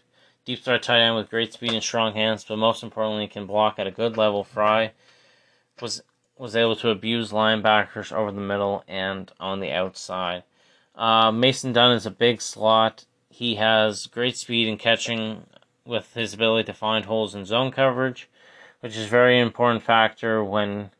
deep 0.46 0.64
threat 0.64 0.84
tight 0.84 1.02
end 1.02 1.16
with 1.16 1.30
great 1.30 1.54
speed 1.54 1.74
and 1.74 1.84
strong 1.84 2.14
hands, 2.14 2.46
but 2.48 2.58
most 2.58 2.84
importantly, 2.84 3.28
can 3.28 3.48
block 3.48 3.80
at 3.80 3.88
a 3.88 3.92
good 3.92 4.16
level. 4.16 4.44
Fry 4.44 4.92
was 5.82 6.04
was 6.38 6.56
able 6.56 6.76
to 6.76 6.90
abuse 6.90 7.32
linebackers 7.32 8.12
over 8.12 8.32
the 8.32 8.42
middle 8.42 8.84
and 8.88 9.32
on 9.40 9.60
the 9.60 9.72
outside. 9.72 10.44
Uh, 10.96 11.32
Mason 11.32 11.74
Dunn 11.74 11.94
is 11.94 12.06
a 12.06 12.12
big 12.12 12.42
slot. 12.42 13.06
He 13.30 13.56
has 13.56 14.08
great 14.08 14.38
speed 14.38 14.68
in 14.68 14.78
catching 14.78 15.46
with 15.86 16.14
his 16.14 16.34
ability 16.34 16.66
to 16.66 16.74
find 16.74 17.06
holes 17.06 17.36
in 17.36 17.46
zone 17.46 17.72
coverage, 17.72 18.30
which 18.80 18.96
is 18.96 19.06
a 19.06 19.10
very 19.10 19.40
important 19.40 19.84
factor 19.84 20.44
when 20.44 20.92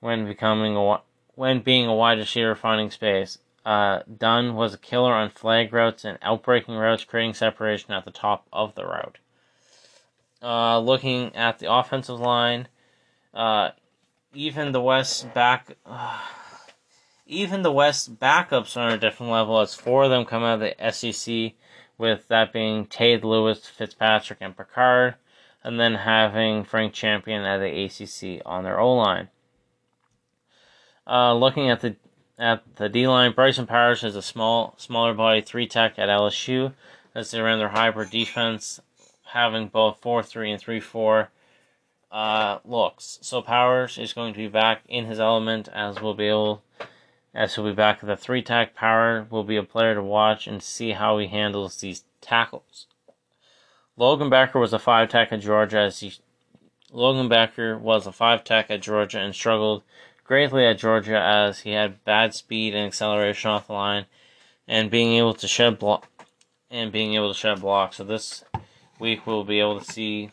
when 0.00 0.26
becoming 0.26 0.76
a 0.76 1.00
when 1.34 1.60
being 1.60 1.86
a 1.86 1.94
wide 1.94 2.18
receiver 2.18 2.54
finding 2.54 2.90
space. 2.90 3.38
Uh, 3.64 4.00
Dunn 4.18 4.54
was 4.54 4.74
a 4.74 4.78
killer 4.78 5.12
on 5.12 5.30
flag 5.30 5.72
routes 5.72 6.04
and 6.04 6.18
outbreaking 6.20 6.76
routes, 6.76 7.04
creating 7.04 7.34
separation 7.34 7.92
at 7.92 8.04
the 8.04 8.10
top 8.10 8.46
of 8.52 8.74
the 8.74 8.84
route. 8.84 9.18
Uh, 10.42 10.78
looking 10.78 11.34
at 11.34 11.58
the 11.58 11.72
offensive 11.72 12.20
line, 12.20 12.68
uh, 13.32 13.70
even 14.34 14.72
the 14.72 14.80
West 14.80 15.32
back, 15.32 15.76
uh, 15.86 16.20
even 17.26 17.62
the 17.62 17.72
West 17.72 18.18
backups 18.18 18.76
are 18.76 18.88
on 18.88 18.92
a 18.92 18.98
different 18.98 19.32
level 19.32 19.60
as 19.60 19.74
four 19.74 20.04
of 20.04 20.10
them 20.10 20.24
come 20.24 20.42
out 20.42 20.60
of 20.62 20.74
the 20.78 20.92
SEC, 20.92 21.52
with 21.96 22.28
that 22.28 22.52
being 22.52 22.86
Tate, 22.86 23.24
Lewis, 23.24 23.66
Fitzpatrick, 23.66 24.38
and 24.40 24.56
Picard, 24.56 25.14
and 25.62 25.78
then 25.78 25.94
having 25.94 26.64
Frank 26.64 26.92
Champion 26.92 27.42
at 27.42 27.58
the 27.58 27.84
ACC 27.84 28.42
on 28.44 28.64
their 28.64 28.80
O 28.80 28.94
line. 28.94 29.28
Uh, 31.06 31.34
looking 31.34 31.70
at 31.70 31.80
the 31.80 31.96
at 32.36 32.62
the 32.76 32.88
D 32.88 33.06
line, 33.06 33.32
Bryson 33.32 33.66
Powers 33.66 34.02
is 34.02 34.16
a 34.16 34.22
small, 34.22 34.74
smaller 34.76 35.14
body 35.14 35.40
three 35.40 35.68
tech 35.68 35.98
at 35.98 36.08
LSU 36.08 36.72
as 37.14 37.30
they 37.30 37.40
ran 37.40 37.58
their 37.58 37.68
hybrid 37.68 38.10
defense, 38.10 38.80
having 39.26 39.68
both 39.68 40.00
four 40.00 40.22
three 40.22 40.50
and 40.50 40.60
three 40.60 40.80
four 40.80 41.30
uh, 42.14 42.60
looks. 42.64 43.18
So 43.22 43.42
Powers 43.42 43.98
is 43.98 44.12
going 44.12 44.32
to 44.34 44.38
be 44.38 44.46
back 44.46 44.82
in 44.88 45.06
his 45.06 45.18
element 45.18 45.68
as 45.72 46.00
we'll 46.00 46.14
be 46.14 46.28
able 46.28 46.62
as 47.34 47.56
he'll 47.56 47.64
be 47.64 47.72
back 47.72 47.98
at 48.00 48.06
the 48.06 48.16
three 48.16 48.40
tack 48.40 48.76
power 48.76 49.26
will 49.28 49.42
be 49.42 49.56
a 49.56 49.64
player 49.64 49.96
to 49.96 50.02
watch 50.02 50.46
and 50.46 50.62
see 50.62 50.92
how 50.92 51.18
he 51.18 51.26
handles 51.26 51.80
these 51.80 52.04
tackles. 52.20 52.86
Logan 53.96 54.30
Becker 54.30 54.60
was 54.60 54.72
a 54.72 54.78
five 54.78 55.08
tack 55.08 55.32
at 55.32 55.40
Georgia 55.40 55.78
as 55.78 55.98
he 55.98 56.14
Logan 56.92 57.28
Becker 57.28 57.76
was 57.76 58.06
a 58.06 58.12
five 58.12 58.44
tack 58.44 58.70
at 58.70 58.80
Georgia 58.80 59.18
and 59.18 59.34
struggled 59.34 59.82
greatly 60.22 60.64
at 60.64 60.78
Georgia 60.78 61.18
as 61.18 61.60
he 61.60 61.72
had 61.72 62.04
bad 62.04 62.32
speed 62.32 62.76
and 62.76 62.86
acceleration 62.86 63.50
off 63.50 63.66
the 63.66 63.72
line 63.72 64.06
and 64.68 64.88
being 64.88 65.14
able 65.14 65.34
to 65.34 65.48
shed 65.48 65.80
block 65.80 66.08
and 66.70 66.92
being 66.92 67.14
able 67.14 67.34
to 67.34 67.38
shed 67.38 67.60
blocks. 67.60 67.96
So 67.96 68.04
this 68.04 68.44
week 69.00 69.26
we'll 69.26 69.42
be 69.42 69.58
able 69.58 69.80
to 69.80 69.92
see 69.92 70.30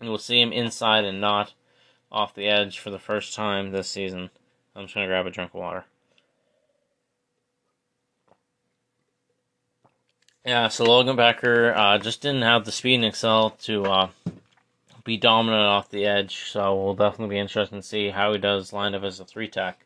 We'll 0.00 0.18
see 0.18 0.40
him 0.40 0.52
inside 0.52 1.04
and 1.04 1.20
not 1.20 1.54
off 2.12 2.34
the 2.34 2.48
edge 2.48 2.78
for 2.78 2.90
the 2.90 2.98
first 2.98 3.34
time 3.34 3.70
this 3.70 3.88
season. 3.88 4.30
I'm 4.74 4.84
just 4.84 4.94
going 4.94 5.06
to 5.06 5.10
grab 5.10 5.26
a 5.26 5.30
drink 5.30 5.52
of 5.54 5.60
water. 5.60 5.84
Yeah, 10.44 10.68
so 10.68 10.84
Logan 10.84 11.16
Becker 11.16 11.74
uh, 11.74 11.98
just 11.98 12.20
didn't 12.20 12.42
have 12.42 12.64
the 12.64 12.72
speed 12.72 12.96
and 12.96 13.04
excel 13.04 13.50
to 13.62 13.84
uh, 13.84 14.08
be 15.02 15.16
dominant 15.16 15.64
off 15.64 15.90
the 15.90 16.04
edge, 16.04 16.50
so 16.50 16.74
we'll 16.76 16.94
definitely 16.94 17.34
be 17.34 17.40
interested 17.40 17.74
to 17.74 17.82
see 17.82 18.10
how 18.10 18.32
he 18.32 18.38
does 18.38 18.72
lined 18.72 18.94
up 18.94 19.02
as 19.02 19.18
a 19.18 19.24
three 19.24 19.48
tech. 19.48 19.85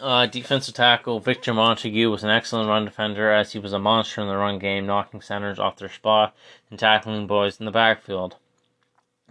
Uh, 0.00 0.26
defensive 0.26 0.74
tackle 0.74 1.20
Victor 1.20 1.54
Montague 1.54 2.10
was 2.10 2.24
an 2.24 2.30
excellent 2.30 2.68
run 2.68 2.84
defender 2.84 3.30
as 3.30 3.52
he 3.52 3.60
was 3.60 3.72
a 3.72 3.78
monster 3.78 4.20
in 4.20 4.26
the 4.26 4.36
run 4.36 4.58
game, 4.58 4.86
knocking 4.86 5.20
centers 5.20 5.60
off 5.60 5.76
their 5.76 5.88
spot 5.88 6.34
and 6.68 6.78
tackling 6.78 7.28
boys 7.28 7.60
in 7.60 7.64
the 7.64 7.70
backfield. 7.70 8.36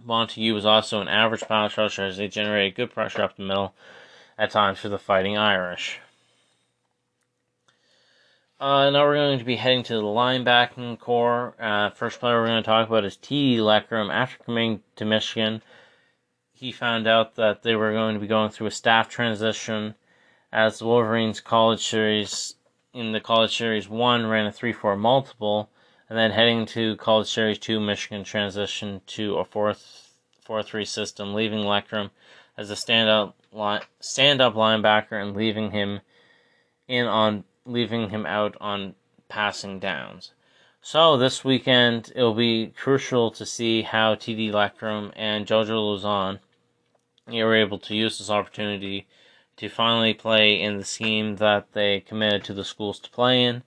Montague 0.02 0.54
was 0.54 0.64
also 0.64 1.00
an 1.02 1.08
average 1.08 1.42
pass 1.42 1.76
rusher 1.76 2.04
as 2.04 2.16
they 2.16 2.28
generated 2.28 2.76
good 2.76 2.90
pressure 2.92 3.22
up 3.22 3.36
the 3.36 3.42
middle 3.42 3.74
at 4.38 4.50
times 4.50 4.78
for 4.78 4.88
the 4.88 4.98
Fighting 4.98 5.36
Irish. 5.36 6.00
Uh, 8.58 8.88
now 8.88 9.04
we're 9.04 9.16
going 9.16 9.38
to 9.38 9.44
be 9.44 9.56
heading 9.56 9.82
to 9.82 9.94
the 9.94 10.02
linebacking 10.02 10.98
corps. 10.98 11.54
Uh, 11.60 11.90
first 11.90 12.20
player 12.20 12.40
we're 12.40 12.46
going 12.46 12.62
to 12.62 12.66
talk 12.66 12.88
about 12.88 13.04
is 13.04 13.16
T.D. 13.18 13.58
Leckram. 13.58 14.10
After 14.10 14.42
coming 14.42 14.82
to 14.96 15.04
Michigan, 15.04 15.60
he 16.54 16.72
found 16.72 17.06
out 17.06 17.34
that 17.34 17.62
they 17.62 17.76
were 17.76 17.92
going 17.92 18.14
to 18.14 18.20
be 18.20 18.26
going 18.26 18.50
through 18.50 18.68
a 18.68 18.70
staff 18.70 19.10
transition 19.10 19.94
as 20.54 20.80
Wolverines 20.80 21.40
college 21.40 21.84
series 21.84 22.54
in 22.92 23.10
the 23.10 23.18
college 23.18 23.56
series 23.56 23.88
one 23.88 24.24
ran 24.24 24.46
a 24.46 24.50
3-4 24.50 24.96
multiple 24.96 25.68
and 26.08 26.16
then 26.16 26.30
heading 26.30 26.64
to 26.64 26.94
college 26.94 27.26
series 27.26 27.58
2 27.58 27.80
Michigan 27.80 28.22
transitioned 28.22 29.00
to 29.04 29.36
a 29.38 29.44
4-3 29.44 30.86
system 30.86 31.34
leaving 31.34 31.64
Leckram 31.64 32.10
as 32.56 32.70
a 32.70 32.76
stand-up 32.76 33.36
stand-up 33.98 34.54
linebacker 34.54 35.20
and 35.20 35.36
leaving 35.36 35.72
him 35.72 36.00
in 36.86 37.04
on 37.06 37.42
leaving 37.66 38.10
him 38.10 38.24
out 38.24 38.56
on 38.60 38.94
passing 39.28 39.80
downs. 39.80 40.34
So 40.80 41.16
this 41.16 41.42
weekend 41.42 42.12
it'll 42.14 42.32
be 42.32 42.72
crucial 42.76 43.32
to 43.32 43.44
see 43.44 43.82
how 43.82 44.14
TD 44.14 44.52
Leckram 44.52 45.10
and 45.16 45.46
Jojo 45.46 45.84
Luzon 45.84 46.38
are 47.26 47.54
able 47.56 47.80
to 47.80 47.96
use 47.96 48.18
this 48.18 48.30
opportunity 48.30 49.08
to 49.56 49.68
finally 49.68 50.14
play 50.14 50.60
in 50.60 50.78
the 50.78 50.84
scheme 50.84 51.36
that 51.36 51.72
they 51.72 52.00
committed 52.00 52.44
to 52.44 52.54
the 52.54 52.64
schools 52.64 52.98
to 53.00 53.10
play 53.10 53.44
in. 53.44 53.62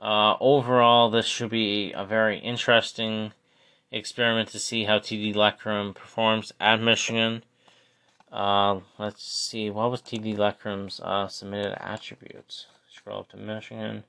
Uh, 0.00 0.36
overall, 0.40 1.10
this 1.10 1.26
should 1.26 1.50
be 1.50 1.92
a 1.92 2.04
very 2.04 2.38
interesting 2.38 3.32
experiment 3.90 4.48
to 4.50 4.58
see 4.58 4.84
how 4.84 4.98
TD 4.98 5.34
Leckram 5.34 5.94
performs 5.94 6.52
at 6.60 6.80
Michigan. 6.80 7.44
Uh, 8.30 8.80
let's 8.98 9.24
see, 9.24 9.70
what 9.70 9.90
was 9.90 10.02
TD 10.02 10.36
Leckram's 10.36 11.00
uh, 11.00 11.28
submitted 11.28 11.80
attributes? 11.80 12.66
Scroll 12.90 13.20
up 13.20 13.28
to 13.30 13.36
Michigan. 13.36 14.04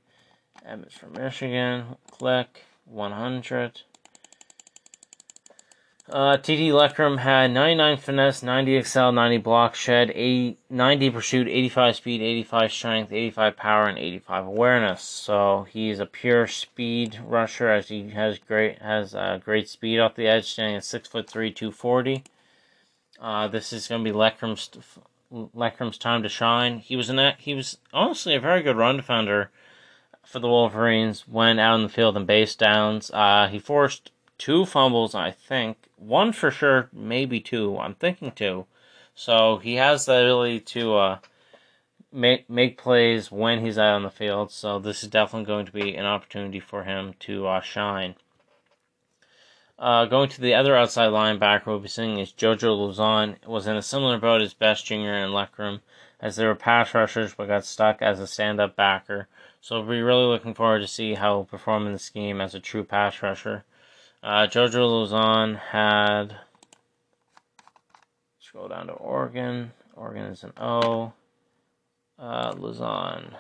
Image 0.70 0.96
from 0.96 1.14
Michigan. 1.14 1.98
Click 2.10 2.64
100. 2.86 3.82
Uh, 6.08 6.38
TD 6.38 6.70
Leckram 6.70 7.18
had 7.18 7.50
99 7.50 7.98
finesse, 7.98 8.44
90 8.44 8.76
excel, 8.76 9.12
90 9.12 9.38
block 9.40 9.74
shed, 9.74 10.12
80, 10.12 10.60
90 10.70 11.10
pursuit, 11.10 11.48
85 11.48 11.96
speed, 11.96 12.22
85 12.22 12.72
strength, 12.72 13.12
85 13.12 13.58
power, 13.58 13.88
and 13.88 13.98
85 13.98 14.46
awareness. 14.46 15.02
So 15.02 15.66
he's 15.72 16.00
a 16.00 16.06
pure 16.06 16.46
speed 16.46 17.20
rusher 17.26 17.70
as 17.70 17.88
he 17.88 18.10
has 18.12 18.38
great 18.38 18.80
has 18.84 19.16
uh, 19.16 19.40
great 19.44 19.68
speed 19.68 20.00
off 20.00 20.14
the 20.14 20.28
edge, 20.28 20.46
standing 20.52 20.78
at 20.78 20.86
six 20.86 21.08
foot 21.08 21.28
three, 21.28 21.52
240. 21.52 22.24
Uh, 23.20 23.48
this 23.48 23.74
is 23.74 23.88
going 23.88 24.04
to 24.04 24.12
be 24.12 24.16
Leckram's 24.16 24.70
Leckram's 25.34 25.98
time 25.98 26.22
to 26.22 26.30
shine. 26.30 26.78
He 26.78 26.96
was 26.96 27.10
in 27.10 27.34
he 27.40 27.56
was 27.56 27.80
honestly 27.92 28.36
a 28.36 28.40
very 28.40 28.62
good 28.62 28.78
run 28.78 28.98
defender 28.98 29.50
for 30.24 30.38
the 30.38 30.48
Wolverines 30.48 31.28
when 31.28 31.58
out 31.58 31.76
in 31.76 31.84
the 31.84 31.90
field 31.90 32.16
and 32.16 32.28
base 32.28 32.56
downs. 32.56 33.10
Uh, 33.12 33.48
he 33.48 33.58
forced 33.58 34.12
two 34.38 34.66
fumbles, 34.66 35.16
I 35.16 35.32
think. 35.32 35.90
One 35.98 36.32
for 36.32 36.52
sure, 36.52 36.90
maybe 36.94 37.40
two. 37.40 37.78
I'm 37.78 37.96
thinking 37.96 38.32
two. 38.32 38.66
So 39.14 39.58
he 39.58 39.76
has 39.76 40.06
the 40.06 40.14
ability 40.14 40.60
to 40.62 40.96
uh, 40.96 41.20
make 42.12 42.50
make 42.50 42.78
plays 42.78 43.32
when 43.32 43.64
he's 43.64 43.78
out 43.78 43.96
on 43.96 44.04
the 44.04 44.10
field. 44.10 44.52
So 44.52 44.80
this 44.80 45.04
is 45.04 45.10
definitely 45.10 45.46
going 45.46 45.66
to 45.66 45.72
be 45.72 45.96
an 45.96 46.06
opportunity 46.06 46.60
for 46.60 46.84
him 46.84 47.14
to 47.22 47.48
uh, 47.48 47.62
shine. 47.62 48.16
Uh, 49.78 50.06
going 50.06 50.30
to 50.30 50.40
the 50.40 50.54
other 50.54 50.76
outside 50.76 51.10
linebacker 51.10 51.66
we'll 51.66 51.80
be 51.80 51.88
seeing 51.90 52.18
is 52.18 52.32
Jojo 52.32 52.78
Luzon. 52.78 53.38
Was 53.46 53.68
in 53.68 53.76
a 53.76 53.82
similar 53.82 54.18
boat 54.18 54.42
as 54.42 54.54
Best 54.54 54.86
Jr. 54.86 55.16
and 55.16 55.34
Leckram, 55.34 55.82
as 56.22 56.38
they 56.38 56.46
were 56.46 56.56
pass 56.56 56.94
rushers 56.94 57.34
but 57.34 57.48
got 57.48 57.66
stuck 57.66 58.02
as 58.02 58.20
a 58.20 58.28
stand 58.28 58.62
up 58.62 58.76
backer. 58.76 59.28
So 59.60 59.80
we'll 59.80 59.90
be 59.90 60.02
really 60.02 60.26
looking 60.26 60.54
forward 60.54 60.80
to 60.80 60.88
see 60.88 61.16
how 61.16 61.38
he'll 61.38 61.46
perform 61.46 61.88
in 61.88 61.94
the 61.94 62.00
scheme 62.00 62.40
as 62.40 62.56
a 62.56 62.60
true 62.60 62.84
pass 62.84 63.22
rusher. 63.22 63.66
Uh, 64.26 64.48
Jojo 64.48 64.90
Lozon 64.90 65.60
had. 65.60 66.38
Scroll 68.40 68.70
down 68.70 68.88
to 68.88 68.94
Oregon. 68.94 69.72
Oregon 69.96 70.24
is 70.24 70.44
an 70.44 70.52
O. 70.58 71.14
Uh, 72.18 72.52
Luzon. 72.58 73.36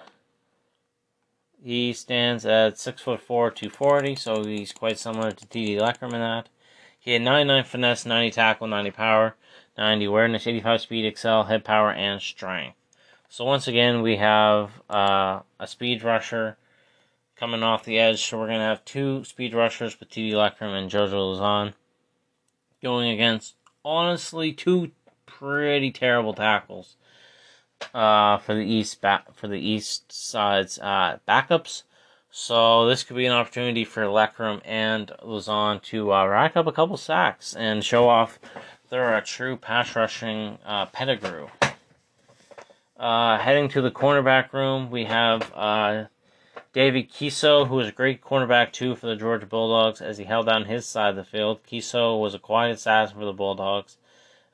He 1.63 1.91
stands 1.91 2.45
at 2.45 2.77
six 2.77 3.01
foot 3.01 3.19
four, 3.19 3.49
two 3.49 3.71
forty, 3.71 4.15
so 4.15 4.43
he's 4.43 4.73
quite 4.73 4.99
similar 4.99 5.31
to 5.31 5.47
T.D. 5.47 5.77
Leckerman 5.77 6.11
that. 6.11 6.49
He 6.99 7.13
had 7.13 7.23
99 7.23 7.63
finesse, 7.63 8.05
90 8.05 8.29
tackle, 8.29 8.67
90 8.67 8.91
power, 8.91 9.35
90 9.79 10.05
awareness, 10.05 10.45
85 10.45 10.81
speed, 10.81 11.05
excel, 11.05 11.45
head 11.45 11.63
power, 11.63 11.91
and 11.91 12.21
strength. 12.21 12.77
So 13.27 13.43
once 13.43 13.67
again, 13.67 14.03
we 14.03 14.17
have 14.17 14.69
uh, 14.87 15.39
a 15.59 15.65
speed 15.65 16.03
rusher 16.03 16.57
coming 17.35 17.63
off 17.63 17.85
the 17.85 17.99
edge. 17.99 18.21
So 18.21 18.39
we're 18.39 18.47
going 18.47 18.59
to 18.59 18.65
have 18.65 18.85
two 18.85 19.23
speed 19.23 19.53
rushers 19.53 19.99
with 19.99 20.09
T.D. 20.09 20.35
Leckerman 20.35 20.83
and 20.83 20.91
JoJo 20.91 21.11
Lozon 21.11 21.73
going 22.81 23.09
against, 23.09 23.55
honestly, 23.83 24.51
two 24.51 24.91
pretty 25.25 25.91
terrible 25.91 26.33
tackles 26.33 26.95
uh, 27.93 28.37
for 28.37 28.53
the 28.53 28.65
east 28.65 29.03
for 29.33 29.47
the 29.47 29.59
east 29.59 30.11
side's 30.11 30.79
uh, 30.79 31.17
backups. 31.27 31.83
So 32.31 32.85
this 32.85 33.03
could 33.03 33.15
be 33.15 33.25
an 33.25 33.31
opportunity 33.31 33.85
for 33.85 34.03
Leckerman 34.03 34.61
and 34.65 35.11
Luzon 35.23 35.79
to 35.81 36.13
uh, 36.13 36.25
rack 36.27 36.57
up 36.57 36.67
a 36.67 36.71
couple 36.71 36.97
sacks 36.97 37.55
and 37.55 37.83
show 37.83 38.09
off 38.09 38.39
they're 38.89 39.17
a 39.17 39.21
true 39.21 39.57
pass 39.57 39.95
rushing 39.95 40.57
uh, 40.65 40.85
pedigree. 40.87 41.47
Uh, 42.97 43.37
heading 43.37 43.67
to 43.69 43.81
the 43.81 43.91
cornerback 43.91 44.53
room, 44.53 44.91
we 44.91 45.05
have 45.05 45.51
uh, 45.53 46.05
David 46.75 47.09
Kiso, 47.09 47.69
who 47.69 47.75
was 47.75 47.87
a 47.87 47.93
great 47.93 48.21
cornerback 48.21 48.73
too 48.73 48.97
for 48.97 49.07
the 49.07 49.15
Georgia 49.15 49.45
Bulldogs 49.45 50.01
as 50.01 50.17
he 50.17 50.25
held 50.25 50.47
down 50.47 50.65
his 50.65 50.85
side 50.85 51.11
of 51.11 51.15
the 51.15 51.23
field. 51.23 51.61
Kiso 51.63 52.19
was 52.19 52.33
a 52.33 52.39
quiet 52.39 52.73
assassin 52.73 53.17
for 53.17 53.23
the 53.23 53.31
Bulldogs 53.31 53.95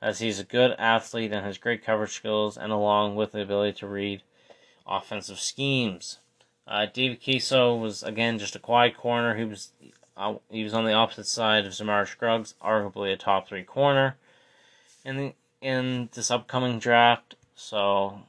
as 0.00 0.20
he's 0.20 0.38
a 0.38 0.44
good 0.44 0.76
athlete 0.78 1.32
and 1.32 1.44
has 1.44 1.58
great 1.58 1.84
coverage 1.84 2.12
skills, 2.12 2.56
and 2.56 2.70
along 2.70 3.16
with 3.16 3.32
the 3.32 3.42
ability 3.42 3.76
to 3.80 3.88
read 3.88 4.22
offensive 4.86 5.40
schemes. 5.40 6.20
Uh, 6.64 6.86
David 6.86 7.20
Kiso 7.20 7.74
was 7.74 8.04
again 8.04 8.38
just 8.38 8.54
a 8.54 8.60
quiet 8.60 8.96
corner. 8.96 9.34
He 9.34 9.44
was 9.44 9.72
uh, 10.16 10.34
he 10.48 10.62
was 10.62 10.74
on 10.74 10.84
the 10.84 10.92
opposite 10.92 11.26
side 11.26 11.66
of 11.66 11.72
Zamar 11.72 12.06
Scruggs, 12.06 12.54
arguably 12.62 13.12
a 13.12 13.16
top 13.16 13.48
three 13.48 13.64
corner 13.64 14.14
in 15.04 15.16
the 15.16 15.32
in 15.60 16.08
this 16.12 16.30
upcoming 16.30 16.78
draft. 16.78 17.34
So 17.56 18.20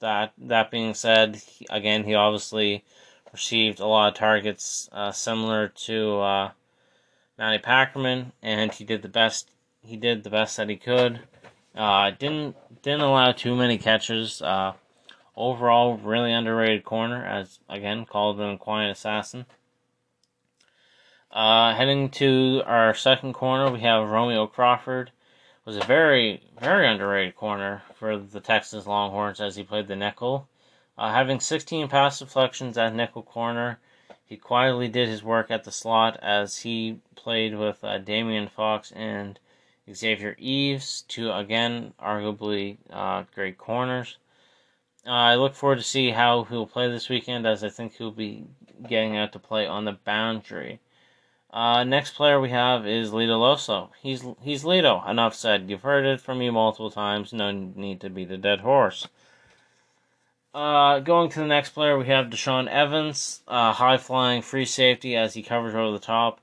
that 0.00 0.34
that 0.36 0.70
being 0.70 0.92
said, 0.92 1.36
he, 1.36 1.66
again 1.70 2.04
he 2.04 2.14
obviously 2.14 2.84
received 3.32 3.80
a 3.80 3.86
lot 3.86 4.08
of 4.08 4.14
targets 4.14 4.88
uh, 4.92 5.10
similar 5.12 5.68
to 5.68 6.20
uh, 6.20 6.50
Matty 7.38 7.62
Packerman, 7.62 8.32
and 8.42 8.72
he 8.72 8.84
did 8.84 9.02
the 9.02 9.08
best 9.08 9.50
he 9.80 9.96
did 9.96 10.22
the 10.22 10.30
best 10.30 10.56
that 10.56 10.68
he 10.68 10.76
could. 10.76 11.20
Uh, 11.74 12.10
didn't 12.10 12.56
didn't 12.82 13.00
allow 13.00 13.32
too 13.32 13.56
many 13.56 13.78
catches. 13.78 14.42
Uh, 14.42 14.72
overall, 15.36 15.96
really 15.96 16.32
underrated 16.32 16.84
corner, 16.84 17.24
as 17.24 17.58
again 17.68 18.04
called 18.04 18.40
an 18.40 18.58
quiet 18.58 18.90
assassin. 18.90 19.46
Uh, 21.30 21.74
heading 21.74 22.10
to 22.10 22.62
our 22.66 22.92
second 22.92 23.32
corner, 23.32 23.70
we 23.70 23.80
have 23.80 24.08
Romeo 24.08 24.46
Crawford. 24.46 25.10
Was 25.64 25.76
a 25.76 25.84
very 25.84 26.42
very 26.60 26.88
underrated 26.88 27.36
corner 27.36 27.82
for 27.94 28.18
the 28.18 28.40
Texas 28.40 28.86
Longhorns 28.86 29.40
as 29.40 29.56
he 29.56 29.62
played 29.62 29.86
the 29.86 29.96
nickel. 29.96 30.48
Uh, 31.02 31.12
having 31.12 31.40
16 31.40 31.88
pass 31.88 32.20
deflections 32.20 32.78
at 32.78 32.94
nickel 32.94 33.24
corner, 33.24 33.80
he 34.24 34.36
quietly 34.36 34.86
did 34.86 35.08
his 35.08 35.24
work 35.24 35.50
at 35.50 35.64
the 35.64 35.72
slot 35.72 36.16
as 36.22 36.58
he 36.58 37.00
played 37.16 37.58
with 37.58 37.82
uh, 37.82 37.98
Damian 37.98 38.46
Fox 38.46 38.92
and 38.92 39.40
Xavier 39.92 40.36
Eves, 40.38 41.02
two 41.08 41.32
again 41.32 41.92
arguably 42.00 42.76
uh, 42.88 43.24
great 43.34 43.58
corners. 43.58 44.18
Uh, 45.04 45.10
I 45.10 45.34
look 45.34 45.56
forward 45.56 45.78
to 45.78 45.82
see 45.82 46.10
how 46.10 46.44
he'll 46.44 46.68
play 46.68 46.88
this 46.88 47.08
weekend, 47.08 47.48
as 47.48 47.64
I 47.64 47.68
think 47.68 47.96
he'll 47.96 48.12
be 48.12 48.44
getting 48.88 49.16
out 49.16 49.32
to 49.32 49.40
play 49.40 49.66
on 49.66 49.84
the 49.84 49.98
boundary. 50.04 50.78
Uh, 51.50 51.82
next 51.82 52.14
player 52.14 52.40
we 52.40 52.50
have 52.50 52.86
is 52.86 53.10
Lito 53.10 53.40
Loso. 53.40 53.88
He's 54.00 54.24
he's 54.40 54.62
Lito. 54.62 55.04
Enough 55.10 55.34
said. 55.34 55.68
You've 55.68 55.82
heard 55.82 56.06
it 56.06 56.20
from 56.20 56.38
me 56.38 56.48
multiple 56.50 56.92
times. 56.92 57.32
No 57.32 57.50
need 57.50 58.00
to 58.02 58.08
beat 58.08 58.30
a 58.30 58.38
dead 58.38 58.60
horse. 58.60 59.08
Uh, 60.54 60.98
going 60.98 61.30
to 61.30 61.40
the 61.40 61.46
next 61.46 61.70
player, 61.70 61.96
we 61.96 62.06
have 62.06 62.26
Deshaun 62.26 62.68
Evans, 62.68 63.40
uh, 63.48 63.72
high 63.72 63.96
flying 63.96 64.42
free 64.42 64.66
safety 64.66 65.16
as 65.16 65.32
he 65.32 65.42
covers 65.42 65.74
over 65.74 65.92
the 65.92 66.04
top 66.04 66.40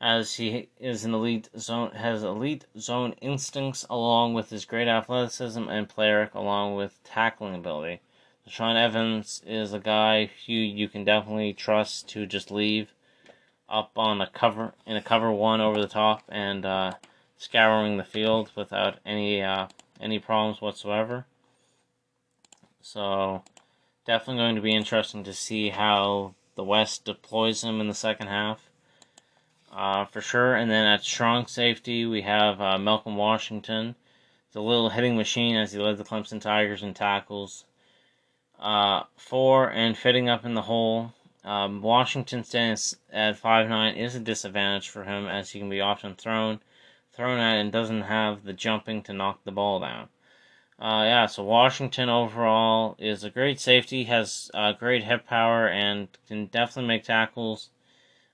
as 0.00 0.34
he 0.36 0.68
is 0.78 1.04
an 1.04 1.12
elite 1.12 1.50
zone 1.58 1.90
has 1.90 2.22
elite 2.22 2.64
zone 2.78 3.12
instincts 3.20 3.84
along 3.90 4.32
with 4.32 4.48
his 4.48 4.64
great 4.64 4.88
athleticism 4.88 5.68
and 5.68 5.88
player 5.88 6.30
along 6.32 6.74
with 6.74 7.02
tackling 7.04 7.54
ability. 7.54 8.00
Sean 8.46 8.76
Evans 8.76 9.42
is 9.46 9.72
a 9.72 9.78
guy 9.78 10.30
who 10.46 10.52
you 10.52 10.88
can 10.88 11.04
definitely 11.04 11.52
trust 11.52 12.08
to 12.08 12.26
just 12.26 12.50
leave 12.50 12.92
up 13.68 13.92
on 13.96 14.20
a 14.20 14.26
cover 14.28 14.72
in 14.86 14.96
a 14.96 15.02
cover 15.02 15.30
one 15.30 15.60
over 15.60 15.80
the 15.80 15.86
top 15.86 16.22
and 16.28 16.64
uh, 16.64 16.92
scouring 17.36 17.96
the 17.96 18.04
field 18.04 18.50
without 18.56 18.98
any 19.04 19.42
uh, 19.42 19.68
any 20.00 20.18
problems 20.18 20.60
whatsoever. 20.60 21.26
So 22.82 23.42
definitely 24.06 24.42
going 24.42 24.56
to 24.56 24.62
be 24.62 24.74
interesting 24.74 25.24
to 25.24 25.32
see 25.32 25.70
how 25.70 26.34
the 26.54 26.64
West 26.64 27.04
deploys 27.04 27.62
him 27.62 27.80
in 27.80 27.88
the 27.88 27.94
second 27.94 28.28
half 28.28 28.70
uh, 29.72 30.04
for 30.04 30.20
sure. 30.20 30.54
And 30.54 30.70
then 30.70 30.86
at 30.86 31.02
strong 31.02 31.46
safety, 31.46 32.06
we 32.06 32.22
have 32.22 32.60
uh, 32.60 32.78
Malcolm 32.78 33.16
Washington, 33.16 33.94
the 34.52 34.62
little 34.62 34.90
hitting 34.90 35.16
machine 35.16 35.56
as 35.56 35.72
he 35.72 35.78
led 35.78 35.96
the 35.96 36.04
Clemson 36.04 36.40
Tigers 36.40 36.82
in 36.82 36.94
tackles. 36.94 37.64
Uh, 38.58 39.04
four 39.16 39.70
and 39.70 39.96
fitting 39.96 40.28
up 40.28 40.44
in 40.44 40.54
the 40.54 40.62
hole. 40.62 41.12
Um, 41.44 41.80
Washington 41.80 42.44
stands 42.44 42.96
at 43.10 43.38
five 43.38 43.68
nine 43.68 43.94
is 43.94 44.14
a 44.14 44.20
disadvantage 44.20 44.90
for 44.90 45.04
him 45.04 45.26
as 45.26 45.50
he 45.50 45.58
can 45.58 45.70
be 45.70 45.80
often 45.80 46.14
thrown, 46.14 46.60
thrown 47.14 47.38
at 47.38 47.56
and 47.56 47.72
doesn't 47.72 48.02
have 48.02 48.44
the 48.44 48.52
jumping 48.52 49.02
to 49.04 49.14
knock 49.14 49.40
the 49.44 49.52
ball 49.52 49.80
down. 49.80 50.08
Uh, 50.80 51.04
yeah, 51.04 51.26
so 51.26 51.42
Washington 51.42 52.08
overall 52.08 52.96
is 52.98 53.22
a 53.22 53.28
great 53.28 53.60
safety, 53.60 54.04
has 54.04 54.50
uh, 54.54 54.72
great 54.72 55.04
hip 55.04 55.26
power, 55.26 55.68
and 55.68 56.08
can 56.26 56.46
definitely 56.46 56.88
make 56.88 57.04
tackles 57.04 57.68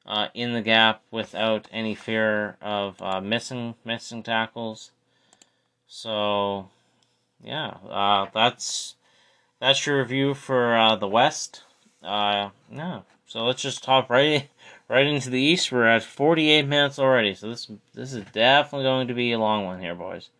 uh, 0.07 0.28
in 0.32 0.53
the 0.53 0.62
gap 0.62 1.03
without 1.11 1.66
any 1.72 1.92
fear 1.94 2.57
of 2.62 3.03
uh, 3.03 3.20
missing 3.20 3.74
missing 3.84 4.22
tackles. 4.22 4.92
So, 5.88 6.68
yeah, 7.42 7.78
uh, 7.90 8.26
that's 8.32 8.94
that's 9.61 9.84
your 9.84 9.99
review 9.99 10.34
for 10.34 10.76
uh, 10.76 10.94
the 10.94 11.09
West. 11.09 11.64
Uh, 12.01 12.51
yeah, 12.70 13.01
so 13.26 13.44
let's 13.44 13.62
just 13.62 13.82
talk 13.82 14.09
right 14.09 14.49
right 14.88 15.07
into 15.07 15.30
the 15.30 15.40
East. 15.40 15.72
We're 15.72 15.88
at 15.88 16.05
48 16.05 16.68
minutes 16.68 17.01
already, 17.01 17.34
so 17.34 17.49
this 17.49 17.68
this 17.92 18.12
is 18.12 18.24
definitely 18.32 18.84
going 18.84 19.09
to 19.09 19.14
be 19.14 19.32
a 19.32 19.38
long 19.40 19.64
one 19.64 19.80
here, 19.80 19.97
boys. 19.97 20.30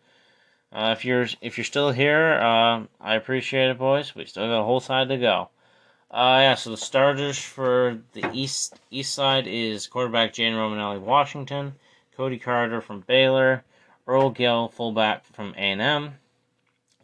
Uh, 0.71 0.93
if 0.97 1.05
you're 1.05 1.27
if 1.41 1.57
you're 1.57 1.65
still 1.65 1.91
here, 1.91 2.33
uh, 2.33 2.83
I 2.99 3.15
appreciate 3.15 3.69
it, 3.69 3.77
boys. 3.77 4.13
We 4.15 4.25
still 4.25 4.47
got 4.47 4.61
a 4.61 4.63
whole 4.63 4.79
side 4.79 5.09
to 5.09 5.17
go. 5.17 5.49
Uh, 6.09 6.39
yeah, 6.41 6.55
so 6.55 6.71
the 6.71 6.77
starters 6.77 7.37
for 7.37 7.99
the 8.13 8.29
east 8.33 8.79
east 8.91 9.13
side 9.13 9.47
is 9.47 9.87
quarterback 9.87 10.33
Jane 10.33 10.53
Romanelli, 10.53 10.99
Washington, 10.99 11.75
Cody 12.15 12.37
Carter 12.37 12.81
from 12.81 13.01
Baylor, 13.01 13.63
Earl 14.07 14.29
Gill, 14.29 14.69
fullback 14.69 15.25
from 15.25 15.53
A&M, 15.57 16.15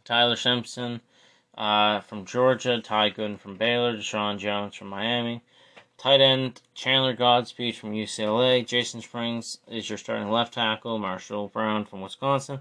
Tyler 0.06 0.36
Simpson 0.36 1.02
uh, 1.58 2.00
from 2.00 2.26
Georgia, 2.26 2.82
Ty 2.82 3.12
Gooden 3.12 3.40
from 3.40 3.56
Baylor, 3.56 3.96
Deshaun 3.96 4.40
Jones 4.40 4.76
from 4.76 4.88
Miami, 4.88 5.42
tight 5.98 6.22
end 6.22 6.62
Chandler 6.74 7.14
Godspeed 7.14 7.76
from 7.76 7.92
UCLA, 7.92 8.66
Jason 8.66 9.02
Springs 9.02 9.60
is 9.68 9.90
your 9.90 9.98
starting 9.98 10.30
left 10.30 10.54
tackle, 10.54 10.98
Marshall 10.98 11.50
Brown 11.50 11.86
from 11.86 12.02
Wisconsin, 12.02 12.60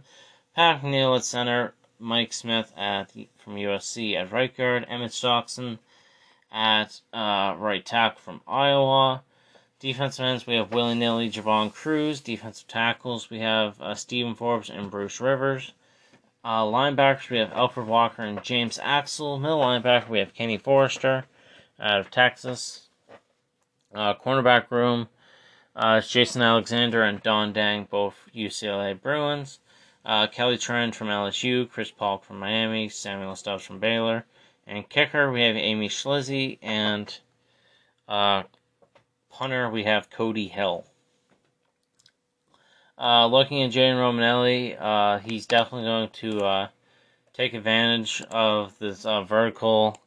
Pat 0.55 0.83
McNeil 0.83 1.17
at 1.17 1.25
center, 1.25 1.73
Mike 1.99 2.33
Smith 2.35 2.73
at 2.77 3.11
from 3.39 3.55
USC 3.55 4.15
at 4.15 4.31
right 4.31 4.55
guard, 4.55 4.85
Emmett 4.87 5.13
Stockton 5.13 5.79
at 6.53 7.01
uh, 7.13 7.55
right 7.57 7.85
tackle 7.85 8.21
from 8.21 8.43
Iowa. 8.47 9.23
Defensive 9.81 10.25
ends, 10.25 10.47
we 10.47 10.57
have 10.57 10.71
willy 10.71 10.95
nilly 10.95 11.31
Javon 11.31 11.73
Cruz. 11.73 12.21
Defensive 12.21 12.69
tackles, 12.69 13.31
we 13.31 13.39
have 13.39 13.81
uh, 13.81 13.95
Stephen 13.95 14.35
Forbes 14.35 14.69
and 14.69 14.91
Bruce 14.91 15.23
Rivers. 15.23 15.73
Uh, 16.45 16.65
linebackers, 16.65 17.31
we 17.31 17.39
have 17.39 17.53
Alfred 17.53 17.87
Walker 17.87 18.23
and 18.23 18.43
James 18.43 18.79
Axel. 18.83 19.39
Middle 19.39 19.61
linebacker, 19.61 20.11
we 20.11 20.19
have 20.19 20.35
Kenny 20.35 20.59
Forrester 20.59 21.25
out 21.81 22.01
of 22.01 22.11
Texas. 22.11 22.89
Uh, 23.95 24.13
cornerback 24.15 24.71
room, 24.71 25.09
uh, 25.75 26.03
Jason 26.03 26.43
Alexander 26.43 27.03
and 27.03 27.23
Don 27.23 27.55
Dang, 27.55 27.85
both 27.91 28.29
UCLA 28.35 29.01
Bruins. 29.01 29.59
Uh, 30.05 30.27
Kelly 30.27 30.59
Trent 30.59 30.95
from 30.95 31.09
LSU, 31.09 31.69
Chris 31.71 31.91
Paul 31.91 32.19
from 32.19 32.39
Miami, 32.39 32.89
Samuel 32.89 33.37
Stubbs 33.37 33.65
from 33.65 33.79
Baylor, 33.79 34.25
and 34.67 34.89
kicker 34.89 35.31
we 35.31 35.43
have 35.43 35.57
Amy 35.57 35.89
Schlizzy, 35.89 36.59
and 36.63 37.19
uh, 38.09 38.43
punter 39.31 39.71
we 39.71 39.85
have 39.85 40.11
Cody 40.11 40.49
Hill. 40.49 40.85
Uh, 42.99 43.27
looking 43.27 43.63
at 43.63 43.71
Jaden 43.71 43.97
Romanelli, 43.97 44.77
uh, 44.81 45.19
he's 45.19 45.47
definitely 45.47 45.89
going 45.89 46.11
to 46.11 46.45
uh, 46.45 46.69
take 47.33 47.55
advantage 47.55 48.23
of 48.31 48.79
this 48.79 49.05
uh, 49.05 49.23
vertical 49.23 49.99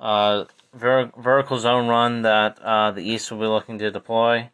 ver- 0.00 1.10
vertical 1.16 1.58
zone 1.58 1.88
run 1.88 2.22
that 2.22 2.56
the 2.94 3.02
East 3.02 3.30
will 3.30 3.38
be 3.38 3.46
looking 3.46 3.78
to 3.78 3.90
deploy 3.90 4.50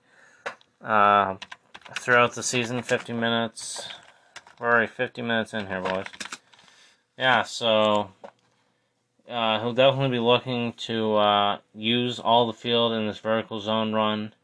throughout 0.80 2.34
the 2.34 2.42
season. 2.42 2.82
50 2.82 3.12
minutes. 3.12 3.88
We're 4.62 4.70
already 4.70 4.86
50 4.86 5.22
minutes 5.22 5.54
in 5.54 5.66
here, 5.66 5.80
boys. 5.80 6.06
Yeah, 7.18 7.42
so 7.42 8.10
uh, 9.28 9.58
he'll 9.58 9.72
definitely 9.72 10.16
be 10.16 10.20
looking 10.20 10.74
to 10.74 11.16
uh, 11.16 11.58
use 11.74 12.20
all 12.20 12.46
the 12.46 12.52
field 12.52 12.92
in 12.92 13.08
this 13.08 13.18
vertical 13.18 13.58
zone 13.58 13.92
run 13.92 14.34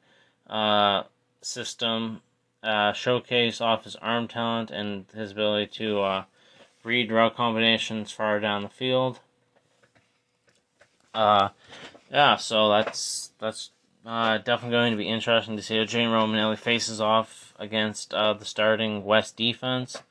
uh, 0.50 1.04
system, 1.40 2.22
uh, 2.64 2.92
showcase 2.94 3.60
off 3.60 3.84
his 3.84 3.94
arm 3.94 4.26
talent 4.26 4.72
and 4.72 5.04
his 5.14 5.30
ability 5.30 5.68
to 5.74 6.00
uh, 6.00 6.24
read 6.82 7.12
route 7.12 7.36
combinations 7.36 8.10
far 8.10 8.40
down 8.40 8.64
the 8.64 8.68
field. 8.68 9.20
Uh, 11.14 11.50
yeah, 12.10 12.34
so 12.34 12.68
that's 12.68 13.30
that's 13.38 13.70
definitely 14.04 14.70
going 14.70 14.90
to 14.90 14.98
be 14.98 15.08
interesting 15.08 15.56
to 15.56 15.62
see 15.62 15.78
how 15.78 15.84
Jane 15.84 16.08
Romanelli 16.08 16.58
faces 16.58 17.00
off 17.00 17.54
against 17.56 18.10
the 18.10 18.42
starting 18.42 19.04
West 19.04 19.36
defense. 19.36 20.02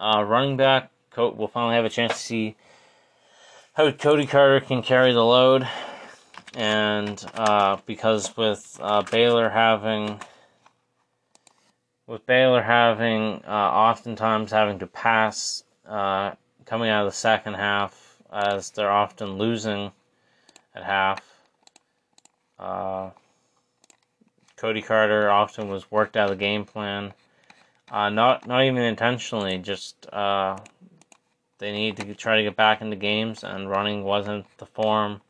Uh, 0.00 0.24
running 0.24 0.56
back, 0.56 0.90
we'll 1.14 1.46
finally 1.46 1.74
have 1.74 1.84
a 1.84 1.90
chance 1.90 2.14
to 2.14 2.18
see 2.18 2.56
how 3.74 3.90
Cody 3.90 4.26
Carter 4.26 4.64
can 4.64 4.82
carry 4.82 5.12
the 5.12 5.24
load. 5.24 5.68
And 6.54 7.22
uh, 7.34 7.76
because 7.84 8.34
with 8.36 8.78
uh, 8.80 9.02
Baylor 9.02 9.50
having 9.50 10.18
with 12.06 12.26
Baylor 12.26 12.62
having 12.62 13.42
uh, 13.46 13.50
oftentimes 13.50 14.50
having 14.50 14.80
to 14.80 14.86
pass 14.86 15.62
uh, 15.86 16.32
coming 16.64 16.88
out 16.88 17.06
of 17.06 17.12
the 17.12 17.16
second 17.16 17.54
half, 17.54 18.16
as 18.32 18.70
they're 18.70 18.90
often 18.90 19.38
losing 19.38 19.92
at 20.74 20.82
half. 20.82 21.20
Uh, 22.58 23.10
Cody 24.56 24.82
Carter 24.82 25.30
often 25.30 25.68
was 25.68 25.90
worked 25.90 26.16
out 26.16 26.30
of 26.30 26.38
the 26.38 26.44
game 26.44 26.64
plan. 26.64 27.12
Uh, 27.90 28.08
not 28.08 28.46
not 28.46 28.62
even 28.62 28.82
intentionally, 28.82 29.58
just 29.58 30.06
uh, 30.12 30.56
they 31.58 31.72
need 31.72 31.96
to 31.96 32.14
try 32.14 32.36
to 32.36 32.42
get 32.42 32.54
back 32.54 32.80
into 32.80 32.96
games, 32.96 33.42
and 33.42 33.68
running 33.68 34.04
wasn't 34.04 34.46
the 34.58 34.66
form, 34.66 35.20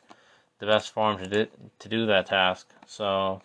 the 0.58 0.66
best 0.66 0.92
form 0.92 1.16
to 1.18 1.26
do, 1.26 1.46
to 1.78 1.88
do 1.88 2.06
that 2.06 2.26
task. 2.26 2.68
So 2.86 3.40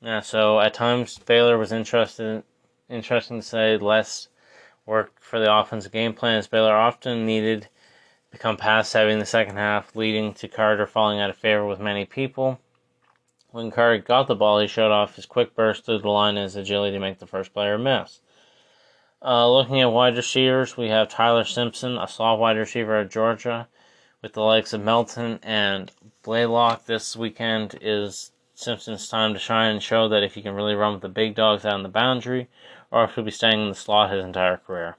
yeah, 0.00 0.20
so 0.20 0.60
at 0.60 0.72
times 0.72 1.18
Baylor 1.18 1.58
was 1.58 1.72
interested, 1.72 2.42
interesting 2.88 3.40
to 3.40 3.46
say, 3.46 3.76
less 3.76 4.28
work 4.86 5.12
for 5.20 5.38
the 5.38 5.54
offensive 5.54 5.92
game 5.92 6.14
plan 6.14 6.38
as 6.38 6.46
Baylor 6.46 6.74
often 6.74 7.26
needed 7.26 7.68
become 8.30 8.56
pass 8.56 8.92
heavy 8.92 9.12
in 9.12 9.18
the 9.18 9.26
second 9.26 9.56
half, 9.56 9.96
leading 9.96 10.32
to 10.34 10.48
Carter 10.48 10.86
falling 10.86 11.20
out 11.20 11.30
of 11.30 11.36
favor 11.36 11.66
with 11.66 11.80
many 11.80 12.04
people. 12.04 12.58
When 13.56 13.70
Carter 13.70 14.02
got 14.02 14.26
the 14.26 14.34
ball, 14.34 14.60
he 14.60 14.66
showed 14.66 14.92
off 14.92 15.16
his 15.16 15.24
quick 15.24 15.54
burst 15.54 15.86
through 15.86 16.00
the 16.00 16.10
line 16.10 16.36
and 16.36 16.44
his 16.44 16.56
agility 16.56 16.92
to 16.92 17.00
make 17.00 17.20
the 17.20 17.26
first 17.26 17.54
player 17.54 17.78
miss. 17.78 18.20
Uh, 19.24 19.50
looking 19.50 19.80
at 19.80 19.90
wide 19.90 20.14
receivers, 20.14 20.76
we 20.76 20.90
have 20.90 21.08
Tyler 21.08 21.42
Simpson, 21.42 21.96
a 21.96 22.06
soft 22.06 22.38
wide 22.38 22.58
receiver 22.58 22.96
at 22.96 23.10
Georgia, 23.10 23.66
with 24.20 24.34
the 24.34 24.42
likes 24.42 24.74
of 24.74 24.82
Melton 24.82 25.40
and 25.42 25.90
Blaylock. 26.22 26.84
This 26.84 27.16
weekend 27.16 27.78
is 27.80 28.30
Simpson's 28.54 29.08
time 29.08 29.32
to 29.32 29.40
shine 29.40 29.70
and 29.70 29.82
show 29.82 30.06
that 30.06 30.22
if 30.22 30.34
he 30.34 30.42
can 30.42 30.54
really 30.54 30.74
run 30.74 30.92
with 30.92 31.00
the 31.00 31.08
big 31.08 31.34
dogs 31.34 31.64
out 31.64 31.72
on 31.72 31.82
the 31.82 31.88
boundary, 31.88 32.48
or 32.90 33.04
if 33.04 33.14
he'll 33.14 33.24
be 33.24 33.30
staying 33.30 33.62
in 33.62 33.70
the 33.70 33.74
slot 33.74 34.10
his 34.12 34.22
entire 34.22 34.58
career. 34.58 34.98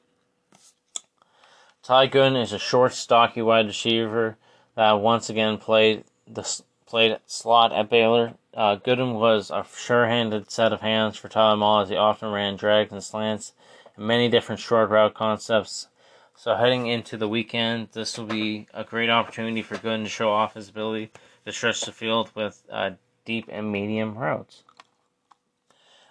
Ty 1.83 2.07
Gooden 2.07 2.41
is 2.41 2.53
a 2.53 2.57
short, 2.57 2.95
stocky 2.95 3.43
wide 3.43 3.67
receiver 3.67 4.35
that 4.73 4.93
once 4.93 5.29
again 5.29 5.59
played 5.59 6.05
the 6.25 6.41
played 6.87 7.17
slot 7.25 7.71
at 7.73 7.89
Baylor. 7.89 8.33
Uh, 8.53 8.77
Gooden 8.77 9.19
was 9.19 9.51
a 9.51 9.65
sure-handed 9.75 10.49
set 10.49 10.73
of 10.73 10.81
hands 10.81 11.17
for 11.17 11.27
Tyler 11.27 11.57
Mahle 11.57 11.83
as 11.83 11.89
he 11.89 11.95
often 11.95 12.31
ran 12.31 12.55
drags 12.55 12.91
and 12.91 13.03
slants 13.03 13.53
and 13.95 14.07
many 14.07 14.29
different 14.29 14.59
short 14.59 14.89
route 14.89 15.13
concepts. 15.13 15.87
So 16.35 16.55
heading 16.55 16.87
into 16.87 17.17
the 17.17 17.27
weekend, 17.27 17.89
this 17.93 18.17
will 18.17 18.25
be 18.25 18.67
a 18.73 18.83
great 18.83 19.09
opportunity 19.09 19.61
for 19.61 19.75
Gooden 19.75 20.03
to 20.03 20.09
show 20.09 20.31
off 20.31 20.53
his 20.53 20.69
ability 20.69 21.11
to 21.45 21.51
stretch 21.51 21.81
the 21.81 21.91
field 21.91 22.31
with 22.35 22.63
uh, 22.71 22.91
deep 23.25 23.45
and 23.49 23.71
medium 23.71 24.17
routes. 24.17 24.63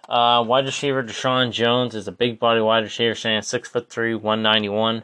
Uh, 0.08 0.44
wide 0.46 0.66
receiver 0.66 1.02
Deshaun 1.02 1.50
Jones 1.50 1.94
is 1.94 2.06
a 2.06 2.12
big 2.12 2.38
body 2.38 2.60
wide 2.60 2.84
receiver, 2.84 3.14
standing 3.14 3.42
six 3.42 3.68
foot 3.68 3.90
three, 3.90 4.14
one 4.14 4.42
ninety 4.42 4.68
one. 4.68 5.02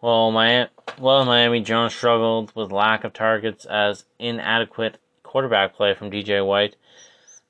Well, 0.00 0.30
Miami, 0.30 0.68
well, 0.98 1.24
Miami 1.24 1.60
Jones 1.60 1.94
struggled 1.94 2.54
with 2.54 2.70
lack 2.70 3.04
of 3.04 3.12
targets 3.12 3.64
as 3.64 4.04
inadequate 4.18 4.98
quarterback 5.34 5.74
play 5.74 5.92
from 5.92 6.12
DJ 6.12 6.46
White. 6.46 6.76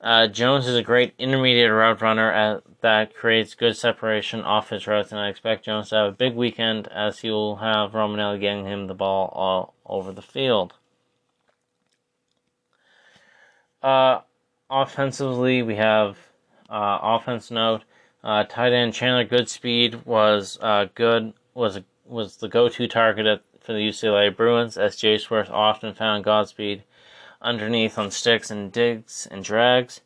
Uh, 0.01 0.25
Jones 0.25 0.65
is 0.65 0.75
a 0.75 0.81
great 0.81 1.13
intermediate 1.19 1.71
route 1.71 2.01
runner 2.01 2.31
at, 2.31 2.63
that 2.81 3.13
creates 3.13 3.53
good 3.53 3.77
separation 3.77 4.41
off 4.41 4.71
his 4.71 4.87
routes, 4.87 5.11
and 5.11 5.21
I 5.21 5.29
expect 5.29 5.65
Jones 5.65 5.89
to 5.89 5.95
have 5.97 6.07
a 6.07 6.17
big 6.17 6.33
weekend 6.33 6.87
as 6.87 7.19
he 7.19 7.29
will 7.29 7.57
have 7.57 7.91
Romanelli 7.91 8.39
getting 8.39 8.65
him 8.65 8.87
the 8.87 8.95
ball 8.95 9.31
all 9.35 9.75
over 9.85 10.11
the 10.11 10.23
field. 10.23 10.73
Uh, 13.83 14.21
offensively, 14.67 15.61
we 15.61 15.75
have 15.75 16.17
uh, 16.67 16.97
offense 17.03 17.51
note. 17.51 17.83
Uh, 18.23 18.45
tight 18.45 18.73
end 18.73 18.95
Chandler 18.95 19.25
Goodspeed 19.25 20.07
was 20.07 20.57
uh, 20.59 20.87
good 20.95 21.33
was 21.53 21.79
was 22.03 22.37
the 22.37 22.47
go-to 22.47 22.87
target 22.87 23.27
at, 23.27 23.41
for 23.59 23.73
the 23.73 23.89
UCLA 23.89 24.35
Bruins, 24.35 24.75
as 24.75 24.95
Jay 24.95 25.19
Swerth 25.19 25.51
often 25.51 25.93
found 25.93 26.23
Godspeed 26.23 26.81
underneath 27.45 27.97
on 27.97 28.11
sticks 28.11 28.51
and 28.51 28.71
digs 28.71 29.27
and 29.29 29.43
drags. 29.43 30.01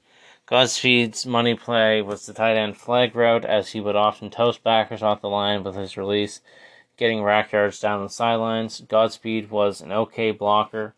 Godspeed's 0.45 1.25
money 1.25 1.55
play 1.55 2.01
was 2.01 2.25
the 2.25 2.33
tight 2.33 2.57
end 2.57 2.75
flag 2.77 3.15
route, 3.15 3.45
as 3.45 3.69
he 3.69 3.79
would 3.79 3.95
often 3.95 4.29
toast 4.29 4.63
backers 4.63 5.01
off 5.01 5.21
the 5.21 5.29
line 5.29 5.63
with 5.63 5.75
his 5.75 5.95
release, 5.95 6.41
getting 6.97 7.23
rack 7.23 7.51
yards 7.51 7.79
down 7.79 8.03
the 8.03 8.09
sidelines. 8.09 8.81
Godspeed 8.81 9.49
was 9.49 9.79
an 9.79 9.91
okay 9.91 10.31
blocker. 10.31 10.95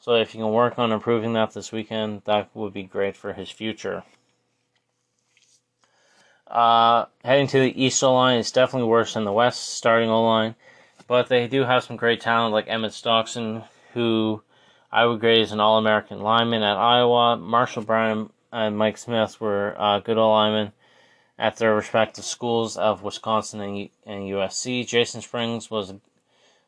So 0.00 0.14
if 0.14 0.34
you 0.34 0.40
can 0.40 0.52
work 0.52 0.78
on 0.78 0.92
improving 0.92 1.32
that 1.32 1.52
this 1.52 1.72
weekend, 1.72 2.22
that 2.26 2.48
would 2.54 2.72
be 2.72 2.84
great 2.84 3.16
for 3.16 3.32
his 3.32 3.50
future. 3.50 4.04
Uh, 6.46 7.06
heading 7.24 7.48
to 7.48 7.58
the 7.58 7.84
East 7.84 8.04
O 8.04 8.14
line 8.14 8.38
is 8.38 8.52
definitely 8.52 8.88
worse 8.88 9.14
than 9.14 9.24
the 9.24 9.32
West 9.32 9.74
starting 9.74 10.10
O 10.10 10.24
line, 10.24 10.54
but 11.08 11.28
they 11.28 11.48
do 11.48 11.64
have 11.64 11.82
some 11.82 11.96
great 11.96 12.20
talent 12.20 12.52
like 12.54 12.68
Emmett 12.68 12.92
Stockton, 12.92 13.64
who 13.94 14.42
I 14.92 15.04
would 15.06 15.20
grade 15.20 15.42
as 15.42 15.52
an 15.52 15.60
All 15.60 15.78
American 15.78 16.20
lineman 16.20 16.62
at 16.62 16.76
Iowa. 16.76 17.36
Marshall 17.36 17.82
Brown 17.82 18.30
and 18.52 18.78
Mike 18.78 18.98
Smith 18.98 19.40
were 19.40 19.74
uh, 19.78 20.00
good 20.00 20.18
O 20.18 20.30
linemen 20.30 20.72
at 21.38 21.56
their 21.56 21.74
respective 21.74 22.24
schools 22.24 22.76
of 22.76 23.02
Wisconsin 23.02 23.60
and, 23.60 23.90
and 24.06 24.22
USC. 24.24 24.86
Jason 24.86 25.20
Springs 25.20 25.70
was 25.70 25.92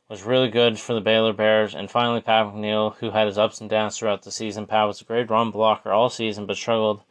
was 0.09 0.23
really 0.23 0.49
good 0.49 0.79
for 0.79 0.95
the 0.95 1.03
Baylor 1.03 1.35
Bears, 1.35 1.75
and 1.75 1.91
finally 1.91 2.23
Pat 2.23 2.47
McNeil, 2.47 2.97
who 2.97 3.11
had 3.11 3.27
his 3.27 3.37
ups 3.37 3.61
and 3.61 3.69
downs 3.69 3.99
throughout 3.99 4.23
the 4.23 4.31
season. 4.31 4.67
Pat 4.67 4.87
was 4.87 5.03
a 5.03 5.05
great 5.05 5.29
run 5.29 5.51
blocker 5.51 5.93
all 5.93 6.09
season, 6.09 6.47
but 6.47 6.57
struggled 6.57 7.03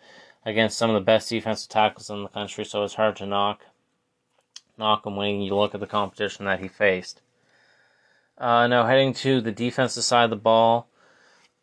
against 0.43 0.77
some 0.77 0.89
of 0.89 0.95
the 0.95 1.05
best 1.05 1.29
defensive 1.29 1.69
tackles 1.69 2.09
in 2.09 2.23
the 2.23 2.29
country, 2.29 2.65
so 2.65 2.83
it's 2.83 2.95
hard 2.95 3.15
to 3.17 3.25
knock 3.25 3.61
knock 4.77 5.05
him 5.05 5.15
when 5.15 5.41
you 5.41 5.55
look 5.55 5.73
at 5.73 5.79
the 5.79 5.87
competition 5.87 6.45
that 6.45 6.59
he 6.59 6.67
faced. 6.67 7.21
Uh, 8.37 8.67
now 8.67 8.85
heading 8.85 9.13
to 9.13 9.41
the 9.41 9.51
defensive 9.51 10.03
side 10.03 10.25
of 10.25 10.29
the 10.29 10.35
ball, 10.35 10.87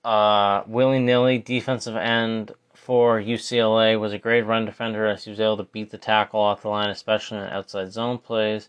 uh, 0.05 0.63
Willy 0.67 0.99
Nilly, 0.99 1.39
defensive 1.39 1.97
end 1.97 2.53
for 2.75 3.21
UCLA, 3.21 3.99
was 3.99 4.13
a 4.13 4.19
great 4.19 4.43
run 4.43 4.67
defender 4.67 5.07
as 5.07 5.25
he 5.25 5.31
was 5.31 5.41
able 5.41 5.57
to 5.57 5.65
beat 5.65 5.91
the 5.91 5.99
tackle 5.99 6.41
off 6.41 6.63
the 6.63 6.69
line, 6.69 6.91
especially 6.91 7.39
in 7.39 7.45
outside 7.45 7.93
zone 7.93 8.19
plays, 8.19 8.69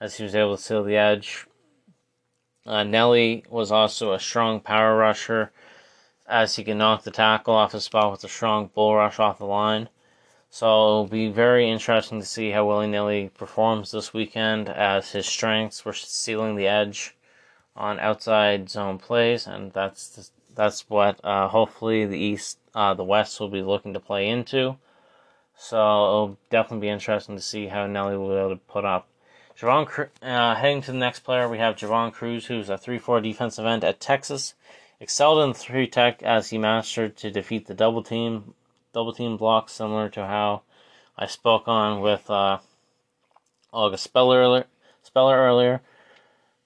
as 0.00 0.16
he 0.16 0.22
was 0.22 0.34
able 0.34 0.56
to 0.56 0.62
seal 0.62 0.84
the 0.84 0.96
edge. 0.96 1.46
Uh, 2.66 2.84
Nelly 2.84 3.44
was 3.48 3.70
also 3.70 4.12
a 4.12 4.20
strong 4.20 4.60
power 4.60 4.96
rusher 4.96 5.52
as 6.26 6.56
he 6.56 6.64
can 6.64 6.78
knock 6.78 7.02
the 7.02 7.10
tackle 7.10 7.54
off 7.54 7.72
his 7.72 7.84
spot 7.84 8.10
with 8.10 8.24
a 8.24 8.28
strong 8.28 8.70
bull 8.74 8.94
rush 8.94 9.18
off 9.18 9.38
the 9.38 9.44
line. 9.44 9.88
So 10.50 10.66
it'll 10.66 11.06
be 11.06 11.28
very 11.28 11.68
interesting 11.68 12.20
to 12.20 12.26
see 12.26 12.50
how 12.50 12.66
Willy 12.66 12.86
Nilly 12.86 13.30
performs 13.34 13.90
this 13.90 14.14
weekend 14.14 14.68
as 14.68 15.10
his 15.12 15.26
strengths 15.26 15.84
were 15.84 15.92
sealing 15.92 16.54
the 16.56 16.68
edge 16.68 17.16
on 17.76 17.98
outside 17.98 18.70
zone 18.70 18.98
plays, 18.98 19.46
and 19.46 19.72
that's 19.72 20.30
that's 20.54 20.88
what 20.88 21.20
uh, 21.24 21.48
hopefully 21.48 22.06
the 22.06 22.18
East, 22.18 22.58
uh, 22.74 22.94
the 22.94 23.04
West 23.04 23.38
will 23.40 23.48
be 23.48 23.62
looking 23.62 23.94
to 23.94 24.00
play 24.00 24.28
into. 24.28 24.76
So 25.56 25.76
it'll 25.76 26.38
definitely 26.50 26.86
be 26.86 26.92
interesting 26.92 27.36
to 27.36 27.42
see 27.42 27.68
how 27.68 27.86
Nelly 27.86 28.16
will 28.16 28.28
be 28.28 28.34
able 28.34 28.50
to 28.50 28.56
put 28.56 28.84
up. 28.84 29.08
Javon, 29.58 30.08
uh, 30.20 30.54
heading 30.56 30.82
to 30.82 30.92
the 30.92 30.98
next 30.98 31.20
player, 31.20 31.48
we 31.48 31.58
have 31.58 31.76
Javon 31.76 32.12
Cruz, 32.12 32.46
who's 32.46 32.68
a 32.68 32.76
3 32.76 32.98
4 32.98 33.20
defensive 33.20 33.64
end 33.64 33.84
at 33.84 34.00
Texas. 34.00 34.54
Excelled 34.98 35.48
in 35.48 35.54
3 35.54 35.86
tech 35.86 36.22
as 36.22 36.50
he 36.50 36.58
mastered 36.58 37.16
to 37.18 37.30
defeat 37.30 37.66
the 37.66 37.74
double 37.74 38.02
team 38.02 38.54
double 38.92 39.12
team 39.12 39.36
block, 39.36 39.68
similar 39.68 40.08
to 40.08 40.26
how 40.26 40.62
I 41.18 41.26
spoke 41.26 41.68
on 41.68 42.00
with 42.00 42.30
uh, 42.30 42.58
August 43.72 44.04
Speller, 44.04 44.64
Speller 45.02 45.36
earlier. 45.36 45.82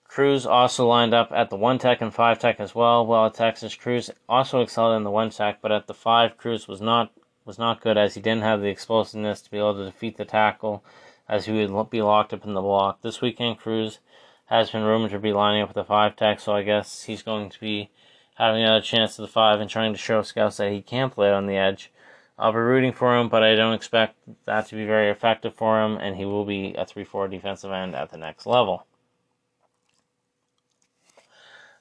Cruz 0.09 0.47
also 0.47 0.87
lined 0.87 1.13
up 1.13 1.31
at 1.33 1.51
the 1.51 1.57
one 1.57 1.79
tech 1.79 2.01
and 2.01 2.13
five 2.13 2.39
tech 2.39 2.59
as 2.59 2.75
well. 2.75 3.07
While 3.07 3.27
at 3.27 3.35
Texas, 3.35 3.75
Cruz 3.75 4.11
also 4.29 4.63
excelled 4.63 4.97
in 4.97 5.05
the 5.05 5.11
one 5.11 5.29
tech, 5.29 5.61
but 5.61 5.71
at 5.71 5.87
the 5.87 5.95
five, 5.95 6.39
Cruz 6.39 6.67
was 6.67 6.81
not 6.81 7.13
was 7.45 7.59
not 7.59 7.83
good 7.83 7.99
as 7.99 8.15
he 8.15 8.21
didn't 8.21 8.43
have 8.43 8.63
the 8.63 8.69
explosiveness 8.69 9.43
to 9.43 9.51
be 9.51 9.59
able 9.59 9.75
to 9.75 9.85
defeat 9.85 10.17
the 10.17 10.25
tackle, 10.25 10.83
as 11.29 11.45
he 11.45 11.53
would 11.53 11.91
be 11.91 12.03
locked 12.03 12.33
up 12.33 12.45
in 12.47 12.55
the 12.55 12.63
block. 12.63 13.03
This 13.03 13.21
weekend, 13.21 13.59
Cruz 13.59 13.99
has 14.47 14.71
been 14.71 14.83
rumored 14.83 15.11
to 15.11 15.19
be 15.19 15.33
lining 15.33 15.63
up 15.63 15.69
with 15.69 15.77
the 15.77 15.85
five 15.85 16.17
tech, 16.17 16.41
so 16.41 16.55
I 16.55 16.63
guess 16.63 17.05
he's 17.05 17.23
going 17.23 17.51
to 17.51 17.61
be 17.61 17.91
having 18.37 18.63
another 18.63 18.81
chance 18.81 19.17
to 19.17 19.23
the 19.23 19.29
five 19.29 19.61
and 19.61 19.69
trying 19.69 19.93
to 19.93 19.99
show 19.99 20.23
scouts 20.23 20.57
that 20.57 20.73
he 20.73 20.81
can 20.81 21.11
play 21.11 21.31
on 21.31 21.47
the 21.47 21.57
edge. 21.57 21.93
I'll 22.39 22.53
be 22.53 22.59
rooting 22.59 22.93
for 22.93 23.17
him, 23.17 23.29
but 23.29 23.43
I 23.43 23.55
don't 23.55 23.75
expect 23.75 24.17
that 24.47 24.69
to 24.69 24.75
be 24.75 24.87
very 24.87 25.11
effective 25.11 25.55
for 25.55 25.83
him, 25.83 25.99
and 25.99 26.17
he 26.17 26.25
will 26.25 26.47
be 26.47 26.75
a 26.75 26.87
3 26.87 27.05
4 27.05 27.29
defensive 27.29 27.73
end 27.73 27.95
at 27.95 28.11
the 28.11 28.17
next 28.17 28.47
level. 28.47 28.87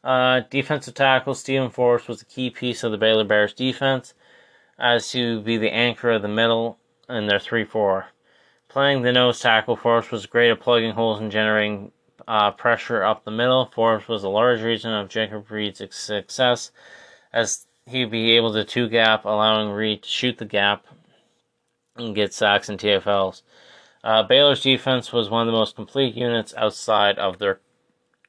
Uh, 0.07 0.39
defensive 0.49 0.93
tackle 0.93 1.35
Steven 1.35 1.69
Forrest 1.69 2.07
was 2.07 2.21
a 2.21 2.25
key 2.25 2.49
piece 2.49 2.81
of 2.81 2.93
the 2.93 2.97
Baylor 2.97 3.25
Bears 3.25 3.51
defense, 3.53 4.13
as 4.79 5.11
to 5.11 5.41
be 5.41 5.57
the 5.57 5.69
anchor 5.69 6.11
of 6.11 6.21
the 6.21 6.29
middle 6.29 6.79
in 7.09 7.27
their 7.27 7.41
3 7.41 7.65
4. 7.65 8.05
Playing 8.69 9.01
the 9.01 9.11
nose 9.11 9.41
tackle, 9.41 9.75
Forrest 9.75 10.09
was 10.09 10.25
great 10.25 10.49
at 10.49 10.61
plugging 10.61 10.93
holes 10.93 11.19
and 11.19 11.29
generating 11.29 11.91
uh, 12.25 12.51
pressure 12.51 13.03
up 13.03 13.25
the 13.25 13.31
middle. 13.31 13.65
Forrest 13.65 14.07
was 14.07 14.23
a 14.23 14.29
large 14.29 14.61
reason 14.61 14.93
of 14.93 15.09
Jacob 15.09 15.51
Reed's 15.51 15.81
success, 15.93 16.71
as 17.33 17.65
he'd 17.85 18.09
be 18.09 18.31
able 18.31 18.53
to 18.53 18.63
two 18.63 18.87
gap, 18.87 19.25
allowing 19.25 19.71
Reed 19.71 20.03
to 20.03 20.09
shoot 20.09 20.37
the 20.37 20.45
gap 20.45 20.85
and 21.97 22.15
get 22.15 22.33
sacks 22.33 22.69
and 22.69 22.79
TFLs. 22.79 23.41
Uh, 24.05 24.23
Baylor's 24.23 24.61
defense 24.61 25.11
was 25.11 25.29
one 25.29 25.41
of 25.41 25.51
the 25.51 25.59
most 25.59 25.75
complete 25.75 26.15
units 26.15 26.53
outside 26.55 27.19
of 27.19 27.39
their 27.39 27.59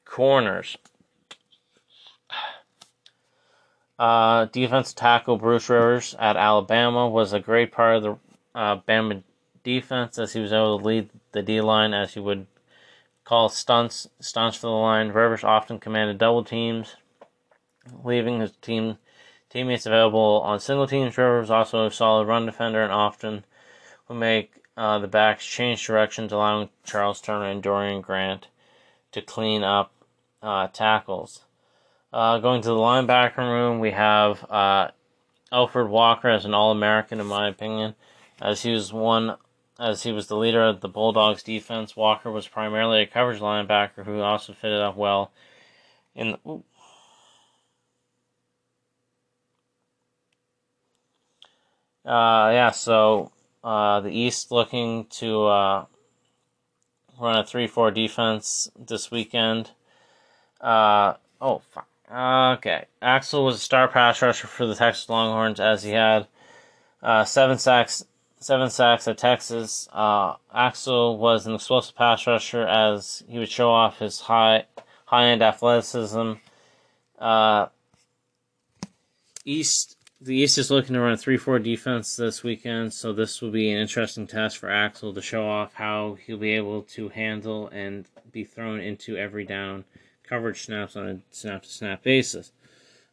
corners. 0.05 0.77
Uh, 3.99 4.45
defensive 4.47 4.95
tackle 4.95 5.39
Bruce 5.39 5.69
Rivers 5.69 6.15
at 6.19 6.37
Alabama 6.37 7.09
was 7.09 7.33
a 7.33 7.41
great 7.41 7.73
part 7.73 7.97
of 7.97 8.03
the 8.03 8.17
uh, 8.55 8.77
Bama 8.89 9.23
defense 9.65 10.19
as 10.19 10.33
he 10.33 10.41
was 10.41 10.53
able 10.53 10.79
to 10.79 10.85
lead 10.85 11.11
the 11.33 11.43
D 11.43 11.61
line 11.61 11.93
as 11.93 12.15
he 12.15 12.21
would 12.21 12.47
call 13.25 13.49
stunts 13.49 14.09
stunts 14.21 14.57
for 14.57 14.69
the 14.69 14.73
line. 14.73 15.09
Rivers 15.09 15.43
often 15.43 15.81
commanded 15.81 16.19
double 16.19 16.45
teams, 16.45 16.95
leaving 18.05 18.41
his 18.41 18.53
team 18.63 18.99
teammates 19.51 19.87
available 19.87 20.43
on 20.45 20.61
single 20.61 20.87
teams. 20.87 21.19
Rivers 21.19 21.51
also 21.51 21.87
a 21.87 21.91
solid 21.91 22.27
run 22.29 22.47
defender 22.47 22.83
and 22.83 22.93
often 22.93 23.45
would 24.09 24.15
make 24.15 24.53
uh, 24.77 24.99
the 25.01 25.09
backs 25.09 25.45
change 25.45 25.85
directions, 25.85 26.33
allowing 26.33 26.69
Charles 26.85 27.21
Turner 27.21 27.47
and 27.47 27.63
Dorian 27.63 28.01
Grant 28.01 28.47
to 29.11 29.21
clean 29.21 29.65
up 29.65 29.93
uh, 30.41 30.69
tackles. 30.69 31.45
Uh, 32.11 32.39
going 32.39 32.63
to 32.63 32.69
the 32.69 32.75
linebacker 32.75 33.37
room, 33.37 33.81
we 33.81 33.91
have 33.91 34.43
uh, 34.51 34.89
Alfred 35.53 35.89
Walker 35.89 36.29
as 36.29 36.47
an 36.47 36.55
All 36.55 36.73
American, 36.73 37.21
in 37.21 37.27
my 37.27 37.49
opinion, 37.49 37.95
as 38.41 38.63
he 38.63 38.73
was 38.73 38.93
one, 38.93 39.37
as 39.79 40.05
he 40.05 40.13
was 40.13 40.27
the 40.27 40.37
leader 40.37 40.65
of 40.65 40.81
the 40.81 40.89
Bulldogs 40.89 41.43
defense. 41.43 41.97
Walker 41.97 42.31
was 42.31 42.49
primarily 42.49 43.03
a 43.03 43.07
coverage 43.07 43.41
linebacker 43.41 44.05
who 44.07 44.21
also 44.21 44.55
fitted 44.55 44.81
up 44.81 44.97
well 44.97 45.33
in. 46.15 46.39
The, 46.45 46.55
uh, 52.11 52.51
yeah, 52.51 52.71
so 52.71 53.33
uh, 53.63 54.01
the 54.01 54.11
East 54.11 54.51
looking 54.51 55.05
to 55.11 55.45
uh, 55.45 55.85
run 57.21 57.37
a 57.37 57.45
3 57.45 57.67
4 57.67 57.91
defense 57.91 58.71
this 58.79 59.11
weekend. 59.11 59.73
Uh, 60.59 61.15
oh, 61.39 61.59
fuck. 61.59 61.87
Okay. 62.11 62.87
Axel 63.03 63.45
was 63.45 63.57
a 63.57 63.61
star 63.61 63.89
pass 63.89 64.23
rusher 64.23 64.47
for 64.47 64.67
the 64.67 64.75
Texas 64.75 65.09
Longhorns 65.09 65.61
as 65.61 65.83
he 65.83 65.91
had 65.91 66.27
uh, 67.03 67.25
seven 67.25 67.59
sacks 67.59 68.05
seven 68.41 68.71
sacks 68.71 69.09
at 69.09 69.19
Texas. 69.19 69.89
Uh, 69.93 70.35
Axel 70.55 71.19
was 71.19 71.47
an 71.47 71.55
explosive 71.55 71.97
pass 71.97 72.27
rusher 72.27 72.63
as 72.63 73.23
he 73.29 73.39
would 73.39 73.49
show 73.49 73.71
off 73.71 73.99
his 73.99 74.21
high 74.21 74.65
high 75.07 75.27
end 75.27 75.43
athleticism. 75.43 76.35
Uh, 77.19 77.67
East 79.45 79.97
the 80.21 80.37
East 80.37 80.59
is 80.59 80.71
looking 80.71 80.95
to 80.95 81.01
run 81.01 81.13
a 81.13 81.17
three 81.17 81.37
four 81.37 81.59
defense 81.59 82.17
this 82.17 82.43
weekend, 82.43 82.93
so 82.93 83.13
this 83.13 83.43
will 83.43 83.51
be 83.51 83.71
an 83.71 83.79
interesting 83.79 84.27
test 84.27 84.59
for 84.59 84.71
Axel 84.71 85.13
to 85.13 85.23
show 85.23 85.49
off 85.49 85.75
how 85.75 86.17
he'll 86.25 86.39
be 86.39 86.53
able 86.53 86.83
to 86.83 87.11
handle 87.11 87.69
and 87.69 88.07
be 88.33 88.45
thrown 88.45 88.81
into 88.81 89.17
every 89.17 89.45
down 89.45 89.85
coverage 90.29 90.65
snaps 90.65 90.97
on 90.97 91.09
a 91.09 91.19
snap 91.31 91.63
to 91.63 91.69
snap 91.69 92.03
basis. 92.03 92.53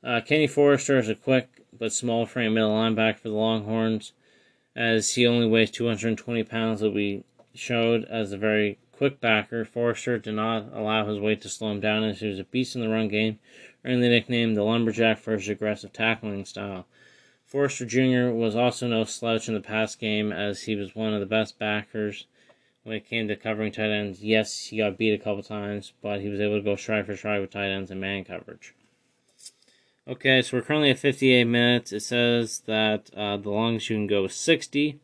Uh, 0.03 0.21
Kenny 0.21 0.47
Forrester 0.47 0.99
is 0.99 1.09
a 1.09 1.15
quick 1.15 1.61
but 1.77 1.91
small 1.91 2.25
frame 2.25 2.53
middle 2.53 2.71
linebacker 2.71 3.19
for 3.19 3.29
the 3.29 3.35
Longhorns, 3.35 4.13
as 4.75 5.13
he 5.13 5.25
only 5.25 5.47
weighs 5.47 5.71
220 5.71 6.43
pounds, 6.43 6.81
that 6.81 6.91
we 6.91 7.23
showed 7.53 8.03
as 8.05 8.31
a 8.31 8.37
very 8.37 8.77
quick 8.91 9.19
backer. 9.19 9.65
Forrester 9.65 10.17
did 10.17 10.35
not 10.35 10.71
allow 10.73 11.05
his 11.07 11.19
weight 11.19 11.41
to 11.41 11.49
slow 11.49 11.71
him 11.71 11.79
down, 11.79 12.03
as 12.03 12.19
he 12.19 12.27
was 12.27 12.39
a 12.39 12.43
beast 12.43 12.75
in 12.75 12.81
the 12.81 12.89
run 12.89 13.07
game, 13.07 13.39
earning 13.83 14.01
the 14.01 14.09
nickname 14.09 14.53
the 14.53 14.63
Lumberjack 14.63 15.17
for 15.17 15.33
his 15.33 15.49
aggressive 15.49 15.93
tackling 15.93 16.45
style. 16.45 16.85
Forrester 17.45 17.85
Jr. 17.85 18.33
was 18.33 18.55
also 18.55 18.87
no 18.87 19.03
slouch 19.05 19.47
in 19.47 19.53
the 19.53 19.61
pass 19.61 19.95
game, 19.95 20.31
as 20.31 20.63
he 20.63 20.75
was 20.75 20.95
one 20.95 21.13
of 21.13 21.19
the 21.19 21.25
best 21.25 21.57
backers 21.57 22.25
when 22.85 22.95
it 22.95 23.09
came 23.09 23.27
to 23.27 23.35
covering 23.35 23.71
tight 23.71 23.89
ends, 23.89 24.23
yes, 24.23 24.67
he 24.67 24.77
got 24.77 24.95
beat 24.95 25.19
a 25.19 25.23
couple 25.23 25.41
times, 25.41 25.91
but 26.03 26.21
he 26.21 26.29
was 26.29 26.39
able 26.39 26.57
to 26.57 26.61
go 26.61 26.75
stride 26.75 27.07
for 27.07 27.17
stride 27.17 27.41
with 27.41 27.49
tight 27.49 27.71
ends 27.71 27.89
and 27.89 27.99
man 27.99 28.23
coverage. 28.23 28.75
Okay, 30.07 30.43
so 30.43 30.55
we're 30.55 30.61
currently 30.61 30.91
at 30.91 30.99
58 30.99 31.45
minutes. 31.45 31.91
It 31.91 32.01
says 32.01 32.59
that 32.67 33.09
uh, 33.17 33.37
the 33.37 33.49
longest 33.49 33.89
you 33.89 33.95
can 33.95 34.05
go 34.05 34.25
is 34.25 34.35
60. 34.35 34.99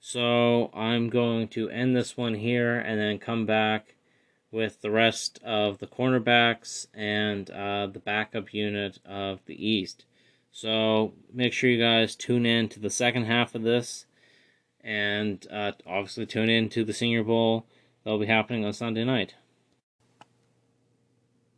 So 0.00 0.72
I'm 0.74 1.08
going 1.08 1.46
to 1.48 1.70
end 1.70 1.94
this 1.94 2.16
one 2.16 2.34
here 2.34 2.80
and 2.80 2.98
then 2.98 3.20
come 3.20 3.46
back 3.46 3.94
with 4.50 4.80
the 4.80 4.90
rest 4.90 5.38
of 5.44 5.78
the 5.78 5.86
cornerbacks 5.86 6.88
and 6.92 7.48
uh, 7.48 7.86
the 7.86 8.00
backup 8.00 8.52
unit 8.52 8.98
of 9.06 9.38
the 9.46 9.64
East. 9.64 10.04
So 10.50 11.12
make 11.32 11.52
sure 11.52 11.70
you 11.70 11.80
guys 11.80 12.16
tune 12.16 12.44
in 12.44 12.68
to 12.70 12.80
the 12.80 12.90
second 12.90 13.26
half 13.26 13.54
of 13.54 13.62
this 13.62 14.06
and 14.84 15.46
uh, 15.50 15.72
obviously 15.86 16.26
tune 16.26 16.50
in 16.50 16.68
to 16.70 16.84
the 16.84 16.92
Senior 16.92 17.24
Bowl. 17.24 17.66
That'll 18.04 18.20
be 18.20 18.26
happening 18.26 18.64
on 18.64 18.72
Sunday 18.74 19.04
night. 19.04 19.34